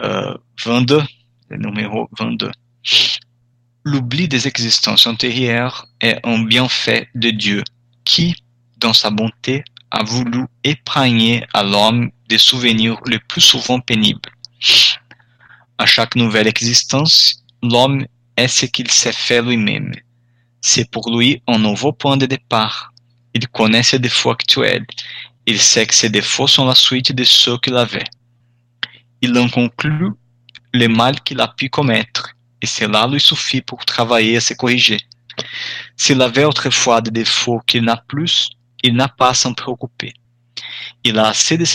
Euh, 0.02 0.38
22, 0.64 1.02
le 1.50 1.58
numéro 1.58 2.10
22. 2.18 2.52
L'oubli 3.84 4.28
des 4.30 4.48
existences 4.48 5.08
antérieures 5.08 5.88
est 6.00 6.20
un 6.24 6.44
bienfait 6.44 7.10
de 7.16 7.32
Dieu 7.32 7.64
qui, 8.06 8.36
dans 8.78 8.94
sa 8.94 9.10
bonté, 9.10 9.64
a 9.96 10.04
voulu 10.04 10.46
épargner 10.66 11.46
à 11.54 11.64
l'homme 11.64 12.12
des 12.28 12.38
souvenirs 12.38 13.00
le 13.06 13.18
plus 13.18 13.40
souvent 13.40 13.80
pénibles. 13.80 14.30
À 15.78 15.86
chaque 15.86 16.16
nouvelle 16.18 16.48
existence, 16.48 17.42
l'homme 17.64 18.06
est 18.36 18.50
ce 18.50 18.66
qu'il 18.66 18.92
s'est 18.92 19.14
fait 19.14 19.42
lui-même. 19.42 19.94
C'est 20.60 20.92
pour 20.92 21.18
lui 21.18 21.42
un 21.48 21.60
nouveau 21.60 21.94
point 21.94 22.18
de 22.18 22.26
départ. 22.26 22.92
Il 23.34 23.48
connaît 23.48 23.84
ses 23.84 24.00
défauts 24.00 24.32
actuels. 24.32 24.86
Il 25.46 25.62
sait 25.62 25.88
que 25.88 25.94
ses 25.94 26.10
défauts 26.10 26.48
sont 26.48 26.66
la 26.66 26.76
suite 26.76 27.14
de 27.14 27.24
ceux 27.24 27.58
qu'il 27.60 27.78
avait. 27.78 28.10
Il 29.22 29.38
en 29.38 29.48
conclut 29.48 30.12
le 30.74 30.88
mal 30.90 31.22
qu'il 31.22 31.40
a 31.40 31.48
pu 31.48 31.70
commettre, 31.70 32.36
et 32.62 32.66
cela 32.66 33.08
lui 33.08 33.22
suffit 33.22 33.62
pour 33.62 33.86
travailler 33.86 34.36
à 34.38 34.42
se 34.42 34.54
corriger. 34.56 35.00
S'il 35.96 36.22
avait 36.22 36.44
autrefois 36.44 37.00
des 37.00 37.12
défauts 37.12 37.62
qu'il 37.66 37.86
n'a 37.86 38.04
plus, 38.08 38.50
il 38.86 38.96
n'a 38.96 39.08
pas 39.08 39.30
à 39.30 39.34
s'en 39.34 39.54
préoccuper. 39.54 40.14
Il 41.04 41.18
a 41.18 41.30
assez 41.30 41.58
de 41.58 41.66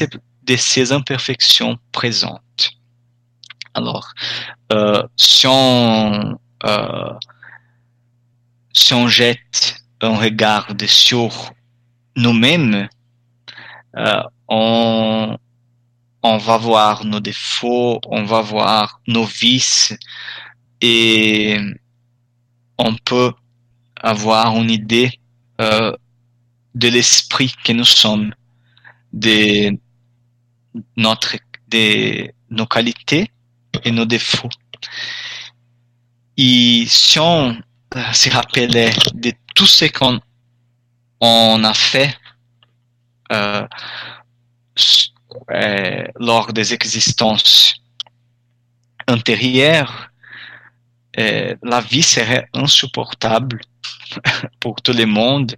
ses, 0.56 0.92
imperfections 0.92 1.76
présentes. 1.90 2.72
Alors, 3.74 4.12
euh, 4.72 5.02
si, 5.16 5.46
on, 5.48 6.38
euh, 6.64 7.12
on 8.92 9.08
jette 9.08 9.76
un 10.00 10.16
regard 10.16 10.68
sur 10.86 11.52
nous-mêmes, 12.16 12.88
euh, 13.96 14.22
on, 14.48 15.36
on 16.22 16.38
va 16.38 16.56
voir 16.56 17.04
nos 17.04 17.20
défauts, 17.20 18.00
on 18.06 18.22
va 18.24 18.40
voir 18.40 19.00
nos 19.08 19.24
vices 19.24 19.96
et 20.80 21.58
on 22.78 22.94
peut 23.04 23.32
avoir 24.00 24.56
une 24.56 24.70
idée 24.70 25.11
de 26.74 26.88
l'esprit 26.88 27.52
que 27.64 27.72
nous 27.72 27.84
sommes, 27.84 28.34
de 29.12 29.76
notre, 30.96 31.36
nos 32.50 32.66
qualités 32.66 33.30
et 33.84 33.90
nos 33.90 34.04
défauts. 34.04 34.50
Et 36.36 36.84
si 36.86 37.18
on 37.18 37.60
euh, 37.96 38.12
se 38.12 38.30
rappelait 38.30 38.90
de 39.14 39.32
tout 39.54 39.66
ce 39.66 39.86
qu'on 39.86 40.20
on 41.20 41.64
a 41.64 41.74
fait 41.74 42.16
euh, 43.32 43.66
euh, 45.50 46.04
lors 46.18 46.52
des 46.52 46.72
existences 46.72 47.74
antérieures, 49.06 50.06
la 51.16 51.82
vie 51.82 52.02
serait 52.02 52.48
insupportable 52.54 53.60
pour 54.60 54.80
tout 54.80 54.94
le 54.94 55.04
monde 55.04 55.54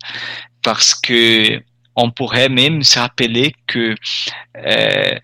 parce 0.63 0.95
que 0.95 1.63
on 1.97 2.11
pourrait 2.11 2.49
même 2.49 2.83
se 2.83 2.99
rappeler 2.99 3.55
que 3.67 3.95
euh, 4.57 5.19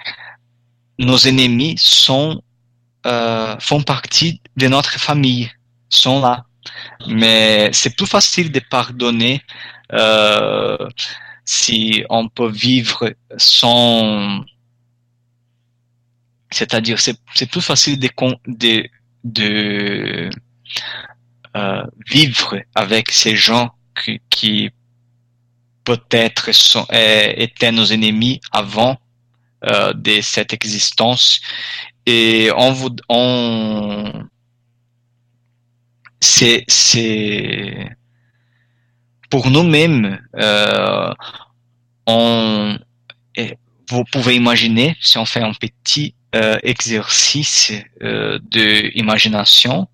nos 0.99 1.19
ennemis 1.19 1.77
sont 1.79 2.43
euh, 3.07 3.57
font 3.61 3.83
partie 3.83 4.41
de 4.57 4.69
notre 4.69 4.99
famille, 4.99 5.51
sont 5.89 6.21
là. 6.21 6.45
Mais 7.07 7.71
c'est 7.73 7.97
plus 7.97 8.07
facile 8.07 8.53
de 8.53 8.61
pardonner 8.71 9.43
euh, 9.93 10.77
si 11.45 12.05
on 12.11 12.29
peut 12.29 12.51
vivre 12.51 13.15
sans 13.37 14.45
c'est-à-dire 16.51 16.99
c'est 17.01 17.51
plus 17.51 17.61
facile 17.61 17.99
de 17.99 18.11
de, 18.47 18.89
de 19.25 20.31
vivre 22.07 22.57
avec 22.75 23.11
ces 23.11 23.37
gens 23.37 23.71
qui 24.31 24.71
peut-être 25.89 26.51
euh, 26.93 27.33
étaient 27.37 27.73
nos 27.73 27.87
ennemis 27.87 28.41
avant 28.53 28.99
euh, 29.65 29.95
de 29.95 30.21
cette 30.21 30.53
existence. 30.53 31.41
Et 32.05 32.51
on 32.55 32.73
vous, 32.73 32.91
on, 33.09 34.13
c'est, 36.21 36.65
c'est, 36.69 37.89
pour 39.31 39.51
nous-mêmes, 39.51 40.21
euh, 40.37 41.13
on, 42.07 42.79
vous 43.91 44.05
pouvez 44.13 44.35
imaginer, 44.37 44.95
si 45.01 45.17
on 45.17 45.25
fait 45.25 45.43
un 45.43 45.55
petit 45.55 46.15
exercice 46.63 47.73
de 48.03 48.95
imagination, 48.95 49.89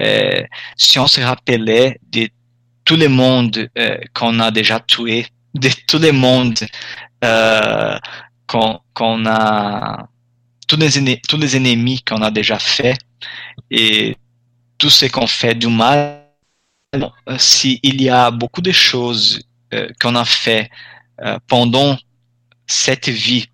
euh, 0.00 0.42
si 0.76 0.98
on 0.98 1.06
se 1.06 1.20
rappelait 1.20 1.98
de 2.10 2.28
tout 2.84 2.96
le 2.96 3.08
monde 3.08 3.68
euh, 3.78 3.98
qu'on 4.14 4.38
a 4.40 4.50
déjà 4.50 4.80
tué, 4.80 5.26
de 5.54 5.68
tout 5.86 5.98
le 5.98 6.12
monde 6.12 6.58
euh, 7.24 7.98
qu'on 8.46 9.26
a, 9.26 10.08
tous 10.66 10.76
les, 10.76 11.20
tous 11.28 11.36
les 11.38 11.56
ennemis 11.56 12.02
qu'on 12.02 12.22
a 12.22 12.30
déjà 12.30 12.58
fait 12.58 12.96
et 13.70 14.16
tout 14.78 14.90
ce 14.90 15.06
qu'on 15.06 15.26
fait 15.26 15.54
du 15.54 15.68
mal, 15.68 16.26
s'il 17.38 18.02
y 18.02 18.08
a 18.08 18.30
beaucoup 18.30 18.60
de 18.60 18.72
choses 18.72 19.40
euh, 19.72 19.88
qu'on 20.00 20.14
a 20.16 20.24
fait 20.24 20.70
euh, 21.22 21.38
pendant 21.46 21.96
cette 22.66 23.08
vie 23.08 23.46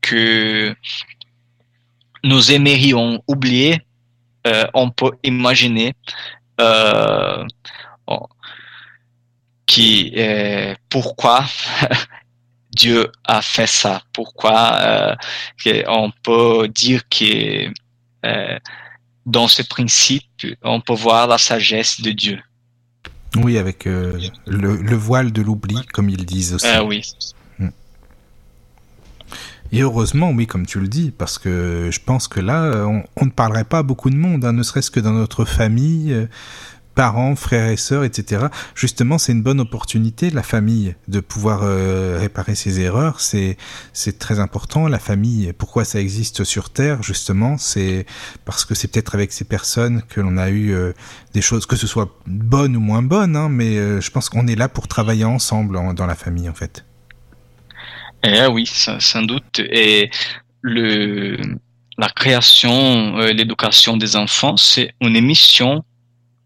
que 0.00 0.74
nous 2.24 2.52
aimerions 2.52 3.22
oublier, 3.26 3.80
euh, 4.46 4.66
on 4.74 4.90
peut 4.90 5.12
imaginer 5.24 5.94
euh, 6.60 7.44
qui 9.66 10.14
pourquoi 10.88 11.44
Dieu 12.70 13.10
a 13.24 13.42
fait 13.42 13.66
ça? 13.66 14.02
Pourquoi 14.12 15.16
on 15.88 16.10
peut 16.22 16.68
dire 16.68 17.02
que 17.08 17.68
dans 19.26 19.48
ce 19.48 19.62
principe, 19.62 20.24
on 20.62 20.80
peut 20.80 20.94
voir 20.94 21.26
la 21.26 21.38
sagesse 21.38 22.00
de 22.00 22.10
Dieu? 22.10 22.38
Oui, 23.36 23.56
avec 23.56 23.86
le, 23.86 24.18
le, 24.46 24.94
voile 24.96 25.32
de 25.32 25.40
l'oubli, 25.40 25.76
comme 25.92 26.10
ils 26.10 26.26
disent 26.26 26.54
aussi. 26.54 26.66
Oui. 26.84 27.02
Et 29.72 29.80
heureusement, 29.80 30.30
oui, 30.30 30.46
comme 30.46 30.66
tu 30.66 30.80
le 30.80 30.86
dis, 30.86 31.10
parce 31.10 31.38
que 31.38 31.88
je 31.90 31.98
pense 31.98 32.28
que 32.28 32.40
là, 32.40 32.86
on, 33.16 33.24
ne 33.24 33.30
parlerait 33.30 33.64
pas 33.64 33.78
à 33.78 33.82
beaucoup 33.82 34.10
de 34.10 34.16
monde, 34.16 34.44
hein, 34.44 34.52
ne 34.52 34.62
serait-ce 34.62 34.90
que 34.90 35.00
dans 35.00 35.12
notre 35.12 35.46
famille, 35.46 36.12
euh, 36.12 36.26
parents, 36.94 37.36
frères 37.36 37.68
et 37.68 37.76
sœurs, 37.76 38.04
etc. 38.04 38.46
Justement, 38.74 39.18
c'est 39.18 39.32
une 39.32 39.42
bonne 39.42 39.60
opportunité, 39.60 40.30
la 40.30 40.42
famille, 40.42 40.94
de 41.08 41.20
pouvoir 41.20 41.60
euh, 41.62 42.18
réparer 42.20 42.54
ses 42.54 42.80
erreurs. 42.80 43.20
C'est 43.20 43.56
c'est 43.92 44.18
très 44.18 44.40
important. 44.40 44.88
La 44.88 44.98
famille, 44.98 45.52
pourquoi 45.52 45.84
ça 45.84 46.00
existe 46.00 46.44
sur 46.44 46.70
Terre, 46.70 47.02
justement, 47.02 47.58
c'est 47.58 48.06
parce 48.44 48.64
que 48.64 48.74
c'est 48.74 48.88
peut-être 48.88 49.14
avec 49.14 49.32
ces 49.32 49.44
personnes 49.44 50.02
que 50.08 50.20
l'on 50.20 50.36
a 50.36 50.50
eu 50.50 50.72
euh, 50.72 50.92
des 51.34 51.42
choses, 51.42 51.66
que 51.66 51.76
ce 51.76 51.86
soit 51.86 52.16
bonnes 52.26 52.76
ou 52.76 52.80
moins 52.80 53.02
bonnes, 53.02 53.36
hein, 53.36 53.48
mais 53.48 54.00
je 54.00 54.10
pense 54.10 54.28
qu'on 54.28 54.46
est 54.46 54.54
là 54.56 54.68
pour 54.68 54.88
travailler 54.88 55.24
ensemble 55.24 55.78
dans 55.94 56.06
la 56.06 56.14
famille, 56.14 56.48
en 56.48 56.54
fait. 56.54 56.84
Eh 58.24 58.46
oui, 58.46 58.66
sans 58.66 59.22
doute. 59.22 59.58
Et 59.58 60.10
le, 60.60 61.36
la 61.98 62.08
création, 62.08 63.18
euh, 63.18 63.32
l'éducation 63.32 63.96
des 63.96 64.16
enfants, 64.16 64.56
c'est 64.56 64.94
une 65.00 65.20
mission 65.20 65.84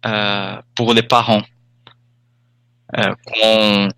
euh, 0.04 0.60
pour 0.74 0.94
les 0.94 1.02
parents. 1.02 1.42
Euh, 2.96 3.14
quand 3.26 3.88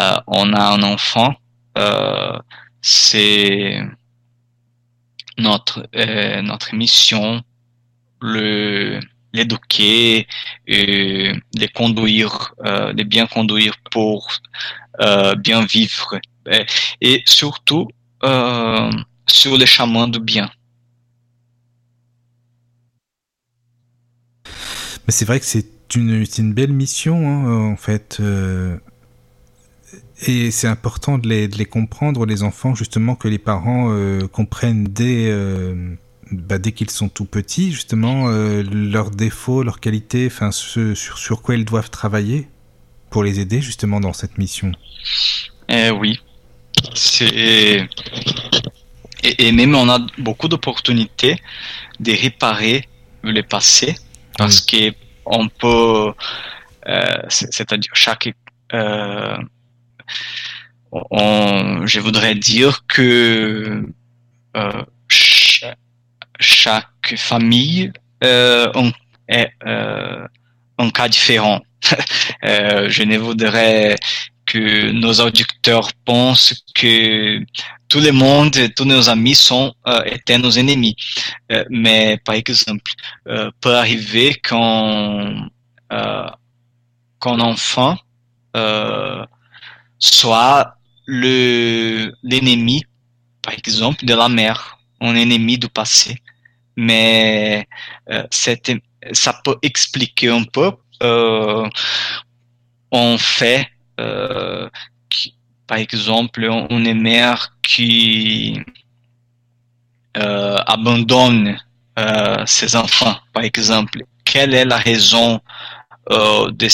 euh, 0.00 0.20
on 0.26 0.52
a 0.52 0.62
un 0.74 0.82
enfant, 0.82 1.34
c'est 2.80 3.80
notre 5.36 5.86
notre 6.42 6.74
mission, 6.74 7.42
le 8.20 9.00
l'éduquer, 9.32 10.26
et 10.66 11.32
les 11.54 11.68
conduire, 11.68 12.54
les 12.94 13.04
bien 13.04 13.26
conduire 13.26 13.74
pour 13.90 14.28
bien 15.38 15.64
vivre 15.66 16.18
et 17.00 17.22
surtout 17.26 17.88
euh, 18.24 18.90
sur 19.28 19.56
les 19.56 19.66
chemins 19.66 20.08
du 20.08 20.20
bien. 20.20 20.50
Mais 25.08 25.12
c'est 25.12 25.24
vrai 25.24 25.40
que 25.40 25.46
c'est 25.46 25.66
une, 25.96 26.52
belle 26.52 26.72
mission, 26.72 27.28
hein, 27.28 27.72
en 27.72 27.76
fait. 27.76 28.18
Euh, 28.20 28.76
et 30.26 30.50
c'est 30.50 30.68
important 30.68 31.18
de 31.18 31.26
les, 31.26 31.64
comprendre, 31.64 32.26
les 32.26 32.42
enfants, 32.42 32.74
justement, 32.74 33.16
que 33.16 33.26
les 33.26 33.38
parents 33.38 33.90
euh, 33.90 34.28
comprennent 34.28 34.84
dès, 34.84 35.34
bah, 36.30 36.58
dès 36.58 36.72
qu'ils 36.72 36.90
sont 36.90 37.08
tout 37.08 37.24
petits, 37.24 37.72
justement, 37.72 38.28
leurs 38.28 39.10
défauts, 39.10 39.62
leurs 39.62 39.80
qualités, 39.80 40.26
enfin, 40.26 40.52
sur, 40.52 40.94
sur 40.96 41.42
quoi 41.42 41.56
ils 41.56 41.64
doivent 41.64 41.90
travailler 41.90 42.46
pour 43.08 43.24
les 43.24 43.40
aider, 43.40 43.62
justement, 43.62 44.00
dans 44.00 44.12
cette 44.12 44.36
mission. 44.36 44.72
Eh 45.70 45.90
oui, 45.90 46.20
c'est 46.94 47.88
et, 49.22 49.52
même 49.52 49.74
on 49.74 49.88
a 49.88 49.98
beaucoup 50.18 50.48
d'opportunités 50.48 51.36
de 52.00 52.12
réparer 52.12 52.88
le 53.22 53.42
passé 53.42 53.96
parce 54.38 54.60
que 54.60 54.94
on 55.26 55.48
peut, 55.48 56.12
euh, 56.88 57.22
c'est-à-dire 57.28 57.90
chaque, 57.92 58.30
euh, 58.72 59.36
on, 60.92 61.86
je 61.86 62.00
voudrais 62.00 62.34
dire 62.34 62.86
que 62.86 63.84
euh, 64.56 64.82
chaque, 66.40 66.86
famille 67.16 67.90
est 68.20 69.48
un 69.62 70.90
cas 70.94 71.08
différent. 71.08 71.62
je 72.42 73.02
ne 73.02 73.16
voudrais 73.18 73.96
que 74.46 74.90
nos 74.90 75.20
auditeurs 75.20 75.90
pensent 76.04 76.62
que 76.74 77.40
tout 77.88 78.00
le 78.00 78.12
monde, 78.12 78.56
tous 78.76 78.84
nos 78.84 79.08
amis 79.08 79.34
sont 79.34 79.74
euh, 79.86 80.02
étaient 80.04 80.38
nos 80.38 80.50
ennemis. 80.50 80.94
Euh, 81.52 81.64
mais 81.70 82.18
par 82.24 82.34
exemple, 82.34 82.92
euh, 83.26 83.50
peut 83.60 83.74
arriver 83.74 84.34
quand 84.42 85.48
euh, 85.92 86.26
qu'un 87.20 87.40
enfant 87.40 87.96
euh, 88.56 89.24
soit 89.98 90.76
le 91.06 92.12
l'ennemi, 92.22 92.84
par 93.42 93.54
exemple, 93.54 94.04
de 94.04 94.14
la 94.14 94.28
mère, 94.28 94.78
un 95.00 95.14
ennemi 95.14 95.58
du 95.58 95.68
passé. 95.68 96.18
Mais 96.76 97.66
ça 98.30 99.32
peut 99.42 99.56
expliquer 99.62 100.28
un 100.28 100.44
peu. 100.44 100.70
on 102.90 103.18
fait 103.18 103.68
par 105.68 105.78
exemple, 105.78 106.42
une 106.70 106.94
mère 107.00 107.54
qui 107.62 108.60
euh, 110.16 110.56
abandonne 110.66 111.56
euh, 111.98 112.44
ses 112.46 112.74
enfants, 112.74 113.16
par 113.32 113.44
exemple, 113.44 114.02
quelle 114.24 114.54
est 114.54 114.64
la 114.64 114.78
raison 114.78 115.40
de, 116.10 116.68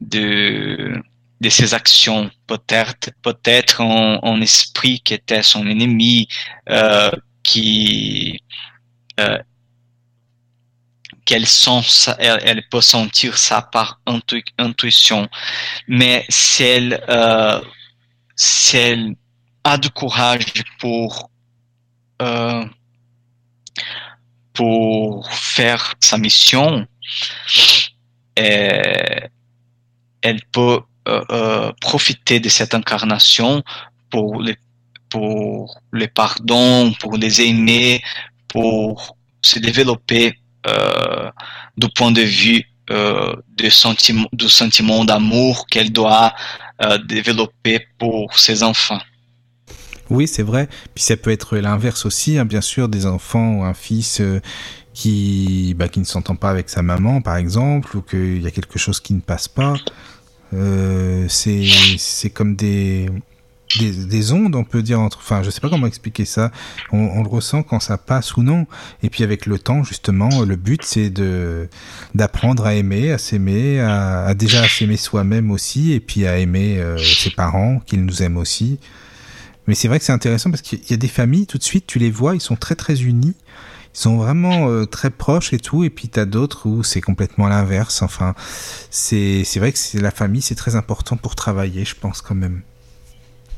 de, 0.00 1.02
de 1.40 1.48
ces 1.48 1.74
actions? 1.74 2.30
Peut-être 2.46 3.10
peut-être 3.22 3.80
un, 3.80 4.20
un, 4.22 4.40
esprit 4.42 5.00
qui 5.00 5.14
était 5.14 5.42
son 5.42 5.66
ennemi, 5.66 6.28
qui 7.42 8.38
qu'elle 11.26 11.44
elle, 12.18 12.62
peut 12.70 12.80
sentir 12.80 13.36
ça 13.36 13.60
par 13.60 14.00
intu, 14.06 14.42
intuition. 14.58 15.28
Mais 15.88 16.24
si 16.30 16.62
elle, 16.62 17.04
euh, 17.08 17.60
si 18.36 18.76
elle 18.76 19.16
a 19.64 19.76
du 19.76 19.90
courage 19.90 20.46
pour 20.78 21.30
euh, 22.22 22.64
faire 25.28 25.94
sa 26.00 26.16
mission, 26.16 26.86
elle 28.36 29.30
peut 30.52 30.80
euh, 31.08 31.72
profiter 31.80 32.40
de 32.40 32.48
cette 32.48 32.74
incarnation 32.74 33.62
pour 34.10 34.42
pour 35.08 35.80
les 35.92 36.08
pardons, 36.08 36.92
pour 37.00 37.16
les 37.16 37.40
aimer, 37.42 38.02
pour 38.48 39.16
se 39.40 39.58
développer 39.58 40.36
euh, 40.68 41.30
du 41.76 41.88
point 41.88 42.12
de 42.12 42.22
vue 42.22 42.64
euh, 42.90 43.34
du 43.56 43.70
sentiment, 43.70 44.28
sentiment 44.48 45.04
d'amour 45.04 45.66
qu'elle 45.66 45.92
doit 45.92 46.34
euh, 46.82 46.98
développer 46.98 47.86
pour 47.98 48.38
ses 48.38 48.62
enfants. 48.62 49.00
Oui, 50.08 50.28
c'est 50.28 50.44
vrai. 50.44 50.68
Puis 50.94 51.02
ça 51.02 51.16
peut 51.16 51.30
être 51.30 51.56
l'inverse 51.56 52.06
aussi, 52.06 52.38
hein, 52.38 52.44
bien 52.44 52.60
sûr, 52.60 52.88
des 52.88 53.06
enfants 53.06 53.56
ou 53.56 53.64
un 53.64 53.74
fils 53.74 54.22
qui, 54.94 55.74
bah, 55.76 55.88
qui 55.88 55.98
ne 55.98 56.04
s'entend 56.04 56.36
pas 56.36 56.50
avec 56.50 56.70
sa 56.70 56.82
maman, 56.82 57.20
par 57.20 57.36
exemple, 57.36 57.96
ou 57.96 58.02
qu'il 58.02 58.40
y 58.40 58.46
a 58.46 58.50
quelque 58.52 58.78
chose 58.78 59.00
qui 59.00 59.14
ne 59.14 59.20
passe 59.20 59.48
pas. 59.48 59.74
Euh, 60.54 61.26
c'est 61.28 62.30
comme 62.30 62.56
des, 62.56 63.08
des, 63.78 63.92
des, 63.92 64.32
ondes, 64.32 64.54
on 64.54 64.64
peut 64.64 64.82
dire, 64.82 65.00
entre, 65.00 65.18
enfin, 65.18 65.42
je 65.42 65.50
sais 65.50 65.60
pas 65.60 65.68
comment 65.68 65.86
expliquer 65.86 66.24
ça. 66.24 66.52
On, 66.92 66.98
on, 66.98 67.22
le 67.22 67.28
ressent 67.28 67.62
quand 67.62 67.80
ça 67.80 67.98
passe 67.98 68.36
ou 68.36 68.42
non. 68.42 68.66
Et 69.02 69.10
puis 69.10 69.24
avec 69.24 69.46
le 69.46 69.58
temps, 69.58 69.82
justement, 69.82 70.44
le 70.44 70.56
but 70.56 70.82
c'est 70.84 71.10
de 71.10 71.68
d'apprendre 72.14 72.66
à 72.66 72.74
aimer, 72.74 73.12
à 73.12 73.18
s'aimer, 73.18 73.80
à, 73.80 74.24
à, 74.26 74.34
déjà 74.34 74.62
à 74.62 74.68
s'aimer 74.68 74.96
soi-même 74.96 75.50
aussi, 75.50 75.92
et 75.92 76.00
puis 76.00 76.26
à 76.26 76.38
aimer 76.38 76.78
euh, 76.78 76.96
ses 76.98 77.30
parents, 77.30 77.80
qu'ils 77.86 78.04
nous 78.04 78.22
aiment 78.22 78.38
aussi. 78.38 78.78
Mais 79.66 79.74
c'est 79.74 79.88
vrai 79.88 79.98
que 79.98 80.04
c'est 80.04 80.12
intéressant 80.12 80.50
parce 80.50 80.62
qu'il 80.62 80.78
y 80.88 80.94
a 80.94 80.96
des 80.96 81.08
familles, 81.08 81.46
tout 81.46 81.58
de 81.58 81.62
suite, 81.62 81.86
tu 81.86 81.98
les 81.98 82.10
vois, 82.10 82.34
ils 82.34 82.40
sont 82.40 82.56
très 82.56 82.76
très 82.76 83.02
unis. 83.02 83.34
Ils 83.94 83.98
sont 83.98 84.18
vraiment 84.18 84.68
euh, 84.68 84.84
très 84.84 85.10
proches 85.10 85.52
et 85.52 85.58
tout, 85.58 85.82
et 85.82 85.90
puis 85.90 86.08
t'as 86.08 86.26
d'autres 86.26 86.68
où 86.68 86.82
c'est 86.84 87.00
complètement 87.00 87.48
l'inverse. 87.48 88.02
Enfin, 88.02 88.34
c'est 88.90 89.42
c'est 89.44 89.58
vrai 89.58 89.72
que 89.72 89.78
c'est 89.78 90.00
la 90.00 90.10
famille, 90.10 90.42
c'est 90.42 90.54
très 90.54 90.76
important 90.76 91.16
pour 91.16 91.34
travailler, 91.34 91.84
je 91.84 91.94
pense 91.94 92.20
quand 92.20 92.34
même. 92.34 92.62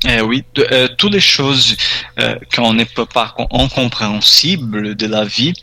Eh 0.04 0.20
oui, 0.20 0.44
de, 0.54 0.66
euh, 0.70 0.88
toutes 0.96 1.12
les 1.12 1.20
choses 1.20 1.76
euh, 2.20 2.36
qu'on 2.54 2.72
ne 2.72 2.84
peut 2.84 3.06
pas 3.06 3.34
incompréhensibles 3.50 4.94
de 4.94 5.06
la 5.06 5.24
vie, 5.24 5.54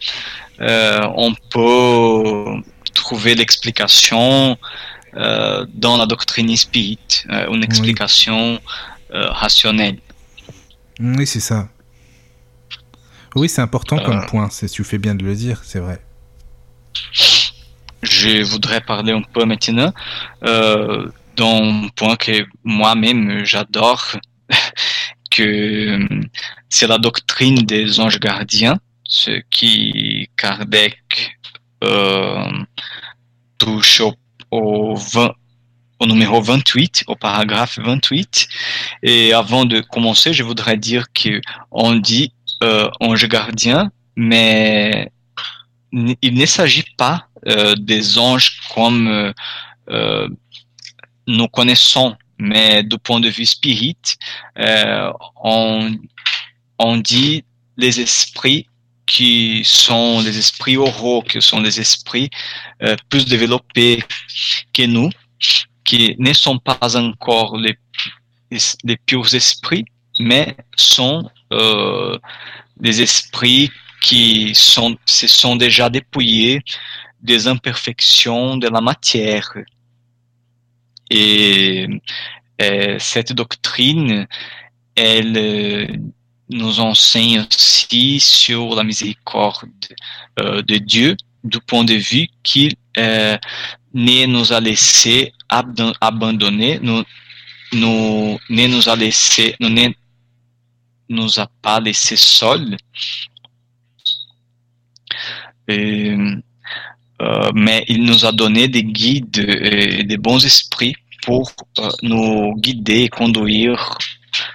euh, 0.59 1.07
on 1.15 1.33
peut 1.33 2.61
trouver 2.93 3.35
l'explication 3.35 4.57
euh, 5.15 5.65
dans 5.73 5.97
la 5.97 6.05
doctrine 6.05 6.55
spirit, 6.57 6.99
une 7.29 7.63
explication 7.63 8.53
oui. 8.53 9.19
rationnelle. 9.29 9.99
Oui, 10.99 11.25
c'est 11.25 11.39
ça. 11.39 11.69
Oui, 13.35 13.47
c'est 13.47 13.61
important 13.61 13.99
comme 13.99 14.25
point. 14.25 14.49
C'est 14.49 14.69
tu 14.69 14.83
fais 14.83 14.97
bien 14.97 15.15
de 15.15 15.23
le 15.23 15.35
dire, 15.35 15.61
c'est 15.63 15.79
vrai. 15.79 16.01
Je 18.01 18.43
voudrais 18.43 18.81
parler 18.81 19.13
un 19.13 19.21
peu 19.21 19.45
maintenant 19.45 19.93
d'un 21.35 21.87
point 21.95 22.15
que 22.15 22.45
moi-même 22.63 23.43
j'adore, 23.45 24.17
que 25.31 25.99
c'est 26.69 26.87
la 26.87 26.97
doctrine 26.97 27.55
des 27.65 27.99
anges 27.99 28.19
gardiens, 28.19 28.79
ce 29.03 29.41
qui 29.49 30.29
Kardec 30.37 31.37
euh, 31.83 32.51
touche 33.57 34.01
au, 34.01 34.13
au, 34.51 34.95
20, 34.95 35.33
au 35.99 36.05
numéro 36.07 36.41
28, 36.41 37.03
au 37.07 37.15
paragraphe 37.15 37.79
28. 37.79 38.47
Et 39.03 39.33
avant 39.33 39.65
de 39.65 39.81
commencer, 39.81 40.33
je 40.33 40.43
voudrais 40.43 40.77
dire 40.77 41.05
qu'on 41.13 41.95
dit 41.95 42.33
euh, 42.63 42.89
ange 42.99 43.27
gardien, 43.27 43.91
mais 44.15 45.11
il 45.91 46.33
ne 46.33 46.45
s'agit 46.45 46.85
pas 46.97 47.27
euh, 47.47 47.75
des 47.75 48.17
anges 48.17 48.59
comme 48.73 49.33
euh, 49.89 50.27
nous 51.27 51.47
connaissons, 51.47 52.15
mais 52.37 52.83
du 52.83 52.97
point 52.97 53.19
de 53.19 53.29
vue 53.29 53.45
spirit, 53.45 53.97
euh, 54.59 55.11
on, 55.43 55.95
on 56.79 56.97
dit 56.97 57.43
les 57.77 57.99
esprits 57.99 58.67
qui 59.05 59.63
sont 59.63 60.21
des 60.23 60.37
esprits 60.37 60.77
oraux, 60.77 61.21
qui 61.21 61.41
sont 61.41 61.61
des 61.61 61.79
esprits 61.79 62.29
euh, 62.81 62.95
plus 63.09 63.25
développés 63.25 64.03
que 64.73 64.83
nous, 64.83 65.09
qui 65.83 66.15
ne 66.17 66.33
sont 66.33 66.57
pas 66.57 66.97
encore 66.97 67.57
les, 67.57 67.77
les 68.83 68.97
purs 68.97 69.33
esprits, 69.33 69.85
mais 70.19 70.55
sont 70.75 71.29
euh, 71.53 72.17
des 72.77 73.01
esprits 73.01 73.71
qui 74.01 74.53
sont, 74.55 74.97
se 75.05 75.27
sont 75.27 75.55
déjà 75.55 75.89
dépouillés 75.89 76.61
des 77.21 77.47
imperfections 77.47 78.57
de 78.57 78.67
la 78.67 78.81
matière. 78.81 79.53
Et, 81.09 81.87
et 82.59 82.97
cette 82.99 83.33
doctrine, 83.33 84.27
elle 84.95 85.37
euh, 85.37 85.87
nous 86.49 86.79
enseigne 86.79 87.39
aussi 87.39 88.19
sur 88.19 88.75
la 88.75 88.83
miséricorde 88.83 89.69
euh, 90.39 90.61
de 90.61 90.77
Dieu 90.77 91.15
du 91.43 91.59
point 91.59 91.83
de 91.83 91.93
vue 91.93 92.27
qu'il 92.43 92.73
euh, 92.97 93.37
ne 93.93 94.25
nous 94.25 94.51
a 94.51 94.59
laissé 94.59 95.31
abandonner, 95.49 96.79
ne 96.79 97.03
nous 97.71 98.89
a 98.89 98.95
laissé, 98.95 99.55
ne 99.59 99.89
nous 101.09 101.39
a 101.39 101.47
pas 101.61 101.79
laissé 101.79 102.15
seuls. 102.15 102.77
Euh, 105.69 106.35
mais 107.53 107.85
il 107.87 108.03
nous 108.03 108.25
a 108.25 108.31
donné 108.31 108.67
des 108.67 108.83
guides 108.83 109.37
et 109.37 110.03
des 110.03 110.17
bons 110.17 110.45
esprits 110.45 110.95
pour 111.25 111.51
euh, 111.79 111.89
nous 112.03 112.55
guider 112.55 113.01
et 113.03 113.09
conduire 113.09 113.97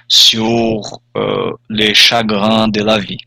sur 0.07 1.01
euh, 1.17 1.51
les 1.69 1.93
chagrins 1.93 2.67
de 2.67 2.81
la 2.81 2.97
vie. 2.97 3.19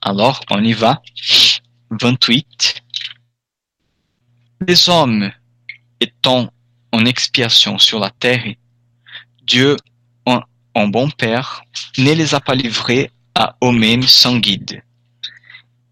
Alors, 0.00 0.40
on 0.50 0.62
y 0.64 0.72
va. 0.72 1.00
28. 1.90 2.82
Les 4.66 4.88
hommes 4.88 5.30
étant 6.00 6.52
en 6.92 7.04
expiation 7.04 7.78
sur 7.78 8.00
la 8.00 8.10
terre, 8.10 8.44
Dieu, 9.44 9.76
en, 10.26 10.40
en 10.74 10.88
bon 10.88 11.08
Père, 11.10 11.62
ne 11.98 12.12
les 12.12 12.34
a 12.34 12.40
pas 12.40 12.54
livrés 12.54 13.10
à 13.34 13.56
eux-mêmes 13.62 14.02
sans 14.02 14.38
guide. 14.38 14.82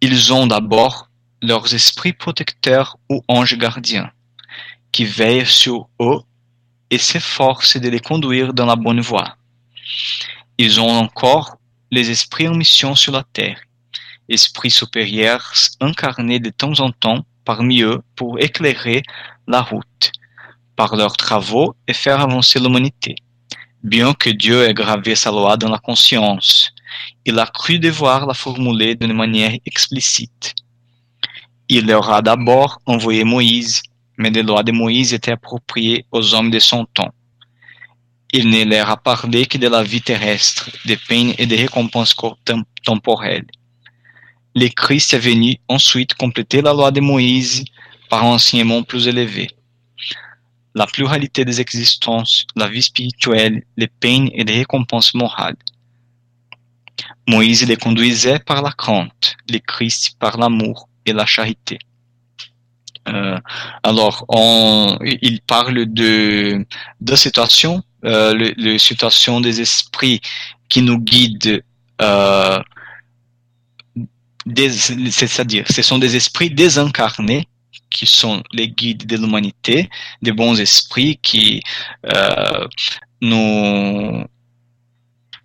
Ils 0.01 0.33
ont 0.33 0.47
d'abord 0.47 1.09
leurs 1.43 1.74
esprits 1.74 2.12
protecteurs 2.12 2.99
ou 3.09 3.22
anges 3.28 3.57
gardiens, 3.57 4.11
qui 4.93 5.05
veillent 5.05 5.47
sur 5.47 5.88
eux 6.01 6.20
et 6.91 6.99
s'efforcent 6.99 7.76
de 7.76 7.88
les 7.88 8.01
conduire 8.01 8.53
dans 8.53 8.66
la 8.66 8.76
bonne 8.76 9.01
voie. 9.01 9.36
Ils 10.59 10.80
ont 10.80 10.91
encore 10.91 11.57
les 11.91 12.11
esprits 12.11 12.49
en 12.49 12.55
mission 12.55 12.95
sur 12.95 13.12
la 13.12 13.24
terre, 13.32 13.61
esprits 14.28 14.70
supérieurs 14.70 15.53
incarnés 15.80 16.41
de 16.41 16.51
temps 16.51 16.78
en 16.80 16.91
temps 16.93 17.24
parmi 17.45 17.82
eux 17.82 18.03
pour 18.16 18.38
éclairer 18.38 19.03
la 19.47 19.62
route, 19.62 20.12
par 20.76 20.95
leurs 20.97 21.16
travaux 21.16 21.74
et 21.88 21.95
faire 21.95 22.20
avancer 22.20 22.61
l'humanité. 22.61 23.16
Bien 23.82 24.12
que 24.12 24.28
Dieu 24.28 24.68
ait 24.68 24.74
gravé 24.74 25.14
sa 25.14 25.30
loi 25.30 25.57
dans 25.57 25.70
la 25.70 25.78
conscience, 25.78 26.70
il 27.24 27.38
a 27.38 27.47
cru 27.47 27.78
devoir 27.78 28.26
la 28.26 28.34
formuler 28.34 28.95
d'une 28.95 29.14
manière 29.14 29.55
explicite. 29.64 30.55
Il 31.73 31.87
leur 31.87 32.11
a 32.11 32.21
d'abord 32.21 32.83
envoyé 32.85 33.23
Moïse, 33.23 33.85
mais 34.18 34.31
les 34.31 34.43
lois 34.43 34.64
de 34.64 34.73
Moïse 34.73 35.14
étaient 35.14 35.31
appropriées 35.31 36.05
aux 36.11 36.35
hommes 36.35 36.51
de 36.51 36.59
son 36.59 36.85
temps. 36.85 37.14
Il 38.33 38.51
ne 38.51 38.64
leur 38.64 38.91
a 38.91 38.97
parlé 38.97 39.47
que 39.47 39.57
de 39.57 39.68
la 39.68 39.85
vie 39.85 40.03
terrestre, 40.03 40.68
des 40.85 40.97
peines 40.97 41.33
et 41.39 41.47
des 41.47 41.55
récompenses 41.55 42.16
temporelles. 42.83 43.47
Le 44.57 44.66
Christ 44.66 45.14
est 45.14 45.21
venu 45.21 45.59
ensuite 45.68 46.14
compléter 46.14 46.61
la 46.61 46.73
loi 46.73 46.91
de 46.91 47.01
Moïse 47.01 47.64
par 48.09 48.25
un 48.25 48.35
enseignement 48.35 48.83
plus 48.83 49.07
élevé. 49.07 49.49
La 50.75 50.87
pluralité 50.87 51.45
des 51.45 51.61
existences, 51.61 52.47
la 52.57 52.66
vie 52.66 52.83
spirituelle, 52.83 53.62
les 53.77 53.87
peines 53.87 54.29
et 54.35 54.43
les 54.43 54.57
récompenses 54.59 55.14
morales. 55.14 55.57
Moïse 57.29 57.64
les 57.68 57.77
conduisait 57.77 58.41
par 58.41 58.61
la 58.61 58.73
crainte, 58.73 59.37
le 59.49 59.59
Christ 59.59 60.16
par 60.18 60.37
l'amour 60.37 60.89
et 61.07 61.12
la 61.12 61.26
charité. 61.26 61.78
Euh, 63.09 63.38
alors, 63.82 64.24
on, 64.28 64.98
il 65.22 65.40
parle 65.42 65.86
de 65.86 66.64
deux 67.01 67.16
situations, 67.16 67.82
euh, 68.05 68.53
la 68.57 68.78
situation 68.78 69.40
des 69.40 69.61
esprits 69.61 70.20
qui 70.68 70.82
nous 70.82 70.98
guident, 70.98 71.62
euh, 72.03 72.62
c'est-à-dire, 75.11 75.66
ce 75.70 75.82
sont 75.82 75.98
des 75.98 76.16
esprits 76.16 76.51
désincarnés 76.51 77.46
qui 77.90 78.07
sont 78.07 78.42
les 78.53 78.68
guides 78.68 79.07
de 79.07 79.16
l'humanité, 79.16 79.90
des 80.22 80.32
bons 80.32 80.59
esprits 80.61 81.18
qui 81.22 81.62
euh, 82.07 82.66
nous 83.20 84.24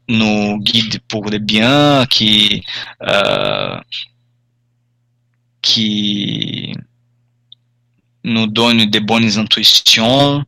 nous 0.08 0.60
guident 0.60 1.00
pour 1.08 1.30
le 1.30 1.40
bien, 1.40 2.06
qui 2.06 2.64
euh, 3.02 3.78
qui 5.66 6.74
nous 8.24 8.46
donne 8.46 8.86
des 8.86 9.00
bonnes 9.00 9.38
intuitions 9.40 10.46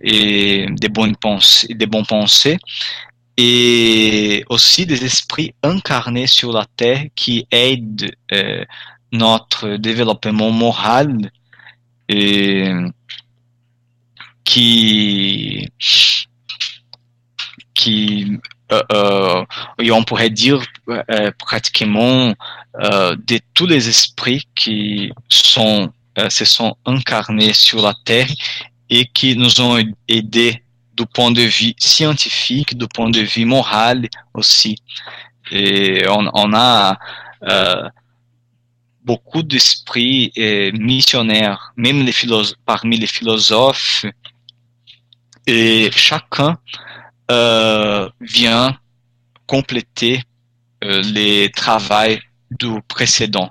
et 0.00 0.66
des 0.70 0.88
bonnes 0.88 1.16
pensées, 1.16 1.74
des 1.74 1.86
bons 1.86 2.04
pensées, 2.04 2.56
et 3.36 4.44
aussi 4.48 4.86
des 4.86 5.04
esprits 5.04 5.52
incarnés 5.62 6.28
sur 6.28 6.52
la 6.52 6.66
terre 6.76 7.06
qui 7.16 7.46
aident 7.50 8.14
euh, 8.32 8.64
notre 9.12 9.76
développement 9.76 10.52
moral 10.52 11.32
et 12.08 12.72
qui 14.44 15.68
qui 17.74 18.38
et 18.70 19.90
on 19.90 20.04
pourrait 20.04 20.30
dire 20.30 20.62
euh, 20.88 21.30
pratiquement 21.38 22.34
euh, 22.80 23.16
de 23.16 23.40
tous 23.54 23.66
les 23.66 23.88
esprits 23.88 24.46
qui 24.54 25.12
sont 25.28 25.92
euh, 26.18 26.28
se 26.28 26.44
sont 26.44 26.76
incarnés 26.84 27.52
sur 27.52 27.82
la 27.82 27.94
Terre 28.04 28.28
et 28.88 29.06
qui 29.06 29.36
nous 29.36 29.60
ont 29.60 29.82
aidés 30.08 30.62
du 30.96 31.06
point 31.06 31.30
de 31.30 31.42
vue 31.42 31.74
scientifique, 31.78 32.76
du 32.76 32.86
point 32.88 33.10
de 33.10 33.20
vue 33.20 33.44
moral 33.44 34.08
aussi. 34.34 34.76
Et 35.52 36.04
on, 36.08 36.52
a 36.52 36.98
euh, 37.48 37.88
beaucoup 39.04 39.42
d'esprits 39.42 40.32
missionnaires, 40.74 41.72
même 41.76 42.04
les 42.04 42.14
parmi 42.66 42.98
les 42.98 43.06
philosophes, 43.06 44.04
et 45.46 45.90
chacun 45.92 46.50
euh, 46.50 47.09
vient 48.20 48.78
compléter 49.46 50.22
euh, 50.84 51.02
les 51.02 51.50
travaux 51.50 52.16
du 52.50 52.80
précédent. 52.88 53.50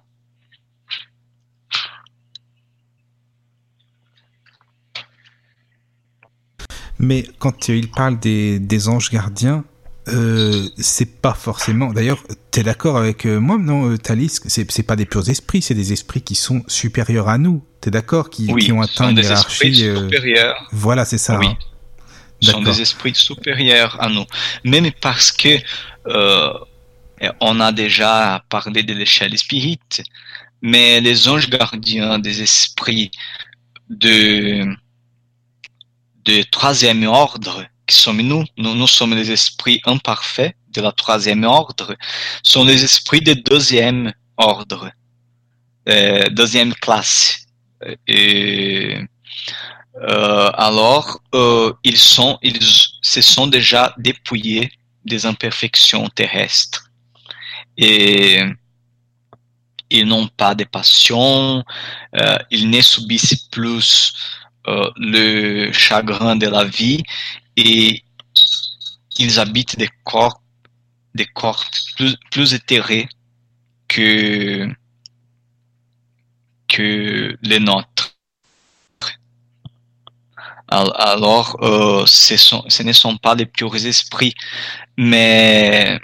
Mais 6.98 7.26
quand 7.38 7.70
il 7.70 7.90
parle 7.90 8.20
des, 8.20 8.60
des 8.60 8.90
anges 8.90 9.10
gardiens, 9.12 9.64
euh, 10.10 10.68
c'est 10.78 11.22
pas 11.22 11.34
forcément. 11.34 11.94
D'ailleurs, 11.94 12.24
tu 12.52 12.60
es 12.60 12.64
d'accord 12.64 12.98
avec 12.98 13.26
euh, 13.26 13.40
moi, 13.40 13.58
non, 13.58 13.92
euh, 13.92 13.98
Thalys 13.98 14.40
C'est 14.48 14.84
pas 14.84 14.96
des 14.96 15.06
purs 15.06 15.30
esprits, 15.30 15.62
c'est 15.62 15.76
des 15.76 15.94
esprits 15.94 16.22
qui 16.22 16.36
sont 16.36 16.64
supérieurs 16.68 17.30
à 17.30 17.38
nous. 17.38 17.64
Tu 17.82 17.90
es 17.90 17.92
d'accord 17.92 18.30
qui, 18.30 18.48
qui, 18.56 18.72
ont 18.72 18.82
atteint 18.82 19.12
une 19.12 19.18
hiérarchie. 19.18 19.88
Euh... 19.88 20.10
Voilà, 20.72 21.06
c'est 21.06 21.18
ça. 21.18 21.38
Oui. 21.40 21.48
Hein 21.48 21.58
sont 22.42 22.62
des 22.62 22.82
esprits 22.82 23.16
supérieurs 23.16 24.02
à 24.02 24.10
nous. 24.10 24.26
Même 24.64 24.92
parce 25.02 25.32
que 25.32 25.58
euh, 26.08 26.54
on 27.42 27.60
a 27.60 27.72
déjà 27.72 28.44
parlé 28.50 28.84
de 28.84 28.94
l'échelle 28.94 29.38
spirit, 29.38 29.80
mais 30.62 31.02
les 31.02 31.28
anges 31.28 31.50
gardiens 31.50 32.20
des 32.20 32.42
esprits 32.42 33.12
de 33.90 34.66
de 36.26 36.44
troisième 36.44 37.04
ordre, 37.08 37.66
qui 37.88 37.96
sommes 37.96 38.22
nous, 38.22 38.44
nous, 38.58 38.88
sommes 38.88 39.16
les 39.16 39.32
esprits 39.32 39.82
imparfaits 39.86 40.56
de 40.74 40.82
la 40.82 40.92
troisième 40.92 41.44
ordre, 41.44 41.96
sont 42.44 42.64
les 42.64 42.84
esprits 42.84 43.22
de 43.22 43.34
deuxième 43.34 44.14
ordre, 44.38 44.92
euh, 45.88 46.30
deuxième 46.30 46.74
classe. 46.76 47.48
Et, 48.08 48.98
euh, 49.98 50.52
alors, 50.54 51.20
euh, 51.34 51.74
ils 51.84 51.98
sont, 51.98 52.38
ils 52.42 52.62
se 52.62 53.22
sont 53.22 53.48
déjà 53.48 53.94
dépouillés 53.98 54.72
des 55.06 55.26
imperfections 55.26 56.08
terrestres 56.10 56.92
et 57.78 58.42
ils 59.90 60.06
n'ont 60.06 60.28
pas 60.28 60.54
de 60.54 60.64
passion, 60.66 61.64
euh, 62.16 62.38
ils 62.52 62.70
ne 62.70 62.82
subissent 62.82 63.48
plus 63.52 64.14
le 64.98 65.72
chagrin 65.72 66.36
de 66.36 66.46
la 66.46 66.64
vie 66.64 67.02
et 67.58 68.04
ils 69.18 69.40
habitent 69.40 69.78
des 69.80 69.90
corps, 70.04 70.44
des 71.16 71.26
corps 71.26 71.66
plus, 71.98 72.16
plus 72.30 72.54
éthérés 72.54 73.10
que, 73.88 74.70
que 76.68 77.36
les 77.42 77.60
nôtres. 77.60 77.89
Alors, 80.72 81.58
euh, 81.64 82.04
ce, 82.06 82.84
ne 82.84 82.94
sont 82.94 83.18
pas 83.18 83.34
les 83.34 83.48
purs 83.48 83.76
esprits, 83.76 84.36
mais 84.98 86.00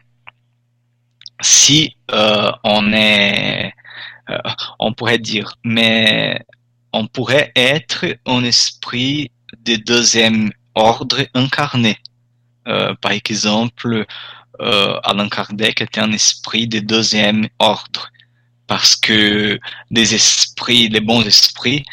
si 1.40 1.96
euh, 2.12 2.52
on 2.64 2.92
est, 2.92 3.74
euh, 4.32 4.38
on 4.80 4.92
pourrait 4.94 5.20
dire, 5.20 5.54
mais 5.64 6.44
on 6.94 7.06
pourrait 7.06 7.52
être 7.56 8.06
un 8.26 8.44
esprit 8.44 9.30
de 9.64 9.76
deuxième 9.76 10.52
ordre 10.74 11.28
incarné. 11.36 11.98
Par 13.02 13.12
exemple, 13.12 14.06
Allan 14.60 15.30
Kardec 15.30 15.82
était 15.82 16.00
un 16.00 16.12
esprit 16.12 16.68
de 16.68 16.80
deuxième 16.80 17.48
ordre 17.60 18.10
parce 18.66 18.96
que 18.96 19.60
les 19.92 20.16
esprits, 20.16 20.90
les 20.90 21.02
bons 21.02 21.22
esprits, 21.22 21.86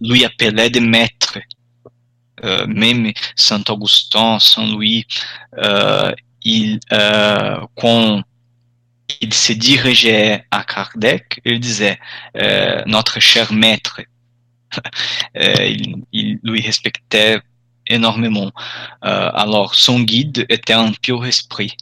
lui 0.00 0.24
appelaient 0.24 0.70
des 0.70 0.78
maîtres. 0.78 1.19
Euh, 2.44 2.66
même 2.66 3.12
Saint 3.36 3.62
Augustin, 3.68 4.38
Saint 4.38 4.66
Louis, 4.66 5.06
euh, 5.58 6.12
il, 6.42 6.80
euh, 6.92 7.60
quand 7.76 8.22
il 9.20 9.34
se 9.34 9.52
dirigeait 9.52 10.44
à 10.50 10.64
Kardec, 10.64 11.40
il 11.44 11.60
disait 11.60 11.98
euh, 12.36 12.82
notre 12.86 13.20
cher 13.20 13.52
maître. 13.52 14.00
Euh, 15.36 15.66
il, 15.66 15.96
il, 16.12 16.38
lui 16.44 16.60
respectait 16.60 17.40
énormément. 17.88 18.52
Euh, 19.04 19.30
alors 19.34 19.74
son 19.74 20.00
guide 20.00 20.46
était 20.48 20.72
un 20.74 20.92
pur 20.92 21.26
esprit, 21.26 21.76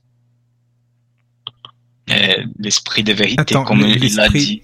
euh, 2.10 2.44
l'esprit 2.58 3.04
de 3.04 3.12
vérité, 3.12 3.40
Attends, 3.40 3.64
comme 3.64 3.80
il 3.82 4.14
l'a 4.14 4.28
dit. 4.28 4.62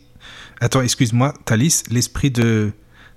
Attends, 0.61 0.81
excuse-moi, 0.81 1.35
Thalys, 1.45 1.83
l'esprit 1.91 2.31
de 2.31 2.73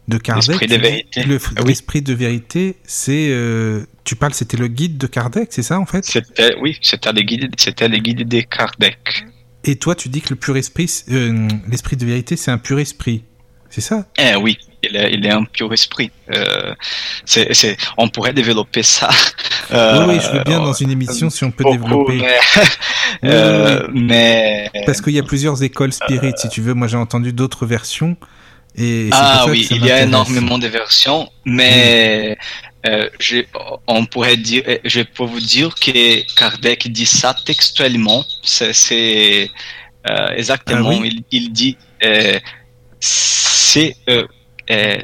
de 0.07 0.17
Kardec. 0.17 0.47
L'esprit 0.47 0.67
de 0.67 0.75
vérité. 0.77 1.23
L'esprit 1.65 2.01
de 2.01 2.13
vérité, 2.13 2.77
c'est. 2.83 3.29
Euh, 3.29 3.85
tu 4.03 4.15
parles, 4.15 4.33
c'était 4.33 4.57
le 4.57 4.67
guide 4.67 4.97
de 4.97 5.07
Kardec, 5.07 5.49
c'est 5.51 5.63
ça 5.63 5.79
en 5.79 5.85
fait? 5.85 6.05
C'était, 6.05 6.55
oui, 6.61 6.77
c'était 6.81 7.11
le 7.11 7.21
guide, 7.21 7.53
c'était 7.57 7.89
de 7.89 8.41
Kardec. 8.41 9.25
Et 9.63 9.75
toi, 9.75 9.95
tu 9.95 10.07
dis 10.07 10.21
que 10.21 10.29
le 10.29 10.35
pur 10.37 10.55
esprit, 10.55 10.89
euh, 11.11 11.47
l'esprit 11.67 11.97
de 11.97 12.05
vérité, 12.05 12.37
c'est 12.37 12.51
un 12.51 12.57
pur 12.57 12.79
esprit, 12.79 13.23
c'est 13.69 13.81
ça? 13.81 14.05
Eh 14.17 14.35
oui, 14.37 14.57
il 14.83 14.95
est, 14.95 15.13
il 15.13 15.25
est 15.25 15.31
un 15.31 15.43
pur 15.43 15.73
esprit. 15.73 16.11
Euh, 16.33 16.73
on 17.97 18.07
pourrait 18.07 18.33
développer 18.33 18.83
ça. 18.83 19.09
Euh, 19.71 19.99
oui, 20.07 20.15
oui, 20.15 20.21
je 20.23 20.37
veux 20.37 20.43
bien 20.43 20.59
dans 20.59 20.73
une 20.73 20.91
émission 20.91 21.29
si 21.29 21.43
on 21.43 21.51
peut 21.51 21.63
beaucoup, 21.63 21.77
développer. 21.77 22.17
Mais, 22.17 22.37
euh, 23.25 23.87
mais... 23.93 24.71
Parce 24.85 25.01
qu'il 25.01 25.13
y 25.13 25.19
a 25.19 25.23
plusieurs 25.23 25.63
écoles 25.63 25.93
spirites, 25.93 26.37
si 26.37 26.49
tu 26.49 26.61
veux. 26.61 26.73
Moi, 26.73 26.87
j'ai 26.87 26.97
entendu 26.97 27.33
d'autres 27.33 27.65
versions. 27.65 28.15
Et 28.77 29.09
ah 29.11 29.45
oui, 29.49 29.67
il 29.71 29.83
y 29.83 29.91
a 29.91 30.03
énormément 30.03 30.59
de 30.59 30.67
versions, 30.67 31.29
mais 31.45 32.37
mmh. 32.85 32.89
euh, 32.89 33.09
je, 33.19 33.37
on 33.87 34.05
pourrait 34.05 34.37
dire, 34.37 34.63
je 34.85 35.01
peux 35.01 35.23
vous 35.23 35.39
dire 35.39 35.73
que 35.73 36.35
Kardec 36.35 36.91
dit 36.91 37.07
ça 37.07 37.35
textuellement. 37.45 38.23
C'est 38.43 39.49
euh, 40.09 40.29
exactement, 40.29 40.91
ah 40.91 40.99
oui? 41.01 41.23
il, 41.31 41.43
il, 41.43 41.51
dit, 41.51 41.75
euh, 42.03 42.39
c'est 42.99 43.95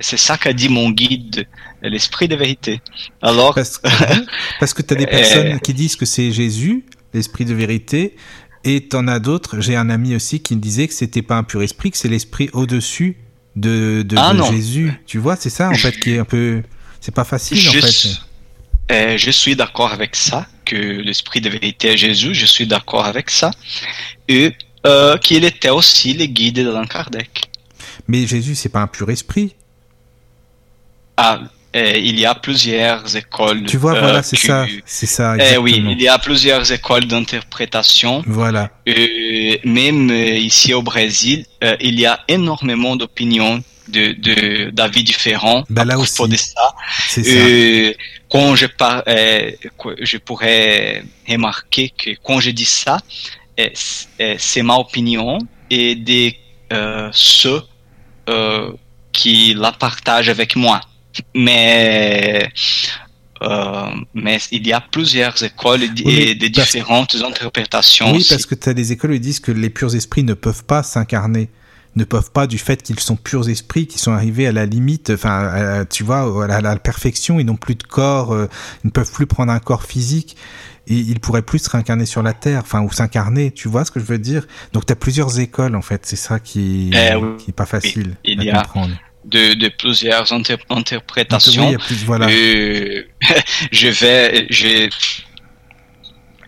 ça 0.02 0.38
qu'a 0.38 0.54
dit 0.54 0.70
mon 0.70 0.92
guide, 0.92 1.48
l'esprit 1.82 2.28
de 2.28 2.36
vérité. 2.36 2.80
Alors, 3.24 3.56
parce, 3.56 3.82
parce 4.60 4.76
que 4.76 4.84
tu 4.84 4.94
as 4.94 4.98
des 4.98 5.08
personnes 5.08 5.60
qui 5.62 5.74
disent 5.74 5.96
que 5.96 6.06
c'est 6.06 6.32
Jésus, 6.32 6.86
l'esprit 7.12 7.46
de 7.46 7.56
vérité, 7.56 8.16
et 8.64 8.88
t'en 8.88 9.08
as 9.08 9.18
d'autres. 9.20 9.62
J'ai 9.62 9.76
un 9.76 9.90
ami 9.90 10.16
aussi 10.16 10.42
qui 10.42 10.56
me 10.56 10.62
disait 10.62 10.88
que 10.88 10.94
c'était 10.94 11.24
pas 11.24 11.38
un 11.38 11.44
pur 11.44 11.64
esprit, 11.64 11.90
que 11.90 11.98
c'est 11.98 12.08
l'esprit 12.08 12.52
au-dessus 12.54 13.18
de, 13.56 14.04
de, 14.04 14.16
ah, 14.18 14.34
de 14.34 14.44
Jésus. 14.44 14.94
Tu 15.06 15.18
vois, 15.18 15.36
c'est 15.36 15.50
ça 15.50 15.70
en 15.70 15.76
fait 15.76 15.98
qui 16.00 16.12
est 16.12 16.20
un 16.20 16.26
peu. 16.26 16.62
C'est 17.02 17.14
pas 17.14 17.24
facile 17.24 17.58
je, 17.58 17.70
en 17.70 17.72
fait. 17.74 18.20
Euh, 18.92 19.18
je 19.18 19.32
suis 19.32 19.56
d'accord 19.56 19.92
avec 19.92 20.16
ça, 20.16 20.48
que 20.66 20.76
l'esprit 20.76 21.42
de 21.42 21.50
vérité 21.50 21.90
est 21.90 21.98
Jésus, 21.98 22.34
je 22.34 22.46
suis 22.46 22.68
d'accord 22.68 23.06
avec 23.06 23.30
ça. 23.30 23.52
Et 24.28 24.54
euh, 24.86 25.18
qu'il 25.18 25.46
était 25.46 25.70
aussi 25.70 26.14
le 26.14 26.26
guide 26.26 26.60
d'Allan 26.60 26.86
Kardec. 26.86 27.50
Mais 28.08 28.28
Jésus, 28.28 28.56
c'est 28.56 28.70
pas 28.70 28.82
un 28.82 28.88
pur 28.88 29.10
esprit. 29.10 29.56
Ah, 31.16 31.42
euh, 31.76 31.98
il 31.98 32.20
y 32.20 32.26
a 32.26 32.36
plusieurs 32.36 33.16
écoles. 33.16 33.64
Tu 33.66 33.78
vois, 33.78 34.00
voilà, 34.00 34.22
c'est 34.22 34.38
ça, 34.38 34.66
c'est 34.86 35.08
ça. 35.08 35.36
Eh 35.40 35.58
oui, 35.58 35.84
il 35.90 36.02
y 36.02 36.08
a 36.08 36.20
plusieurs 36.20 36.72
écoles 36.72 37.06
d'interprétation. 37.06 38.24
Voilà. 38.28 38.70
Euh, 38.88 39.58
même 39.64 40.12
euh, 40.12 40.36
ici 40.36 40.74
au 40.74 40.84
Brésil, 40.84 41.46
euh, 41.64 41.76
il 41.82 42.00
y 42.00 42.06
a 42.06 42.20
énormément 42.28 42.96
d'opinions, 42.96 43.64
de 43.88 44.70
d'avis 44.70 45.04
différents 45.04 45.64
bah, 45.70 45.84
là 45.84 45.96
à 45.96 45.98
propos 45.98 46.28
de 46.28 46.36
ça. 46.36 46.76
C'est 47.08 47.24
ça. 47.24 47.98
quand 48.30 48.56
je 48.56 48.68
par, 48.68 49.04
je 49.08 50.18
pourrais 50.18 51.04
remarquer 51.28 51.90
que 51.90 52.12
quand 52.24 52.40
je 52.40 52.52
dis 52.52 52.66
ça, 52.66 53.00
c'est 53.76 54.64
ma 54.64 54.76
opinion 54.76 55.40
et 55.70 55.96
de 55.96 56.32
ceux 57.12 57.62
qui 59.12 59.54
la 59.56 59.72
partagent 59.72 60.30
avec 60.30 60.56
moi 60.56 60.80
mais 61.36 62.50
euh, 63.44 63.92
mais 64.14 64.40
il 64.52 64.66
y 64.66 64.74
a 64.74 64.80
plusieurs 64.80 65.42
écoles 65.44 65.84
et 65.84 65.90
oui, 66.06 66.36
de 66.36 66.48
différentes 66.48 67.16
interprétations. 67.16 68.12
Oui, 68.12 68.20
aussi. 68.20 68.30
parce 68.30 68.46
que 68.46 68.56
tu 68.56 68.70
as 68.70 68.74
des 68.74 68.92
écoles 68.92 69.12
où 69.12 69.14
ils 69.16 69.20
disent 69.20 69.42
que 69.42 69.52
les 69.52 69.70
purs 69.70 69.94
esprits 69.96 70.24
ne 70.24 70.34
peuvent 70.34 70.64
pas 70.64 70.82
s'incarner, 70.82 71.50
ne 71.96 72.06
peuvent 72.06 72.32
pas 72.32 72.48
du 72.48 72.58
fait 72.58 72.82
qu'ils 72.82 73.00
sont 73.00 73.18
purs 73.18 73.50
esprits, 73.50 73.86
qui 73.86 74.00
sont 74.00 74.14
arrivés 74.14 74.48
à 74.48 74.54
la 74.54 74.66
limite, 74.66 75.10
enfin, 75.10 75.86
tu 75.90 76.04
vois, 76.04 76.46
à 76.46 76.48
la, 76.48 76.56
à 76.56 76.62
la, 76.62 76.78
perfection, 76.78 77.40
ils 77.40 77.46
n'ont 77.46 77.58
plus 77.58 77.76
de 77.76 77.84
corps, 77.84 78.34
euh, 78.34 78.48
ils 78.84 78.88
ne 78.88 78.92
peuvent 78.92 79.12
plus 79.12 79.28
prendre 79.28 79.52
un 79.52 79.60
corps 79.60 79.84
physique. 79.84 80.38
Et 80.86 80.96
ils 80.96 81.22
pourraient 81.22 81.44
plus 81.44 81.60
se 81.60 81.70
réincarner 81.70 82.06
sur 82.06 82.22
la 82.24 82.34
Terre, 82.34 82.60
enfin, 82.62 82.82
ou 82.82 82.92
s'incarner, 82.92 83.52
tu 83.52 83.70
vois 83.70 83.86
ce 83.86 83.92
que 83.92 84.02
je 84.02 84.06
veux 84.06 84.18
dire? 84.18 84.46
Donc, 84.74 84.86
tu 84.86 84.92
as 84.92 84.98
plusieurs 84.98 85.40
écoles, 85.40 85.78
en 85.78 85.82
fait, 85.82 86.06
c'est 86.06 86.18
ça 86.18 86.42
qui, 86.42 86.92
eh 86.94 87.16
oui. 87.16 87.38
qui 87.38 87.52
est 87.52 87.54
pas 87.54 87.66
facile 87.66 88.18
il 88.26 88.42
à 88.42 88.44
y 88.44 88.50
a, 88.50 88.64
comprendre 88.64 88.94
de, 89.26 89.54
de 89.54 89.68
plusieurs 89.70 90.32
inter 90.34 90.58
interprétations. 90.70 91.70
Oui, 91.70 91.78
plus, 91.78 92.04
voilà. 92.06 92.28
euh, 92.28 93.04
je 93.72 93.88
vais, 93.88 94.48
je 94.50 94.90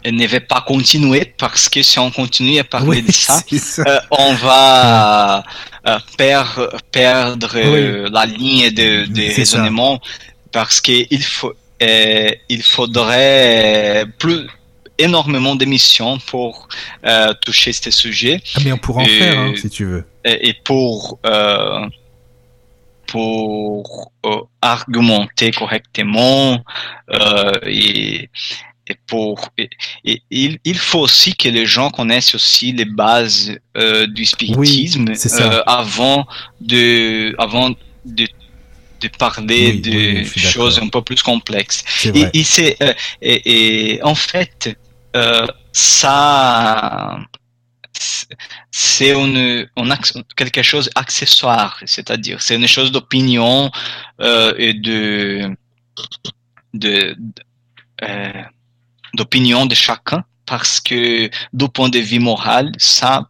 ne 0.09 0.27
vais 0.27 0.39
pas 0.39 0.61
continuer 0.61 1.33
parce 1.37 1.69
que 1.69 1.81
si 1.81 1.99
on 1.99 2.11
continue 2.11 2.59
à 2.59 2.63
parler 2.63 2.87
oui, 2.97 3.01
de 3.01 3.11
ça, 3.11 3.41
ça. 3.57 3.83
Euh, 3.87 3.99
on 4.11 4.33
va 4.35 5.43
euh, 5.87 5.99
perdre, 6.17 6.77
perdre 6.91 7.49
oui. 7.55 8.09
la 8.11 8.25
ligne 8.25 8.69
de, 8.71 9.05
de 9.05 9.35
raisonnement 9.35 9.99
ça. 10.03 10.25
parce 10.51 10.81
qu'il 10.81 11.23
faut, 11.23 11.53
euh, 11.81 12.29
il 12.49 12.63
faudrait 12.63 14.05
plus 14.19 14.47
énormément 14.97 15.55
d'émissions 15.55 16.17
pour 16.19 16.69
euh, 17.05 17.33
toucher 17.45 17.73
ce 17.73 17.91
sujet. 17.91 18.41
Ah, 18.55 18.59
mais 18.63 18.71
on 18.71 18.77
pourra 18.77 19.01
en 19.01 19.05
faire 19.05 19.39
hein, 19.39 19.53
si 19.55 19.69
tu 19.69 19.85
veux. 19.85 20.05
Et, 20.23 20.49
et 20.49 20.53
pour 20.63 21.19
pour 23.07 24.11
euh, 24.25 24.41
argumenter 24.61 25.51
correctement 25.51 26.63
euh, 27.11 27.51
et, 27.65 28.29
et, 28.87 28.95
pour 29.07 29.49
et, 29.57 29.69
et, 30.03 30.21
il, 30.29 30.59
il 30.63 30.77
faut 30.77 31.01
aussi 31.01 31.35
que 31.35 31.49
les 31.49 31.65
gens 31.65 31.89
connaissent 31.89 32.35
aussi 32.35 32.71
les 32.71 32.85
bases 32.85 33.57
euh, 33.77 34.07
du 34.07 34.25
spiritisme 34.25 35.05
oui, 35.09 35.61
avant 35.65 36.25
de 36.61 37.35
avant 37.37 37.69
de 38.05 38.27
de 39.01 39.09
parler 39.19 39.73
oui, 39.73 39.81
de 39.81 40.19
oui, 40.19 40.25
choses 40.39 40.79
un 40.79 40.87
peu 40.87 41.01
plus 41.01 41.21
complexes. 41.21 41.83
Et, 42.05 42.25
et 42.33 42.43
c'est 42.43 42.77
et, 43.21 43.95
et, 43.95 44.03
en 44.03 44.15
fait 44.15 44.77
ça 45.71 47.19
c'est 48.71 49.11
une, 49.11 49.67
une, 49.77 49.95
quelque 50.35 50.61
chose 50.61 50.89
accessoire, 50.95 51.79
c'est-à-dire 51.85 52.41
c'est 52.41 52.55
une 52.55 52.67
chose 52.67 52.91
d'opinion 52.91 53.71
euh, 54.21 54.53
et 54.57 54.73
de 54.73 55.55
de, 56.73 57.15
d'opinion 59.13 59.65
de 59.65 59.75
chacun 59.75 60.23
parce 60.45 60.79
que 60.79 61.29
du 61.53 61.69
point 61.69 61.89
de 61.89 61.99
vue 61.99 62.19
moral, 62.19 62.71
ça 62.77 63.29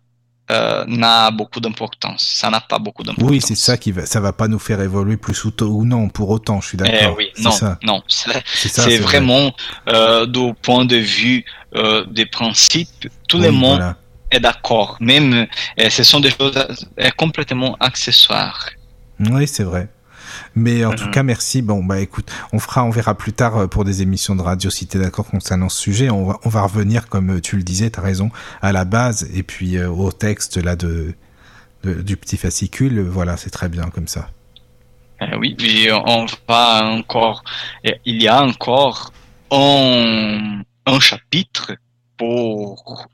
euh, 0.51 0.85
n'a 0.87 1.31
beaucoup 1.31 1.59
d'importance. 1.59 2.33
Ça 2.35 2.49
n'a 2.49 2.61
pas 2.61 2.77
beaucoup 2.77 3.03
d'importance. 3.03 3.31
Oui, 3.31 3.41
c'est 3.41 3.55
ça 3.55 3.77
qui 3.77 3.91
va, 3.91 4.05
ça 4.05 4.19
va 4.19 4.33
pas 4.33 4.47
nous 4.47 4.59
faire 4.59 4.79
évoluer 4.81 5.17
plus 5.17 5.43
ou, 5.45 5.53
ou 5.61 5.85
non 5.85 6.09
pour 6.09 6.29
autant. 6.29 6.61
Je 6.61 6.67
suis 6.67 6.77
d'accord. 6.77 7.15
Eh 7.15 7.17
oui, 7.17 7.31
non, 7.39 7.51
non, 7.83 8.03
c'est 8.07 8.97
vraiment 8.97 9.53
euh, 9.89 10.25
du 10.25 10.53
point 10.61 10.85
de 10.85 10.97
vue 10.97 11.45
euh, 11.75 12.05
des 12.05 12.25
principes, 12.25 13.07
tout 13.27 13.39
le 13.39 13.51
monde 13.51 13.95
est 14.31 14.39
d'accord. 14.39 14.97
Même, 14.99 15.47
euh, 15.79 15.89
ce 15.89 16.03
sont 16.03 16.19
des 16.19 16.31
choses 16.31 16.55
euh, 16.99 17.09
complètement 17.17 17.75
accessoires. 17.79 18.69
Oui, 19.19 19.47
c'est 19.47 19.63
vrai. 19.63 19.89
Mais 20.55 20.85
en 20.85 20.93
tout 20.93 21.05
mhm. 21.05 21.11
cas, 21.11 21.23
merci. 21.23 21.61
Bon, 21.61 21.83
bah 21.83 21.99
écoute, 21.99 22.31
on 22.53 22.59
fera, 22.59 22.83
on 22.83 22.89
verra 22.89 23.15
plus 23.15 23.33
tard 23.33 23.57
euh, 23.57 23.67
pour 23.67 23.85
des 23.85 24.01
émissions 24.01 24.35
de 24.35 24.41
radio 24.41 24.69
si 24.69 24.87
tu 24.87 24.97
es 24.97 25.01
d'accord 25.01 25.27
concernant 25.27 25.69
ce 25.69 25.81
sujet. 25.81 26.09
On 26.09 26.25
va, 26.25 26.39
on 26.43 26.49
va 26.49 26.61
revenir, 26.61 27.07
comme 27.07 27.41
tu 27.41 27.57
le 27.57 27.63
disais, 27.63 27.89
tu 27.89 27.99
as 27.99 28.03
raison, 28.03 28.31
à 28.61 28.71
la 28.71 28.85
base 28.85 29.29
et 29.33 29.43
puis 29.43 29.77
euh, 29.77 29.89
au 29.89 30.11
texte 30.11 30.57
là 30.57 30.75
de, 30.75 31.13
du 31.83 32.17
petit 32.17 32.37
fascicule. 32.37 33.01
Voilà, 33.01 33.37
c'est 33.37 33.49
très 33.49 33.69
bien 33.69 33.89
comme 33.89 34.07
ça. 34.07 34.29
oui, 35.37 35.55
puis 35.55 35.89
on 35.91 36.25
va 36.47 36.85
encore. 36.85 37.43
Il 38.05 38.21
y 38.21 38.27
a 38.27 38.43
encore 38.43 39.13
un, 39.51 40.61
un 40.85 40.99
chapitre 40.99 41.73
pour 42.17 43.07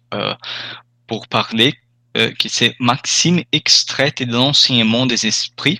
pour 1.11 1.27
parler 1.27 1.71
qui 2.39 2.49
c'est 2.49 2.73
Maxime 2.79 3.39
extraite 3.51 4.21
de 4.21 4.33
l'enseignement 4.33 5.05
des 5.05 5.21
esprits 5.31 5.79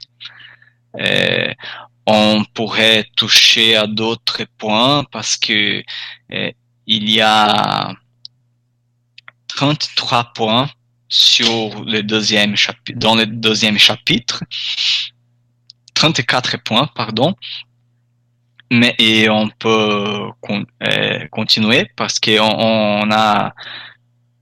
euh, 1.00 1.54
on 2.06 2.44
pourrait 2.54 3.06
toucher 3.16 3.76
à 3.76 3.88
d'autres 3.88 4.46
points 4.58 5.06
parce 5.12 5.38
que 5.38 5.84
euh, 6.34 6.52
il 6.88 7.10
y 7.10 7.22
a 7.22 7.94
33 9.48 10.34
points 10.34 10.70
sur 11.08 11.84
le 11.86 12.02
deuxième 12.02 12.56
chapitre, 12.56 12.98
dans 12.98 13.16
le 13.16 13.26
deuxième 13.26 13.78
chapitre, 13.78 14.44
34 15.94 16.58
points, 16.64 16.88
pardon. 16.96 17.36
Mais 18.72 18.96
et 18.98 19.30
on 19.30 19.50
peut 19.50 20.30
euh, 20.84 21.28
continuer 21.30 21.92
parce 21.98 22.20
qu'on 22.20 22.40
on 22.40 23.12
a 23.12 23.54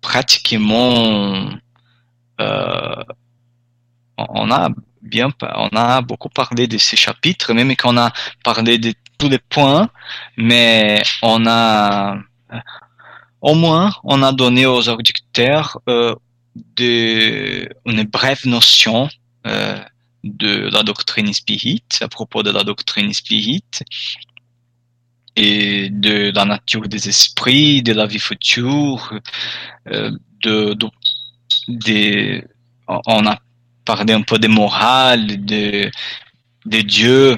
pratiquement 0.02 1.50
euh, 2.42 3.04
on 4.18 4.52
a 4.52 6.02
beaucoup 6.02 6.30
parlé 6.30 6.68
de 6.68 6.78
ces 6.78 6.96
chapitres, 6.96 7.54
même 7.54 7.76
qu'on 7.76 7.98
a 7.98 8.12
parlé 8.44 8.78
de 8.78 8.94
tous 9.18 9.30
les 9.30 9.40
points, 9.40 9.90
mais 10.38 11.02
on 11.22 11.46
a, 11.48 12.18
au 13.42 13.56
moins, 13.56 13.94
on 14.04 14.24
a 14.24 14.32
donné 14.32 14.66
aux 14.66 14.88
auditeurs 14.90 15.80
euh, 15.88 16.16
une 16.80 18.04
brève 18.04 18.46
notion 18.46 19.10
euh, 19.48 19.80
de 20.24 20.70
la 20.72 20.84
doctrine 20.84 21.34
spirit, 21.34 21.84
à 22.02 22.08
propos 22.08 22.44
de 22.44 22.52
la 22.52 22.64
doctrine 22.64 23.14
spirit, 23.14 23.64
et 25.36 25.90
de 25.90 26.32
la 26.36 26.46
nature 26.46 26.88
des 26.88 27.08
esprits, 27.08 27.82
de 27.82 27.94
la 27.94 28.06
vie 28.06 28.20
future, 28.20 29.14
euh, 29.92 30.12
de, 30.44 30.78
on 32.88 33.26
a 33.26 33.38
parler 33.86 34.14
un 34.14 34.22
peu 34.22 34.38
de 34.40 34.48
morale, 34.48 35.46
de, 35.46 35.90
de 36.66 36.82
Dieu, 36.82 37.38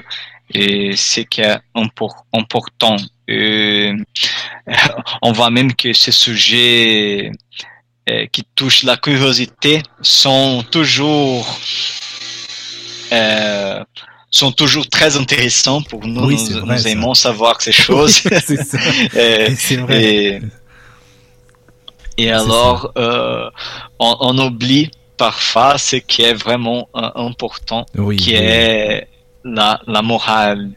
et 0.52 0.96
ce 0.96 1.20
qui 1.20 1.40
est 1.40 1.58
important. 1.74 2.96
on 5.22 5.32
voit 5.32 5.50
même 5.50 5.74
que 5.74 5.92
ces 5.92 6.12
sujets 6.12 7.32
euh, 8.10 8.26
qui 8.32 8.44
touchent 8.54 8.82
la 8.82 8.96
curiosité 8.96 9.82
sont 10.02 10.64
toujours 10.70 11.46
euh, 13.12 13.84
sont 14.32 14.50
toujours 14.50 14.88
très 14.88 15.16
intéressants 15.16 15.82
pour 15.82 16.04
nous. 16.06 16.32
nous, 16.32 16.88
aimons 16.88 17.14
savoir 17.14 17.60
ces 17.60 17.70
choses. 17.70 18.22
c'est 18.42 19.76
vrai. 19.76 20.42
Et, 22.18 22.30
alors, 22.30 22.92
euh, 22.96 23.48
on, 23.98 24.16
on, 24.20 24.38
oublie 24.38 24.90
parfois 25.16 25.78
ce 25.78 25.96
qui 25.96 26.22
est 26.22 26.34
vraiment 26.34 26.88
euh, 26.96 27.10
important, 27.14 27.86
qui 28.18 28.34
est 28.34 29.08
la, 29.44 29.80
la 29.86 30.02
morale. 30.02 30.72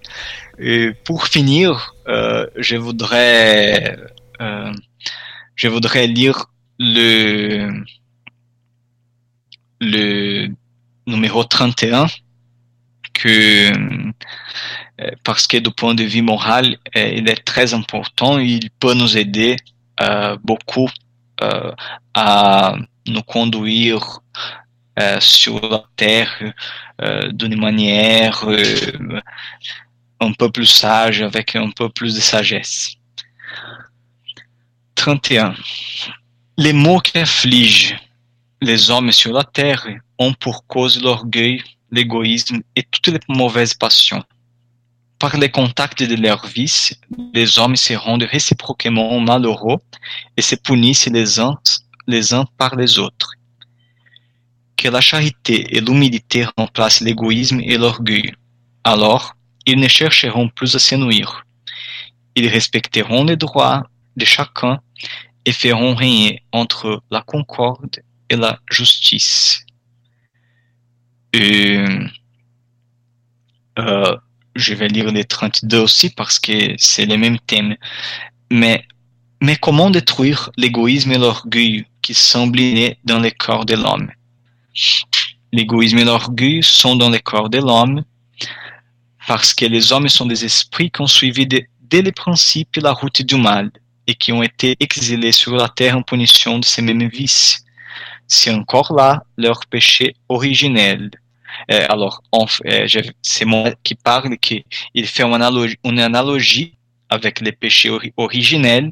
Et 0.60 0.92
pour 1.04 1.28
finir, 1.28 1.96
euh, 2.08 2.46
je 2.56 2.78
voudrais 2.78 3.98
euh, 4.42 4.72
je 5.56 5.68
voudrais 5.68 6.08
lire 6.08 6.46
le 6.80 7.72
le 9.82 10.48
numéro 11.08 11.44
31 11.44 12.08
que 13.16 13.72
parce 15.24 15.48
que 15.48 15.58
du 15.58 15.72
point 15.72 15.96
de 15.96 16.04
vue 16.04 16.22
moral, 16.22 16.78
il 16.96 17.30
est 17.30 17.44
très 17.44 17.74
important, 17.74 18.40
il 18.40 18.70
peut 18.80 18.94
nous 18.94 19.18
aider 19.18 19.56
beaucoup 20.44 20.90
à 22.14 22.76
nous 23.08 23.24
conduire 23.24 24.22
euh, 24.98 25.20
sur 25.20 25.60
la 25.70 25.84
terre 25.98 26.32
euh, 27.02 27.30
d'une 27.34 27.60
manière 27.60 28.46
euh, 28.48 29.22
un 30.22 30.32
peu 30.32 30.50
plus 30.50 30.68
sage, 30.68 31.22
avec 31.22 31.54
un 31.58 31.70
peu 31.70 31.90
plus 31.90 32.16
de 32.16 32.22
sagesse. 32.22 32.96
31. 34.96 35.54
Les 36.58 36.72
mots 36.72 37.00
qui 37.00 37.18
affligent 37.18 37.98
les 38.62 38.90
hommes 38.90 39.12
sur 39.12 39.34
la 39.34 39.44
terre 39.44 39.86
ont 40.18 40.34
pour 40.34 40.66
cause 40.66 41.04
l'orgueil, 41.04 41.62
l'égoïsme 41.96 42.62
et 42.76 42.84
toutes 42.84 43.08
les 43.08 43.20
mauvaises 43.30 43.74
passions. 43.74 44.24
Par 45.18 45.38
les 45.38 45.50
contacts 45.50 46.04
de 46.04 46.16
leurs 46.16 46.46
vices, 46.46 46.94
les 47.34 47.58
hommes 47.58 47.78
se 47.78 47.94
rendent 47.94 48.30
réciproquement 48.38 49.20
malheureux 49.20 49.80
et 50.38 50.42
se 50.42 50.56
punissent 50.56 51.08
les 51.08 51.40
uns 51.40 51.58
les 52.08 52.34
uns 52.34 52.46
par 52.58 52.76
les 52.76 53.00
autres. 53.00 53.34
Que 54.78 54.90
la 54.90 55.02
charité 55.02 55.76
et 55.76 55.82
l'humilité 55.82 56.46
remplacent 56.58 57.02
l'égoïsme 57.02 57.62
et 57.62 57.78
l'orgueil. 57.78 58.34
Alors, 58.84 59.36
ils 59.66 59.80
ne 59.80 59.88
chercheront 59.88 60.50
plus 60.50 60.76
à 60.76 60.80
se 60.80 60.96
nuire. 60.96 61.46
Ils 62.36 62.48
respecteront 62.48 63.24
les 63.24 63.38
droits 63.38 63.84
de 64.18 64.26
chacun 64.26 64.80
et 65.46 65.52
feront 65.52 65.96
régner 65.96 66.44
entre 66.52 67.02
la 67.10 67.22
concorde 67.22 68.04
et 68.30 68.36
la 68.36 68.60
justice. 68.70 69.65
Euh, 73.78 74.16
je 74.56 74.74
vais 74.74 74.88
lire 74.88 75.12
les 75.12 75.26
32 75.26 75.80
aussi 75.80 76.10
parce 76.10 76.40
que 76.40 76.76
c'est 76.78 77.06
le 77.06 77.18
même 77.18 77.40
thème. 77.40 77.76
Mais, 78.52 78.86
mais 79.42 79.58
comment 79.58 79.90
détruire 79.90 80.50
l'égoïsme 80.58 81.12
et 81.12 81.18
l'orgueil 81.18 81.86
qui 82.02 82.14
semblent 82.14 82.60
nés 82.60 82.98
dans 83.04 83.20
le 83.20 83.32
corps 83.32 83.66
de 83.66 83.76
l'homme? 83.76 84.10
L'égoïsme 85.52 86.00
et 86.00 86.06
l'orgueil 86.06 86.64
sont 86.64 86.96
dans 86.96 87.10
le 87.10 87.20
corps 87.20 87.50
de 87.50 87.60
l'homme 87.60 88.04
parce 89.28 89.54
que 89.54 89.66
les 89.66 89.92
hommes 89.92 90.08
sont 90.08 90.26
des 90.26 90.46
esprits 90.46 90.92
qui 90.92 91.02
ont 91.02 91.08
suivi 91.08 91.48
dès 91.48 92.02
le 92.02 92.12
principe 92.12 92.78
la 92.78 92.92
route 92.92 93.22
du 93.22 93.36
mal 93.36 93.72
et 94.08 94.16
qui 94.16 94.32
ont 94.32 94.44
été 94.44 94.76
exilés 94.80 95.32
sur 95.32 95.56
la 95.56 95.68
terre 95.68 95.98
en 95.98 96.04
punition 96.04 96.60
de 96.60 96.66
ces 96.66 96.82
mêmes 96.82 97.08
vices. 97.10 97.66
C'est 98.28 98.52
encore 98.52 98.94
là 98.94 99.24
leur 99.38 99.66
péché 99.66 100.16
originel. 100.30 101.12
Alors, 101.70 102.22
c'est 103.22 103.46
moi 103.46 103.72
qui 103.84 103.96
parle, 103.96 104.38
qui 104.38 104.66
il 104.94 105.08
fait 105.08 105.24
une 105.24 106.00
analogie, 106.00 106.76
avec 107.10 107.42
les 107.42 107.52
péchés 107.52 107.92
originels 108.18 108.92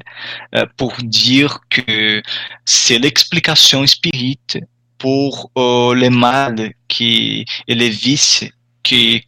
euh, 0.54 0.66
pour 0.76 0.94
dire 1.02 1.60
que 1.68 2.22
c'est 2.64 2.98
l'explication 2.98 3.86
spirite 3.86 4.58
pour 4.98 5.50
les 5.94 6.10
mal 6.10 6.72
qui, 6.88 7.44
et 7.68 7.74
les 7.74 7.90
vices 7.90 8.44
que 8.82 9.18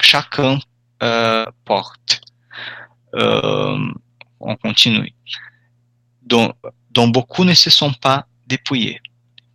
chacun 0.00 0.58
porte. 1.64 2.20
on 3.12 4.56
continue. 4.62 5.12
Dont, 6.22 6.52
dont 6.90 7.08
beaucoup 7.08 7.44
ne 7.44 7.54
se 7.54 7.70
sont 7.70 7.92
pas 7.92 8.26
dépouillés. 8.46 9.00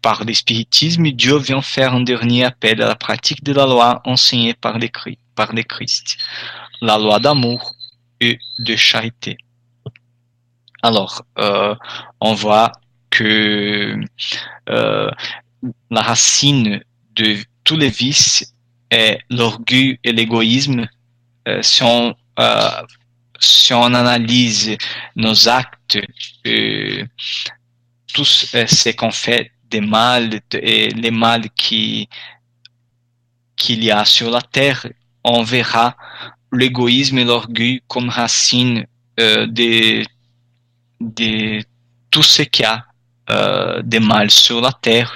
Par 0.03 0.25
l'espiritisme, 0.25 1.11
Dieu 1.11 1.37
vient 1.37 1.61
faire 1.61 1.93
un 1.93 2.01
dernier 2.01 2.43
appel 2.43 2.81
à 2.81 2.87
la 2.89 2.95
pratique 2.95 3.41
de 3.43 3.53
la 3.53 3.65
loi 3.65 4.01
enseignée 4.03 4.53
par 4.53 4.77
les, 4.77 4.91
par 5.33 5.51
Christ. 5.67 6.17
La 6.81 6.97
loi 6.97 7.19
d'amour 7.21 7.73
de 8.21 8.75
charité. 8.75 9.37
Alors, 10.81 11.23
euh, 11.39 11.73
on 12.19 12.33
voit 12.33 12.73
que 13.09 13.97
euh, 14.69 15.09
la 15.89 16.01
racine 16.01 16.83
de 17.15 17.37
tous 17.63 17.77
les 17.77 17.89
vices 17.89 18.53
est 18.91 19.19
l'orgueil 19.29 19.97
et 20.03 20.11
l'égoïsme 20.11 20.85
euh, 21.47 21.61
sont 21.63 22.15
si 23.39 23.73
on 23.73 23.93
analyse 23.93 24.75
nos 25.15 25.47
actes, 25.47 25.99
tout 28.13 28.25
ce 28.25 28.91
qu'on 28.91 29.11
fait 29.11 29.52
des 29.73 29.81
mal 29.81 30.39
et 30.53 30.89
les 31.03 31.11
mal 31.11 31.41
qui 31.61 32.07
qu'il 33.55 33.83
y 33.83 33.91
a 33.91 34.03
sur 34.05 34.29
la 34.29 34.41
terre, 34.41 34.79
on 35.23 35.43
verra 35.43 35.95
l'égoïsme 36.51 37.17
et 37.19 37.25
l'orgueil 37.25 37.81
comme 37.87 38.09
racine 38.09 38.85
euh, 39.19 39.45
de, 39.47 40.03
de 40.99 41.63
tout 42.11 42.23
ce 42.23 42.41
qu'il 42.43 42.63
y 42.63 42.67
a 42.67 42.85
euh, 43.29 43.81
de 43.83 43.99
mal 43.99 44.29
sur 44.29 44.59
la 44.61 44.71
terre. 44.71 45.11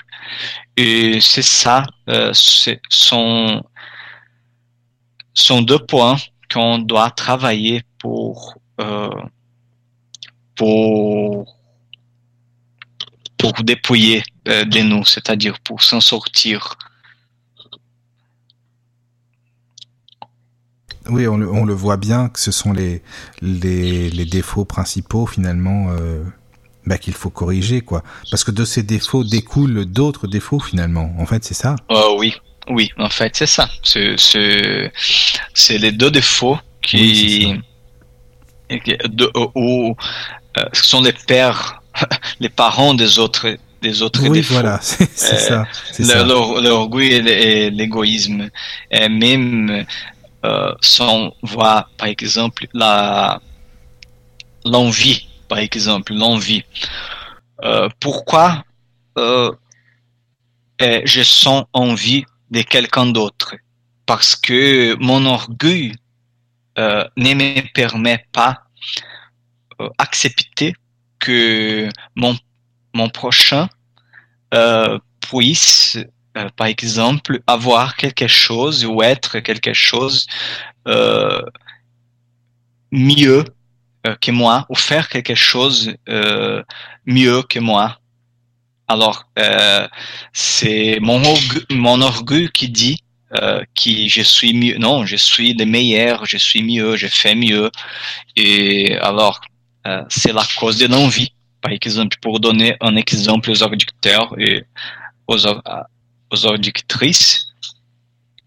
Et 0.78 1.20
c'est 1.20 1.50
ça, 1.62 1.84
euh, 2.10 2.32
sont, 2.90 3.64
sont 5.34 5.62
deux 5.62 5.84
points 5.94 6.18
qu'on 6.52 6.78
doit 6.80 7.12
travailler 7.12 7.84
pour, 8.00 8.56
euh, 8.80 9.10
pour, 10.56 11.57
pour 13.38 13.54
dépouiller 13.64 14.24
euh, 14.48 14.66
de 14.66 14.80
nous, 14.80 15.06
c'est-à-dire 15.06 15.60
pour 15.60 15.84
s'en 15.84 16.02
sortir. 16.02 16.78
Oui, 21.10 21.28
on 21.28 21.38
le, 21.38 21.50
on 21.50 21.64
le, 21.64 21.74
voit 21.74 21.98
bien 21.98 22.28
que 22.30 22.40
ce 22.40 22.52
sont 22.52 22.74
les, 22.74 23.02
les, 23.42 24.10
les 24.10 24.26
défauts 24.26 24.66
principaux 24.66 25.26
finalement 25.26 25.88
euh, 25.92 26.22
bah, 26.86 26.98
qu'il 26.98 27.14
faut 27.14 27.30
corriger, 27.30 27.82
quoi. 27.82 28.04
Parce 28.30 28.44
que 28.44 28.52
de 28.52 28.66
ces 28.66 28.84
défauts 28.84 29.24
découlent 29.24 29.86
d'autres 29.86 30.28
défauts 30.28 30.60
finalement. 30.60 31.14
En 31.18 31.26
fait, 31.26 31.44
c'est 31.46 31.54
ça. 31.54 31.76
Oh, 31.90 32.18
oui, 32.20 32.34
oui, 32.70 32.92
en 32.98 33.10
fait, 33.10 33.36
c'est 33.36 33.46
ça. 33.46 33.70
C'est 33.84 34.18
les 35.78 35.92
deux 35.92 36.12
défauts 36.12 36.58
qui, 36.82 37.56
de, 38.70 39.32
ou 39.56 39.96
euh, 40.58 40.66
sont 40.74 41.02
les 41.02 41.14
pères, 41.14 41.77
les 42.40 42.50
parents 42.50 42.94
des 42.94 43.20
autres 43.20 43.58
des 43.82 44.02
autres 44.02 44.24
oui, 44.24 44.40
défauts. 44.40 44.56
voilà, 44.56 44.80
c'est 44.82 45.38
ça. 45.38 45.66
L'orgueil 46.00 47.14
et 47.14 47.70
l'égoïsme, 47.70 48.50
et 48.90 49.08
même 49.08 49.86
euh, 50.46 50.74
si 50.82 51.02
on 51.02 51.32
voit 51.44 51.88
par 51.98 52.08
exemple 52.08 52.68
la 52.74 53.40
l'envie, 54.66 55.28
par 55.48 55.60
exemple 55.60 56.14
l'envie. 56.14 56.64
Euh, 57.64 57.88
pourquoi 58.00 58.64
euh, 59.18 59.52
je 60.80 61.22
sens 61.24 61.66
envie 61.74 62.26
de 62.52 62.62
quelqu'un 62.62 63.06
d'autre? 63.08 63.56
Parce 64.06 64.36
que 64.36 64.96
mon 65.00 65.26
orgueil 65.26 65.94
euh, 66.80 67.04
ne 67.18 67.34
me 67.34 67.74
permet 67.74 68.26
pas 68.32 68.64
euh, 69.82 69.90
accepter 69.98 70.74
que 71.20 71.90
mon, 72.16 72.38
mon 72.94 73.10
prochain 73.10 73.70
euh, 74.54 75.00
puisse 75.22 75.98
euh, 76.38 76.50
par 76.56 76.68
exemple, 76.68 77.40
avoir 77.48 77.96
quelque 77.96 78.28
chose 78.28 78.86
ou 78.86 79.02
être 79.02 79.40
quelque 79.40 79.74
chose 79.74 80.28
euh, 80.88 81.42
mieux 82.92 83.44
que 84.22 84.32
moi 84.32 84.66
ou 84.70 84.76
faire 84.76 85.10
quelque 85.10 85.36
chose 85.36 85.94
mieux 87.06 87.42
que 87.44 87.60
moi. 87.60 88.00
Alors, 88.88 89.28
c'est 90.32 91.00
mon, 91.02 91.22
orgueil, 91.26 91.66
mon 91.72 92.02
orgueil 92.02 92.50
qui 92.50 92.70
dit 92.70 93.04
euh, 93.42 93.62
qui 93.74 94.08
je 94.08 94.22
suis 94.22 94.54
mieux. 94.54 94.78
Non, 94.78 95.06
je 95.06 95.18
suis 95.18 95.54
le 95.54 95.66
meilleur, 95.66 96.26
je 96.26 96.38
suis 96.38 96.64
mieux, 96.64 96.96
je 96.96 97.08
fais 97.08 97.36
mieux. 97.36 97.70
Et 98.38 98.98
alors, 99.00 99.42
c'est 100.10 100.34
la 100.34 100.44
cause 100.60 100.78
de 100.78 100.88
l'envie. 100.88 101.32
Par 101.62 101.72
exemple, 101.72 102.18
pour 102.22 102.40
donner 102.40 102.76
un 102.82 102.96
exemple 102.96 103.52
aux 103.52 103.64
auditeurs 103.64 104.34
et 104.40 104.64
aux, 105.28 105.38
aux 105.38 106.58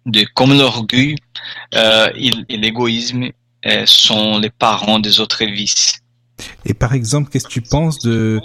de 0.06 0.24
comme 0.34 0.56
l'orgueil 0.56 1.16
et, 1.72 2.30
l'égoïsme 2.56 3.30
euh, 3.66 3.84
sont 3.84 4.38
les 4.38 4.50
parents 4.50 4.98
des 4.98 5.20
autres 5.20 5.44
vices. 5.44 6.00
Et 6.64 6.74
par 6.74 6.92
exemple, 6.92 7.30
qu'est-ce 7.30 7.46
que 7.46 7.52
tu 7.52 7.62
penses 7.62 7.98
de, 8.00 8.40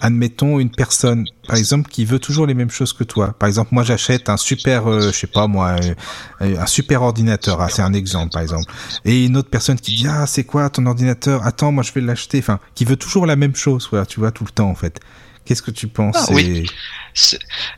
admettons, 0.00 0.58
une 0.58 0.70
personne, 0.70 1.24
par 1.46 1.56
exemple, 1.56 1.90
qui 1.90 2.04
veut 2.04 2.18
toujours 2.18 2.46
les 2.46 2.54
mêmes 2.54 2.70
choses 2.70 2.92
que 2.92 3.04
toi? 3.04 3.34
Par 3.38 3.48
exemple, 3.48 3.70
moi, 3.72 3.82
j'achète 3.82 4.28
un 4.28 4.36
super, 4.36 4.88
euh, 4.88 5.00
je 5.12 5.16
sais 5.16 5.26
pas 5.26 5.46
moi, 5.46 5.76
un 6.40 6.66
super 6.66 7.02
ordinateur. 7.02 7.60
Ah, 7.60 7.68
c'est 7.70 7.82
un 7.82 7.92
exemple, 7.92 8.32
par 8.32 8.42
exemple. 8.42 8.72
Et 9.04 9.24
une 9.26 9.36
autre 9.36 9.50
personne 9.50 9.78
qui 9.78 9.94
dit, 9.94 10.06
ah, 10.08 10.26
c'est 10.26 10.44
quoi 10.44 10.68
ton 10.70 10.86
ordinateur? 10.86 11.46
Attends, 11.46 11.72
moi, 11.72 11.82
je 11.82 11.92
vais 11.92 12.00
l'acheter. 12.00 12.38
Enfin, 12.38 12.60
qui 12.74 12.84
veut 12.84 12.96
toujours 12.96 13.26
la 13.26 13.36
même 13.36 13.54
chose, 13.54 13.88
tu 14.08 14.20
vois, 14.20 14.30
tout 14.30 14.44
le 14.44 14.50
temps, 14.50 14.70
en 14.70 14.74
fait. 14.74 15.00
Qu'est-ce 15.44 15.62
que 15.62 15.70
tu 15.70 15.88
penses? 15.88 16.16
Ah, 16.18 16.26
oui. 16.30 16.66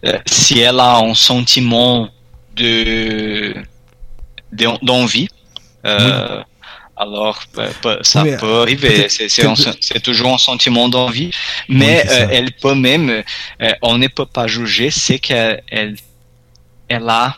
Euh, 0.05 0.19
si 0.27 0.59
elle 0.59 0.81
a 0.81 0.99
un 0.99 1.15
sentiment 1.15 2.09
de 2.57 3.55
d'envie, 4.83 5.29
euh, 5.87 6.43
alors 7.01 7.41
euh, 7.57 7.99
ça 8.03 8.23
peut 8.39 8.61
arriver. 8.61 9.09
C'est 9.09 10.03
toujours 10.03 10.35
un 10.35 10.39
sentiment 10.39 10.89
d'envie, 10.89 11.31
mais 11.69 12.05
elle 12.31 12.53
peut 12.53 12.75
même, 12.75 13.23
on 13.83 13.97
ne 13.99 14.09
peut 14.09 14.27
pas 14.27 14.47
juger 14.47 14.91
ce 14.91 15.15
qu'elle 15.15 15.63
elle, 16.89 17.09
a 17.09 17.37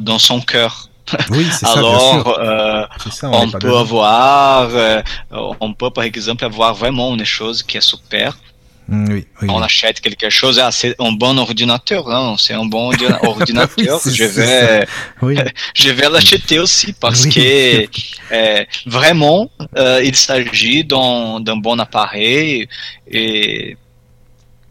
dans 0.00 0.18
son 0.18 0.40
cœur. 0.40 0.88
Oui, 1.30 1.46
c'est 1.50 1.66
ça. 1.66 1.78
Alors, 1.78 2.38
on, 3.24 3.50
peut 3.50 3.76
avoir, 3.76 4.70
on 5.60 5.74
peut 5.74 5.90
par 5.90 6.04
exemple 6.04 6.44
avoir 6.44 6.74
vraiment 6.74 7.14
une 7.14 7.24
chose 7.24 7.62
qui 7.62 7.76
est 7.76 7.82
super 7.82 8.36
Mm, 8.86 9.08
oui, 9.08 9.26
on 9.48 9.62
achète 9.62 10.00
quelque 10.00 10.28
chose, 10.28 10.58
ah, 10.58 10.70
c'est 10.70 10.94
un 11.00 11.12
bon 11.12 11.38
ordinateur, 11.38 12.10
hein, 12.10 12.36
c'est 12.38 12.52
un 12.52 12.66
bon 12.66 12.92
ordinateur, 13.22 14.00
je 14.04 14.24
vais, 14.24 14.86
je 15.74 15.90
vais 15.90 16.08
l'acheter 16.10 16.58
aussi 16.58 16.92
parce 16.92 17.26
que 17.26 17.86
euh, 18.32 18.64
vraiment, 18.84 19.50
euh, 19.78 20.02
il 20.04 20.14
s'agit 20.14 20.84
d'un 20.84 21.56
bon 21.56 21.78
appareil 21.78 22.68
et, 23.10 23.78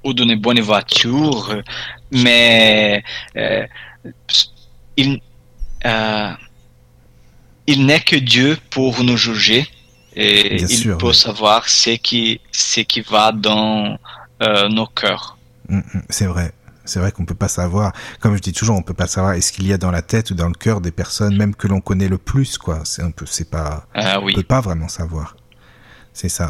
ou 0.04 0.14
d'une 0.14 0.36
bonne 0.36 0.62
voiture, 0.62 1.64
mais 2.12 3.04
euh, 3.36 3.66
il, 4.96 5.20
il 7.66 7.86
n'est 7.86 8.00
que 8.02 8.18
Dieu 8.18 8.60
pour 8.70 9.04
nous 9.04 9.18
juger 9.18 9.66
et 10.16 10.62
il 10.62 10.98
peut 10.98 11.14
savoir 11.14 11.68
ce 11.68 11.92
qui, 11.92 12.40
ce 12.52 12.82
qui 12.82 13.02
va 13.02 13.32
dans 13.32 13.98
euh, 14.42 14.70
nos 14.70 14.88
cœurs. 14.88 15.38
Mm, 15.70 15.78
mm, 15.78 16.02
c'est 16.10 16.26
vrai. 16.26 16.54
C'est 16.86 17.00
vrai 17.00 17.14
qu'on 17.14 17.24
peut 17.24 17.36
pas 17.36 17.48
savoir, 17.48 17.94
comme 18.20 18.36
je 18.36 18.42
dis 18.42 18.52
toujours, 18.52 18.76
on 18.76 18.82
peut 18.82 18.94
pas 18.94 19.08
savoir 19.08 19.34
est-ce 19.34 19.54
qu'il 19.54 19.66
y 19.66 19.72
a 19.72 19.78
dans 19.78 19.92
la 19.92 20.02
tête 20.02 20.32
ou 20.32 20.34
dans 20.34 20.50
le 20.50 20.54
cœur 20.54 20.82
des 20.82 20.92
personnes, 20.92 21.38
même 21.38 21.56
que 21.56 21.68
l'on 21.68 21.80
connaît 21.80 22.10
le 22.10 22.18
plus, 22.18 22.58
quoi. 22.58 22.82
C'est 22.84 23.02
un 23.02 23.12
peu, 23.12 23.26
c'est 23.26 23.50
pas, 23.50 23.88
ah 23.96 24.20
on 24.22 24.34
peut 24.34 24.44
pas 24.44 24.60
vraiment 24.60 24.90
savoir. 24.90 25.38
C'est 26.12 26.30
ça. 26.30 26.50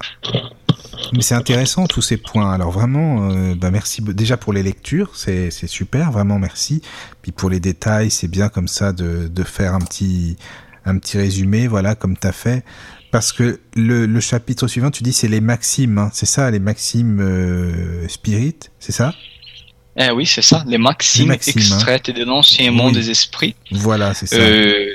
Mais 1.14 1.22
c'est 1.22 1.36
intéressant 1.36 1.86
tous 1.86 2.02
ces 2.02 2.18
points. 2.18 2.52
Alors 2.52 2.72
vraiment, 2.72 3.30
euh, 3.30 3.56
bah 3.56 3.70
merci 3.72 4.02
déjà 4.02 4.36
pour 4.36 4.54
les 4.54 4.64
lectures, 4.64 5.12
c'est 5.16 5.52
c'est 5.52 5.68
super, 5.68 6.12
vraiment 6.12 6.40
merci. 6.40 6.82
Puis 7.22 7.32
pour 7.32 7.50
les 7.50 7.60
détails, 7.60 8.10
c'est 8.10 8.28
bien 8.28 8.50
comme 8.50 8.68
ça 8.68 8.92
de 8.92 9.28
de 9.28 9.44
faire 9.44 9.74
un 9.74 9.80
petit 9.80 10.38
un 10.86 10.98
petit 10.98 11.18
résumé, 11.18 11.68
voilà, 11.68 11.96
comme 11.96 12.18
tu 12.18 12.28
as 12.28 12.32
fait. 12.32 12.64
Parce 13.14 13.32
que 13.32 13.60
le, 13.76 14.08
le 14.08 14.20
chapitre 14.20 14.68
suivant, 14.68 14.90
tu 14.90 15.04
dis 15.04 15.14
c'est 15.14 15.28
les 15.28 15.40
maximes, 15.40 16.00
hein. 16.00 16.10
c'est 16.14 16.26
ça, 16.26 16.50
les 16.50 16.58
maximes 16.58 17.20
euh, 17.22 18.08
spirit, 18.08 18.56
c'est 18.80 18.92
ça? 18.92 19.14
Eh 19.96 20.10
oui, 20.10 20.26
c'est 20.26 20.42
ça, 20.42 20.64
les 20.66 20.80
maximes, 20.80 21.30
hein. 21.30 21.38
extraites 21.46 22.10
de 22.10 22.24
l'ancien 22.24 22.72
monde 22.72 22.96
des 22.96 23.12
esprits. 23.12 23.54
Voilà, 23.70 24.16
c'est 24.16 24.26
ça. 24.26 24.38
Euh, 24.38 24.90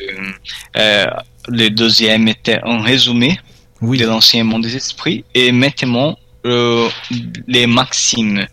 euh, 0.76 1.06
le 1.46 1.68
deuxième 1.68 2.26
était 2.26 2.58
un 2.64 2.82
résumé 2.82 3.38
de 3.82 4.04
l'ancien 4.04 4.42
monde 4.42 4.62
des 4.62 4.74
esprits 4.74 5.24
et 5.32 5.52
maintenant 5.52 6.18
euh, 6.44 6.88
les 7.46 7.68
maximes. 7.68 8.48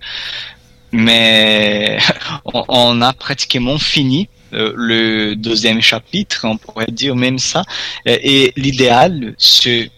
Mais 0.91 1.97
on 2.53 3.01
a 3.01 3.13
pratiquement 3.13 3.79
fini 3.79 4.29
le 4.55 5.35
deuxième 5.35 5.81
chapitre, 5.81 6.41
on 6.45 6.57
pourrait 6.57 6.91
dire 6.91 7.15
même 7.15 7.39
ça. 7.39 7.63
Et, 8.05 8.53
l'idéal, 8.55 9.35
c'est, 9.37 9.91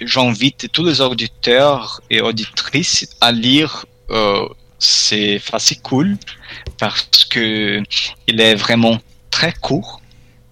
j'invite 0.00 0.70
tous 0.72 0.84
les 0.84 1.00
auditeurs 1.00 2.00
et 2.10 2.20
auditrices 2.20 3.08
à 3.20 3.32
lire 3.32 3.84
euh, 4.10 4.46
ces 4.78 5.38
fascicules 5.38 6.16
parce 6.78 7.24
que 7.24 7.82
il 8.26 8.40
est 8.40 8.54
vraiment 8.54 8.98
très 9.30 9.52
court, 9.52 10.00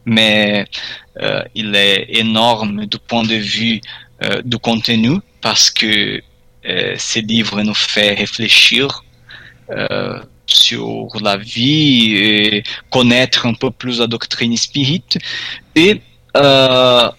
mais 0.04 0.66
euh, 1.20 1.42
il 1.54 1.74
est 1.74 2.06
énorme 2.08 2.86
du 2.86 2.98
point 2.98 3.24
de 3.24 3.34
vue 3.34 3.80
euh, 4.24 4.40
du 4.44 4.58
contenu 4.58 5.18
parce 5.40 5.70
que 5.70 6.20
euh, 6.64 6.94
ces 6.96 7.22
livres 7.22 7.60
nous 7.62 7.74
fait 7.74 8.14
réfléchir 8.14 9.02
euh, 9.70 10.22
sur 10.46 11.08
la 11.20 11.36
vie 11.36 12.14
et 12.16 12.62
connaître 12.90 13.46
un 13.46 13.54
peu 13.54 13.70
plus 13.70 14.00
la 14.00 14.06
doctrine 14.06 14.56
spirit 14.56 15.04
et 15.74 16.00
euh, 16.36 17.10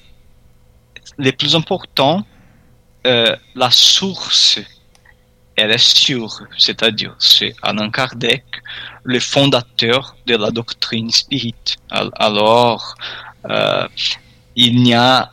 le 1.18 1.32
plus 1.32 1.56
important, 1.56 2.26
euh, 3.06 3.36
la 3.56 3.70
source, 3.70 4.60
elle 5.56 5.72
est 5.72 5.78
sûre, 5.78 6.42
c'est-à-dire 6.58 7.16
c'est 7.20 7.54
Alain 7.62 7.92
Kardec, 7.92 8.44
le 9.04 9.20
fondateur 9.20 10.16
de 10.26 10.36
la 10.36 10.50
doctrine 10.50 11.12
spirit. 11.12 11.78
Alors, 11.90 12.96
euh, 13.50 13.88
il 14.56 14.82
n'y 14.82 14.94
a, 14.94 15.32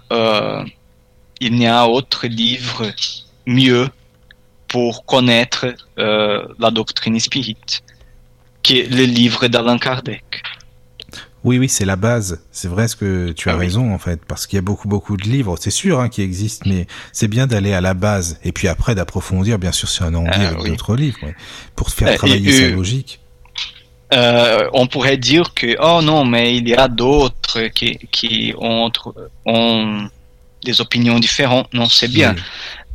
il 1.41 1.55
n'y 1.55 1.67
a 1.67 1.87
autre 1.87 2.27
livre 2.27 2.91
mieux 3.47 3.89
pour 4.71 5.05
connaître 5.05 5.67
euh, 5.99 6.43
la 6.59 6.71
doctrine 6.71 7.19
spirit 7.21 7.57
que 8.63 8.73
le 8.73 9.05
livre 9.05 9.49
d'Alain 9.49 9.79
Kardec. 9.79 10.43
Oui, 11.43 11.59
oui, 11.59 11.69
c'est 11.69 11.87
la 11.87 11.97
base. 11.97 12.41
C'est 12.53 12.69
vrai 12.69 12.87
ce 12.87 12.95
que 12.97 13.33
tu 13.33 13.49
as 13.49 13.55
ah 13.55 13.57
raison 13.57 13.93
en 13.93 13.99
fait, 13.99 14.21
parce 14.27 14.47
qu'il 14.47 14.57
y 14.57 14.59
a 14.59 14.63
beaucoup, 14.63 14.89
beaucoup 14.89 15.17
de 15.17 15.25
livres, 15.25 15.57
c'est 15.59 15.71
sûr, 15.71 15.99
hein, 15.99 16.09
qui 16.09 16.23
existent, 16.23 16.69
mais 16.69 16.87
c'est 17.13 17.29
bien 17.29 17.47
d'aller 17.47 17.73
à 17.73 17.81
la 17.81 17.95
base 17.95 18.39
et 18.45 18.53
puis 18.53 18.69
après 18.69 18.95
d'approfondir, 18.95 19.59
bien 19.59 19.73
sûr, 19.73 19.89
si 19.89 20.03
on 20.03 20.15
a 20.15 20.19
envie 20.19 20.31
ah 20.33 20.49
avec 20.49 20.67
d'autres 20.67 20.97
livres, 20.97 21.19
pour 21.75 21.91
faire 21.91 22.15
travailler 22.17 22.53
sa 22.53 22.69
logique. 22.69 23.21
Euh, 24.13 24.69
on 24.73 24.87
pourrait 24.87 25.17
dire 25.17 25.55
que 25.55 25.77
oh 25.81 26.03
non, 26.03 26.25
mais 26.25 26.57
il 26.57 26.69
y 26.69 26.75
a 26.75 26.89
d'autres 26.89 27.69
qui, 27.69 27.99
qui 28.13 28.53
ont, 28.59 28.91
ont 29.47 30.09
des 30.65 30.81
opinions 30.81 31.19
différentes. 31.19 31.73
Non, 31.73 31.87
c'est 31.87 32.09
bien, 32.09 32.35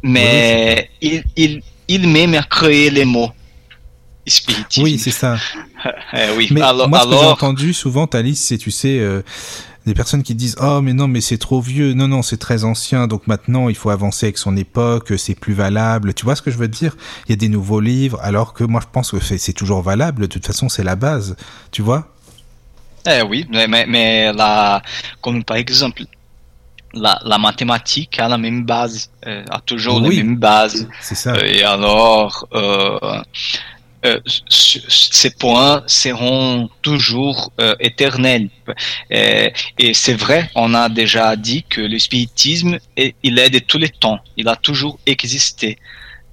mais 0.06 0.90
il, 1.02 1.24
il, 1.36 1.62
il 1.88 2.08
même 2.08 2.36
a 2.36 2.44
créé 2.44 2.90
les 2.90 3.06
mots. 3.06 3.32
Oui, 4.78 4.98
c'est 4.98 5.12
ça. 5.12 5.38
Eh 6.14 6.36
oui. 6.36 6.48
Mais 6.50 6.62
alors, 6.62 6.90
moi, 6.90 7.02
ce 7.02 7.06
que 7.06 7.12
j'ai 7.12 7.26
entendu 7.26 7.72
souvent, 7.72 8.08
Thalys, 8.08 8.38
c'est, 8.38 8.58
tu 8.58 8.72
sais, 8.72 8.98
euh, 8.98 9.22
des 9.86 9.94
personnes 9.94 10.24
qui 10.24 10.34
disent 10.34 10.56
oh 10.60 10.82
mais 10.82 10.94
non 10.94 11.08
mais 11.08 11.22
c'est 11.22 11.38
trop 11.38 11.62
vieux. 11.62 11.94
Non 11.94 12.08
non 12.08 12.24
c'est 12.24 12.38
très 12.38 12.64
ancien. 12.64 13.06
Donc 13.06 13.28
maintenant 13.28 13.70
il 13.70 13.76
faut 13.76 13.92
avancer 13.92 14.26
avec 14.26 14.40
son 14.40 14.58
époque 14.58 15.14
c'est 15.18 15.36
plus 15.40 15.54
valable. 15.54 16.16
Tu 16.16 16.26
vois 16.26 16.36
ce 16.36 16.42
que 16.42 16.50
je 16.50 16.58
veux 16.58 16.68
dire? 16.68 16.98
Il 17.28 17.32
y 17.32 17.34
a 17.34 17.36
des 17.36 17.50
nouveaux 17.50 17.82
livres. 17.82 18.20
Alors 18.24 18.54
que 18.54 18.64
moi 18.64 18.82
je 18.82 18.88
pense 18.92 19.12
que 19.12 19.20
c'est 19.20 19.54
toujours 19.54 19.84
valable. 19.84 20.24
De 20.24 20.28
toute 20.28 20.48
façon 20.48 20.70
c'est 20.70 20.84
la 20.84 20.96
base. 20.96 21.36
Tu 21.72 21.84
vois? 21.84 22.12
Eh 23.08 23.22
oui. 23.22 23.46
Mais 23.52 23.68
mais 23.68 24.34
la 24.34 24.82
comme 25.22 25.44
par 25.44 25.58
exemple 25.58 26.02
la, 26.96 27.20
la 27.24 27.38
mathématique 27.38 28.20
a 28.20 28.28
la 28.28 28.38
même 28.38 28.64
base 28.66 29.12
euh, 29.28 29.44
a 29.50 29.60
toujours 29.60 30.00
la 30.00 30.10
même 30.10 30.38
base 30.38 30.88
c'est 31.02 31.16
ça 31.16 31.34
et 31.46 31.62
alors 31.64 32.48
euh, 32.54 33.22
euh, 34.06 34.20
ces 34.50 35.32
points 35.32 35.84
seront 35.88 36.70
toujours 36.82 37.52
euh, 37.60 37.76
éternels. 37.80 38.50
Euh, 39.12 39.50
et, 39.80 39.94
c'est 39.94 40.14
vrai, 40.14 40.50
on 40.54 40.74
a 40.76 40.90
déjà 40.90 41.36
dit 41.36 41.64
que 41.68 41.82
le 41.82 41.98
spiritisme, 41.98 42.78
est, 42.98 43.16
il 43.24 43.40
est 43.40 43.50
de 43.50 43.60
tous 43.60 43.80
les 43.80 43.90
temps, 43.90 44.20
il 44.38 44.48
a 44.48 44.56
toujours 44.56 45.00
existé. 45.06 45.78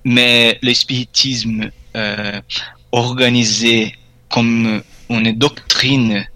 Mais 0.05 0.59
le 0.63 0.75
spiritisme 0.75 1.71
organisé 2.91 3.95
comme 4.29 4.83
une 5.09 5.33
doctrine 5.33 6.27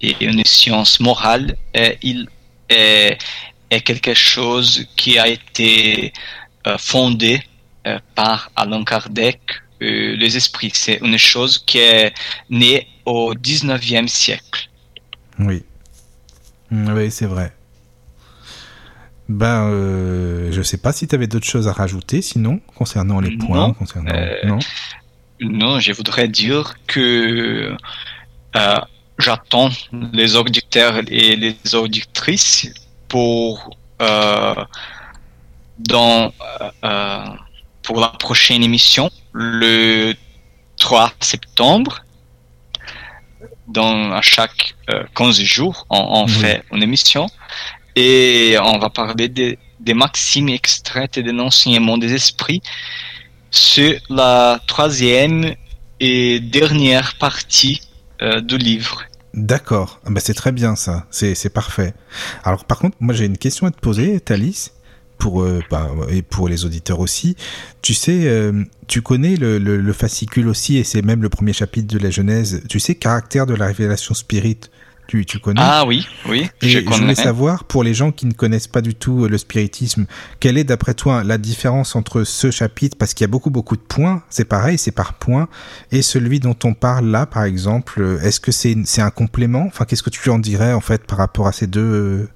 et 0.00 0.16
une 0.20 0.44
science 0.44 1.00
morale, 1.00 1.56
il 2.02 2.28
est, 2.68 3.18
est, 3.72 3.80
quelque 3.80 4.14
chose 4.14 4.86
qui 4.96 5.18
a 5.18 5.28
été 5.28 6.12
fondé 6.78 7.42
par 8.14 8.50
Alain 8.56 8.84
Kardec 8.84 9.40
euh, 9.82 10.14
les 10.16 10.36
esprits. 10.36 10.70
C'est 10.74 11.00
une 11.02 11.18
chose 11.18 11.58
qui 11.58 11.78
est 11.78 12.12
née 12.50 12.86
au 13.04 13.34
19e 13.34 14.06
siècle. 14.06 14.68
Oui. 15.40 15.64
Oui, 16.70 17.10
c'est 17.10 17.26
vrai. 17.26 17.52
Ben, 19.28 19.68
euh, 19.70 20.52
je 20.52 20.62
sais 20.62 20.76
pas 20.76 20.92
si 20.92 21.06
tu 21.08 21.14
avais 21.14 21.26
d'autres 21.26 21.46
choses 21.46 21.68
à 21.68 21.72
rajouter, 21.72 22.22
sinon, 22.22 22.60
concernant 22.76 23.20
les 23.20 23.36
points. 23.36 23.68
Non, 23.68 23.74
concernant... 23.74 24.12
Euh, 24.12 24.34
non, 24.44 24.58
non 25.40 25.80
je 25.80 25.92
voudrais 25.92 26.28
dire 26.28 26.74
que 26.86 27.74
euh, 28.56 28.76
j'attends 29.18 29.70
les 30.12 30.36
auditeurs 30.36 31.00
et 31.08 31.36
les 31.36 31.56
auditrices 31.74 32.72
pour 33.12 33.76
dans 35.78 36.32
pour 37.82 38.00
la 38.00 38.08
prochaine 38.08 38.62
émission 38.62 39.10
le 39.32 40.14
3 40.78 41.12
septembre. 41.20 42.04
Dans, 43.68 44.12
à 44.12 44.22
chaque 44.22 44.74
15 45.14 45.40
euh, 45.40 45.44
jours, 45.44 45.86
on, 45.88 46.26
fait 46.26 46.62
une 46.72 46.82
émission 46.82 47.26
et 47.96 48.56
on 48.60 48.78
va 48.78 48.90
parler 48.90 49.28
des, 49.28 49.58
des 49.80 49.94
maximes 49.94 50.48
extraites 50.48 51.18
de 51.18 51.30
l'enseignement 51.30 51.96
des 51.96 52.12
esprits 52.12 52.60
sur 53.50 53.94
la 54.10 54.60
troisième 54.66 55.54
et 56.00 56.40
dernière 56.40 57.14
partie 57.18 57.80
euh, 58.20 58.40
du 58.40 58.58
livre. 58.58 59.04
D'accord, 59.34 60.00
ah 60.04 60.10
bah, 60.10 60.20
c'est 60.22 60.34
très 60.34 60.52
bien 60.52 60.76
ça, 60.76 61.06
c'est 61.10 61.52
parfait. 61.52 61.94
Alors 62.44 62.66
par 62.66 62.78
contre, 62.78 62.96
moi 63.00 63.14
j'ai 63.14 63.24
une 63.24 63.38
question 63.38 63.66
à 63.66 63.70
te 63.70 63.80
poser, 63.80 64.20
Thalys 64.20 64.72
pour 65.22 65.42
euh, 65.42 65.60
bah, 65.70 65.88
et 66.10 66.20
pour 66.22 66.48
les 66.48 66.64
auditeurs 66.64 66.98
aussi. 66.98 67.36
Tu 67.80 67.94
sais, 67.94 68.26
euh, 68.26 68.64
tu 68.88 69.02
connais 69.02 69.36
le, 69.36 69.58
le, 69.58 69.92
fascicule 69.92 70.48
aussi 70.48 70.78
et 70.78 70.84
c'est 70.84 71.00
même 71.00 71.22
le 71.22 71.28
premier 71.28 71.52
chapitre 71.52 71.94
de 71.94 71.98
la 72.02 72.10
Genèse. 72.10 72.62
Tu 72.68 72.80
sais, 72.80 72.96
caractère 72.96 73.46
de 73.46 73.54
la 73.54 73.66
révélation 73.66 74.14
spirit. 74.14 74.58
Tu, 75.12 75.26
tu 75.26 75.40
connais. 75.40 75.60
Ah 75.62 75.84
oui, 75.84 76.06
oui. 76.26 76.48
Et 76.62 76.70
je, 76.70 76.78
voulais 76.78 77.14
savoir 77.14 77.64
pour 77.64 77.84
les 77.84 77.92
gens 77.92 78.12
qui 78.12 78.24
ne 78.24 78.32
connaissent 78.32 78.66
pas 78.66 78.80
du 78.80 78.94
tout 78.94 79.24
euh, 79.24 79.28
le 79.28 79.36
spiritisme, 79.36 80.06
quelle 80.40 80.56
est 80.56 80.64
d'après 80.64 80.94
toi 80.94 81.22
la 81.22 81.36
différence 81.36 81.96
entre 81.96 82.24
ce 82.24 82.50
chapitre 82.50 82.96
parce 82.96 83.12
qu'il 83.12 83.22
y 83.22 83.28
a 83.28 83.28
beaucoup 83.28 83.50
beaucoup 83.50 83.76
de 83.76 83.82
points, 83.82 84.22
c'est 84.30 84.46
pareil, 84.46 84.78
c'est 84.78 84.90
par 84.90 85.12
points, 85.18 85.48
et 85.90 86.00
celui 86.00 86.40
dont 86.40 86.56
on 86.64 86.72
parle 86.72 87.10
là, 87.10 87.26
par 87.26 87.44
exemple, 87.44 88.20
est-ce 88.22 88.40
que 88.40 88.52
c'est 88.52 88.74
c'est 88.86 89.02
un 89.02 89.10
complément? 89.10 89.66
Enfin, 89.66 89.84
qu'est-ce 89.84 90.02
que 90.02 90.08
tu 90.08 90.30
en 90.30 90.38
dirais 90.38 90.72
en 90.72 90.80
fait 90.80 91.06
par 91.06 91.18
rapport 91.18 91.46
à 91.46 91.52
ces 91.52 91.66
deux 91.66 92.30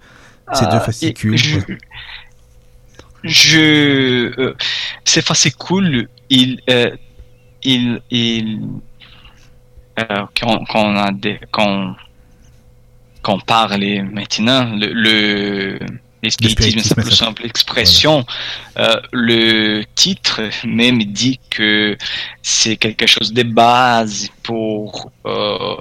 ces 0.53 0.67
deux 0.67 0.81
fascicules? 0.81 1.39
je 3.25 4.39
euh, 4.39 4.55
c'est 5.07 5.57
cool 5.57 6.09
il 6.29 6.61
euh, 6.69 6.95
il 7.63 8.03
il 8.11 8.61
euh, 9.99 10.27
quand, 10.39 10.63
quand 10.67 10.85
on 10.85 10.95
a 10.95 11.11
des 11.11 11.41
quand 11.51 11.97
quand 13.27 13.35
on 13.35 13.41
parle 13.41 13.85
maintenant 14.13 14.77
le, 14.77 14.93
le 14.93 15.81
l'espiritisme 16.23 16.79
c'est 16.81 16.95
plus 16.95 17.11
simple 17.11 17.45
expression. 17.45 18.25
Euh, 18.79 18.95
le 19.13 19.83
titre 19.97 20.43
même 20.65 21.03
dit 21.03 21.41
que 21.51 21.97
c'est 22.41 22.77
quelque 22.77 23.07
chose 23.07 23.33
de 23.33 23.43
base 23.43 24.29
pour 24.45 25.11
euh, 25.27 25.77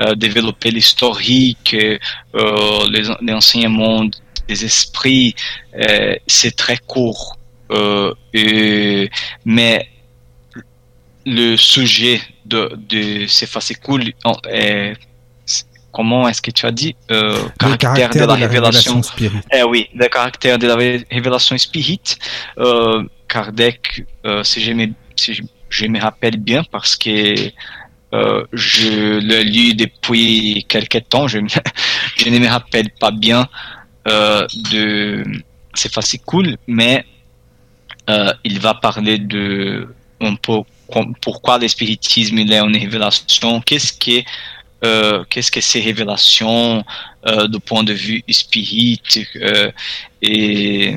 euh, 0.00 0.14
développer 0.16 0.70
l'historique 0.72 1.70
les, 1.72 1.98
les 3.26 3.32
enseignements 3.32 4.04
des 4.48 4.64
esprits, 4.64 5.36
c'est 6.26 6.56
très 6.56 6.78
court. 6.78 7.36
Mais 9.44 9.88
le 11.26 11.56
sujet 11.56 12.20
de, 12.44 12.76
de 12.92 13.26
ces 13.26 13.46
fascicules 13.46 14.12
est 14.50 14.94
comment 15.98 16.28
est-ce 16.28 16.40
que 16.40 16.52
tu 16.52 16.64
as 16.64 16.70
dit 16.70 16.94
euh, 17.10 17.36
caractère, 17.58 18.10
de 18.10 18.20
la, 18.20 18.34
révélation, 18.34 19.02
spirit. 19.02 19.40
Eh 19.52 19.64
oui, 19.64 19.88
le 19.96 20.06
caractère 20.06 20.56
de 20.56 20.68
la 20.68 20.76
révélation 20.76 21.58
spirit. 21.58 22.16
Euh, 22.58 23.02
Kardec, 23.26 24.04
euh, 24.24 24.44
si, 24.44 24.60
je 24.60 24.70
me, 24.70 24.86
si 25.16 25.42
je, 25.68 25.86
me 25.86 26.00
rappelle 26.00 26.36
bien, 26.36 26.62
parce 26.70 26.94
que 26.94 27.50
euh, 28.14 28.44
je 28.52 29.18
le 29.18 29.42
lis 29.42 29.74
depuis 29.74 30.64
quelques 30.68 31.08
temps, 31.08 31.26
je, 31.26 31.40
je 32.16 32.28
ne 32.28 32.38
me 32.38 32.46
rappelle 32.46 32.90
pas 33.00 33.10
bien 33.10 33.48
euh, 34.06 34.46
de 34.70 35.24
c'est 35.74 35.92
facile 35.92 36.20
cool, 36.24 36.56
mais 36.68 37.04
euh, 38.08 38.32
il 38.44 38.60
va 38.60 38.74
parler 38.74 39.18
de 39.18 39.88
un 40.20 40.36
peu 40.36 40.58
pourquoi 41.20 41.58
l'espiritisme 41.58 42.38
est 42.38 42.52
une 42.52 42.76
révélation, 42.76 43.60
qu'est-ce 43.60 43.92
que 43.92 44.22
euh, 44.84 45.24
qu'est-ce 45.28 45.50
que 45.50 45.60
ces 45.60 45.80
révélations 45.80 46.84
euh, 47.26 47.48
du 47.48 47.60
point 47.60 47.84
de 47.84 47.92
vue 47.92 48.22
spirit 48.28 49.00
et 50.22 50.94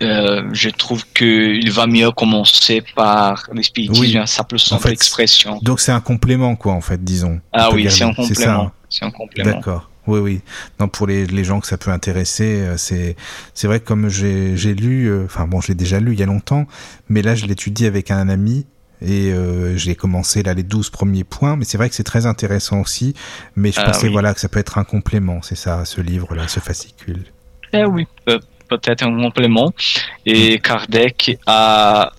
je 0.00 0.68
trouve 0.70 1.04
qu'il 1.14 1.70
va 1.70 1.86
mieux 1.86 2.10
commencer 2.10 2.82
par 2.96 3.48
l'espiritisme, 3.52 4.18
oui. 4.18 4.26
sa 4.26 4.42
plus 4.42 4.58
simple 4.58 4.90
expression. 4.90 5.60
Donc 5.62 5.78
c'est 5.78 5.92
un 5.92 6.00
complément, 6.00 6.56
quoi, 6.56 6.72
en 6.72 6.80
fait, 6.80 7.04
disons. 7.04 7.40
Ah 7.52 7.70
oui, 7.70 7.88
c'est 7.88 8.02
un 8.02 8.12
complément. 8.12 8.72
C'est 8.88 9.04
un 9.04 9.12
complément. 9.12 9.52
D'accord. 9.52 9.88
Oui, 10.06 10.18
oui. 10.18 10.40
Non, 10.80 10.88
pour 10.88 11.06
les, 11.06 11.26
les 11.26 11.44
gens 11.44 11.60
que 11.60 11.66
ça 11.66 11.78
peut 11.78 11.90
intéresser, 11.90 12.60
euh, 12.60 12.76
c'est 12.76 13.16
c'est 13.54 13.68
vrai 13.68 13.78
que 13.78 13.84
comme 13.84 14.08
j'ai 14.08 14.74
lu, 14.74 15.06
euh, 15.06 15.24
enfin 15.26 15.46
bon, 15.46 15.60
je 15.60 15.68
l'ai 15.68 15.74
déjà 15.74 16.00
lu 16.00 16.12
il 16.12 16.18
y 16.18 16.22
a 16.22 16.26
longtemps, 16.26 16.66
mais 17.08 17.22
là 17.22 17.34
je 17.34 17.46
l'étudie 17.46 17.86
avec 17.86 18.10
un 18.10 18.28
ami 18.28 18.66
et 19.04 19.32
euh, 19.32 19.76
j'ai 19.76 19.94
commencé 19.94 20.42
là 20.42 20.54
les 20.54 20.62
12 20.62 20.90
premiers 20.90 21.24
points, 21.24 21.56
mais 21.56 21.64
c'est 21.64 21.76
vrai 21.76 21.88
que 21.88 21.94
c'est 21.94 22.04
très 22.04 22.26
intéressant 22.26 22.80
aussi. 22.80 23.14
Mais 23.56 23.72
je 23.72 23.80
ah 23.80 23.84
pensais 23.84 24.08
voilà 24.08 24.34
que 24.34 24.40
ça 24.40 24.48
peut 24.48 24.60
être 24.60 24.78
un 24.78 24.84
complément, 24.84 25.42
c'est 25.42 25.56
ça, 25.56 25.84
ce 25.84 26.00
livre-là, 26.00 26.48
ce 26.48 26.60
fascicule. 26.60 27.24
Eh 27.72 27.84
oui, 27.84 28.06
peut-être 28.68 29.02
un 29.02 29.16
complément. 29.16 29.72
Et 30.26 30.58
Kardec 30.58 31.38
a, 31.46 32.12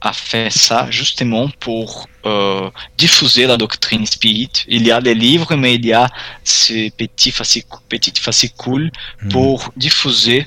a 0.00 0.12
fait 0.12 0.50
ça 0.50 0.90
justement 0.90 1.48
pour 1.60 2.08
euh, 2.26 2.70
diffuser 2.96 3.46
la 3.46 3.56
doctrine 3.56 4.06
spirit. 4.06 4.50
Il 4.68 4.86
y 4.86 4.92
a 4.92 5.00
des 5.00 5.14
livres, 5.14 5.54
mais 5.56 5.74
il 5.74 5.86
y 5.86 5.92
a 5.92 6.08
ces 6.44 6.90
petits 6.90 7.30
fascicules, 7.30 7.78
petites 7.88 8.18
fascicules 8.18 8.90
hmm. 9.22 9.28
pour 9.28 9.72
diffuser 9.76 10.46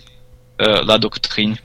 euh, 0.62 0.84
la 0.86 0.98
doctrine. 0.98 1.56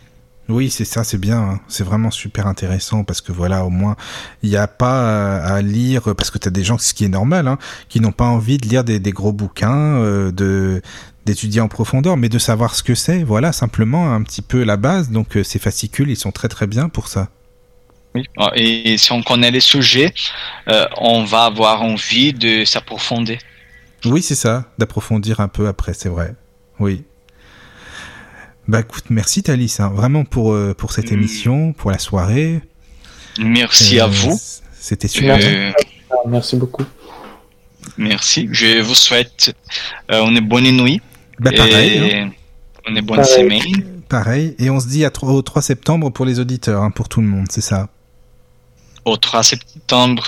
Oui, 0.48 0.70
c'est 0.70 0.84
ça, 0.84 1.02
c'est 1.02 1.18
bien. 1.18 1.38
Hein. 1.38 1.60
C'est 1.66 1.82
vraiment 1.82 2.10
super 2.10 2.46
intéressant 2.46 3.02
parce 3.02 3.20
que 3.20 3.32
voilà, 3.32 3.64
au 3.64 3.70
moins, 3.70 3.96
il 4.42 4.50
n'y 4.50 4.56
a 4.56 4.68
pas 4.68 5.38
à 5.38 5.60
lire, 5.60 6.14
parce 6.14 6.30
que 6.30 6.38
tu 6.38 6.46
as 6.46 6.52
des 6.52 6.62
gens, 6.62 6.78
ce 6.78 6.94
qui 6.94 7.04
est 7.04 7.08
normal, 7.08 7.48
hein, 7.48 7.58
qui 7.88 8.00
n'ont 8.00 8.12
pas 8.12 8.26
envie 8.26 8.58
de 8.58 8.68
lire 8.68 8.84
des, 8.84 9.00
gros 9.10 9.32
bouquins, 9.32 9.96
euh, 9.96 10.30
de 10.30 10.82
d'étudier 11.24 11.60
en 11.60 11.66
profondeur, 11.66 12.16
mais 12.16 12.28
de 12.28 12.38
savoir 12.38 12.76
ce 12.76 12.84
que 12.84 12.94
c'est. 12.94 13.24
Voilà, 13.24 13.52
simplement 13.52 14.14
un 14.14 14.22
petit 14.22 14.42
peu 14.42 14.62
la 14.62 14.76
base. 14.76 15.10
Donc 15.10 15.36
euh, 15.36 15.42
ces 15.42 15.58
fascicules, 15.58 16.08
ils 16.08 16.16
sont 16.16 16.30
très 16.30 16.48
très 16.48 16.68
bien 16.68 16.88
pour 16.88 17.08
ça. 17.08 17.30
Oui. 18.14 18.24
Ah, 18.38 18.52
et 18.54 18.96
si 18.96 19.10
on 19.10 19.22
connaît 19.22 19.50
les 19.50 19.60
sujets, 19.60 20.14
euh, 20.68 20.86
on 20.98 21.24
va 21.24 21.44
avoir 21.46 21.82
envie 21.82 22.32
de 22.32 22.64
s'approfondir. 22.64 23.38
Oui, 24.04 24.22
c'est 24.22 24.36
ça, 24.36 24.70
d'approfondir 24.78 25.40
un 25.40 25.48
peu 25.48 25.66
après, 25.66 25.92
c'est 25.92 26.08
vrai. 26.08 26.34
Oui. 26.78 27.04
Bah 28.68 28.80
écoute, 28.80 29.04
merci 29.10 29.42
Thalys, 29.44 29.76
hein, 29.78 29.90
vraiment 29.90 30.24
pour, 30.24 30.52
euh, 30.52 30.74
pour 30.74 30.92
cette 30.92 31.10
mm. 31.10 31.14
émission, 31.14 31.72
pour 31.72 31.90
la 31.90 31.98
soirée. 31.98 32.60
Merci 33.38 34.00
à 34.00 34.06
euh, 34.06 34.08
vous. 34.08 34.40
C'était 34.72 35.08
super. 35.08 35.38
Euh, 35.40 35.72
merci 36.26 36.56
beaucoup. 36.56 36.84
Merci. 37.96 38.48
Je 38.50 38.80
vous 38.80 38.94
souhaite 38.94 39.54
une 40.08 40.40
bonne 40.40 40.70
nuit. 40.70 41.00
Bah 41.38 41.52
pareil. 41.56 42.12
Hein. 42.12 42.30
Une 42.88 43.00
bonne 43.02 43.24
semaine. 43.24 44.02
Pareil. 44.08 44.54
Et 44.58 44.70
on 44.70 44.80
se 44.80 44.88
dit 44.88 45.04
à, 45.04 45.12
au 45.22 45.42
3 45.42 45.62
septembre 45.62 46.10
pour 46.10 46.24
les 46.24 46.40
auditeurs, 46.40 46.82
hein, 46.82 46.90
pour 46.90 47.08
tout 47.08 47.20
le 47.20 47.26
monde, 47.26 47.46
c'est 47.50 47.60
ça? 47.60 47.88
Au 49.04 49.16
3 49.16 49.42
septembre. 49.42 50.24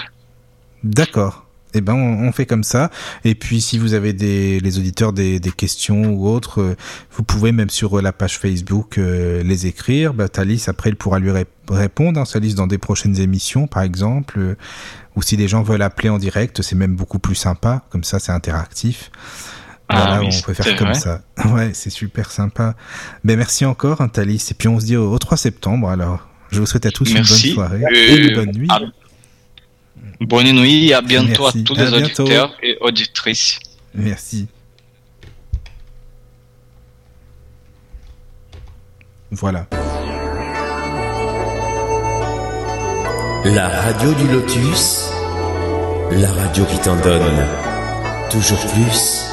D'accord 0.85 1.48
eh 1.74 1.81
ben 1.81 1.95
on, 1.95 2.32
fait 2.32 2.47
comme 2.47 2.65
ça. 2.65 2.90
Et 3.24 3.35
puis 3.35 3.61
si 3.61 3.78
vous 3.78 3.95
avez 3.95 4.12
des 4.12 4.61
les 4.61 4.78
auditeurs 4.78 5.12
des, 5.12 5.39
des 5.40 5.51
questions 5.51 6.07
ou 6.07 6.28
autres, 6.28 6.61
euh, 6.61 6.77
vous 7.12 7.23
pouvez 7.23 7.53
même 7.53 7.70
sur 7.70 7.99
euh, 7.99 8.03
la 8.03 8.12
page 8.12 8.39
Facebook 8.39 8.99
euh, 8.99 9.43
les 9.43 9.66
écrire. 9.66 10.15
Bah, 10.15 10.28
Thalys 10.28 10.65
après 10.69 10.90
il 10.90 10.97
pourra 10.97 11.19
lui 11.19 11.31
répondre. 11.69 12.20
Hein, 12.20 12.24
Thalys 12.24 12.55
dans 12.55 12.66
des 12.66 12.78
prochaines 12.78 13.20
émissions 13.20 13.66
par 13.66 13.82
exemple. 13.82 14.57
ou 15.16 15.23
si 15.23 15.36
des 15.36 15.49
gens 15.49 15.62
veulent 15.62 15.82
appeler 15.82 16.09
en 16.09 16.19
direct, 16.19 16.62
c'est 16.62 16.77
même 16.77 16.97
beaucoup 16.97 17.19
plus 17.19 17.35
sympa. 17.35 17.85
Comme 17.90 18.05
ça 18.05 18.19
c'est 18.19 18.32
interactif. 18.32 19.11
Ah, 19.90 20.20
on 20.23 20.43
peut 20.43 20.53
faire 20.53 20.77
comme 20.77 20.95
ça. 20.95 21.23
Ouais, 21.47 21.70
c'est 21.73 21.90
super 21.90 22.31
sympa. 22.31 22.74
Mais 23.24 23.35
ben, 23.35 23.39
merci 23.39 23.65
encore, 23.65 24.01
hein, 24.01 24.09
Thalys. 24.09 24.49
Et 24.51 24.55
puis 24.55 24.69
on 24.69 24.81
se 24.81 24.85
dit 24.85 24.97
au, 24.97 25.19
3 25.19 25.36
septembre 25.36 25.89
alors. 25.89 26.28
Je 26.51 26.61
vous 26.61 26.66
souhaite 26.66 26.86
à 26.86 26.90
tous 26.90 27.11
une 27.11 27.16
bonne 27.16 27.24
soirée 27.24 27.82
et 27.93 28.16
une 28.16 28.35
bonne 28.35 28.53
nuit. 28.53 28.69
Bonne 30.20 30.53
nuit 30.53 30.89
et 30.89 30.95
à 30.95 31.01
bientôt 31.01 31.47
à 31.47 31.53
tous 31.53 31.75
les 31.75 31.93
auditeurs 31.93 32.57
et 32.62 32.77
auditrices. 32.81 33.59
Merci. 33.95 34.49
Voilà. 39.31 39.66
La 43.45 43.69
radio 43.69 44.12
du 44.15 44.27
lotus, 44.29 45.11
la 46.11 46.33
radio 46.33 46.65
qui 46.65 46.79
t'en 46.79 46.97
donne 47.01 47.47
toujours 48.31 48.61
plus. 48.73 49.27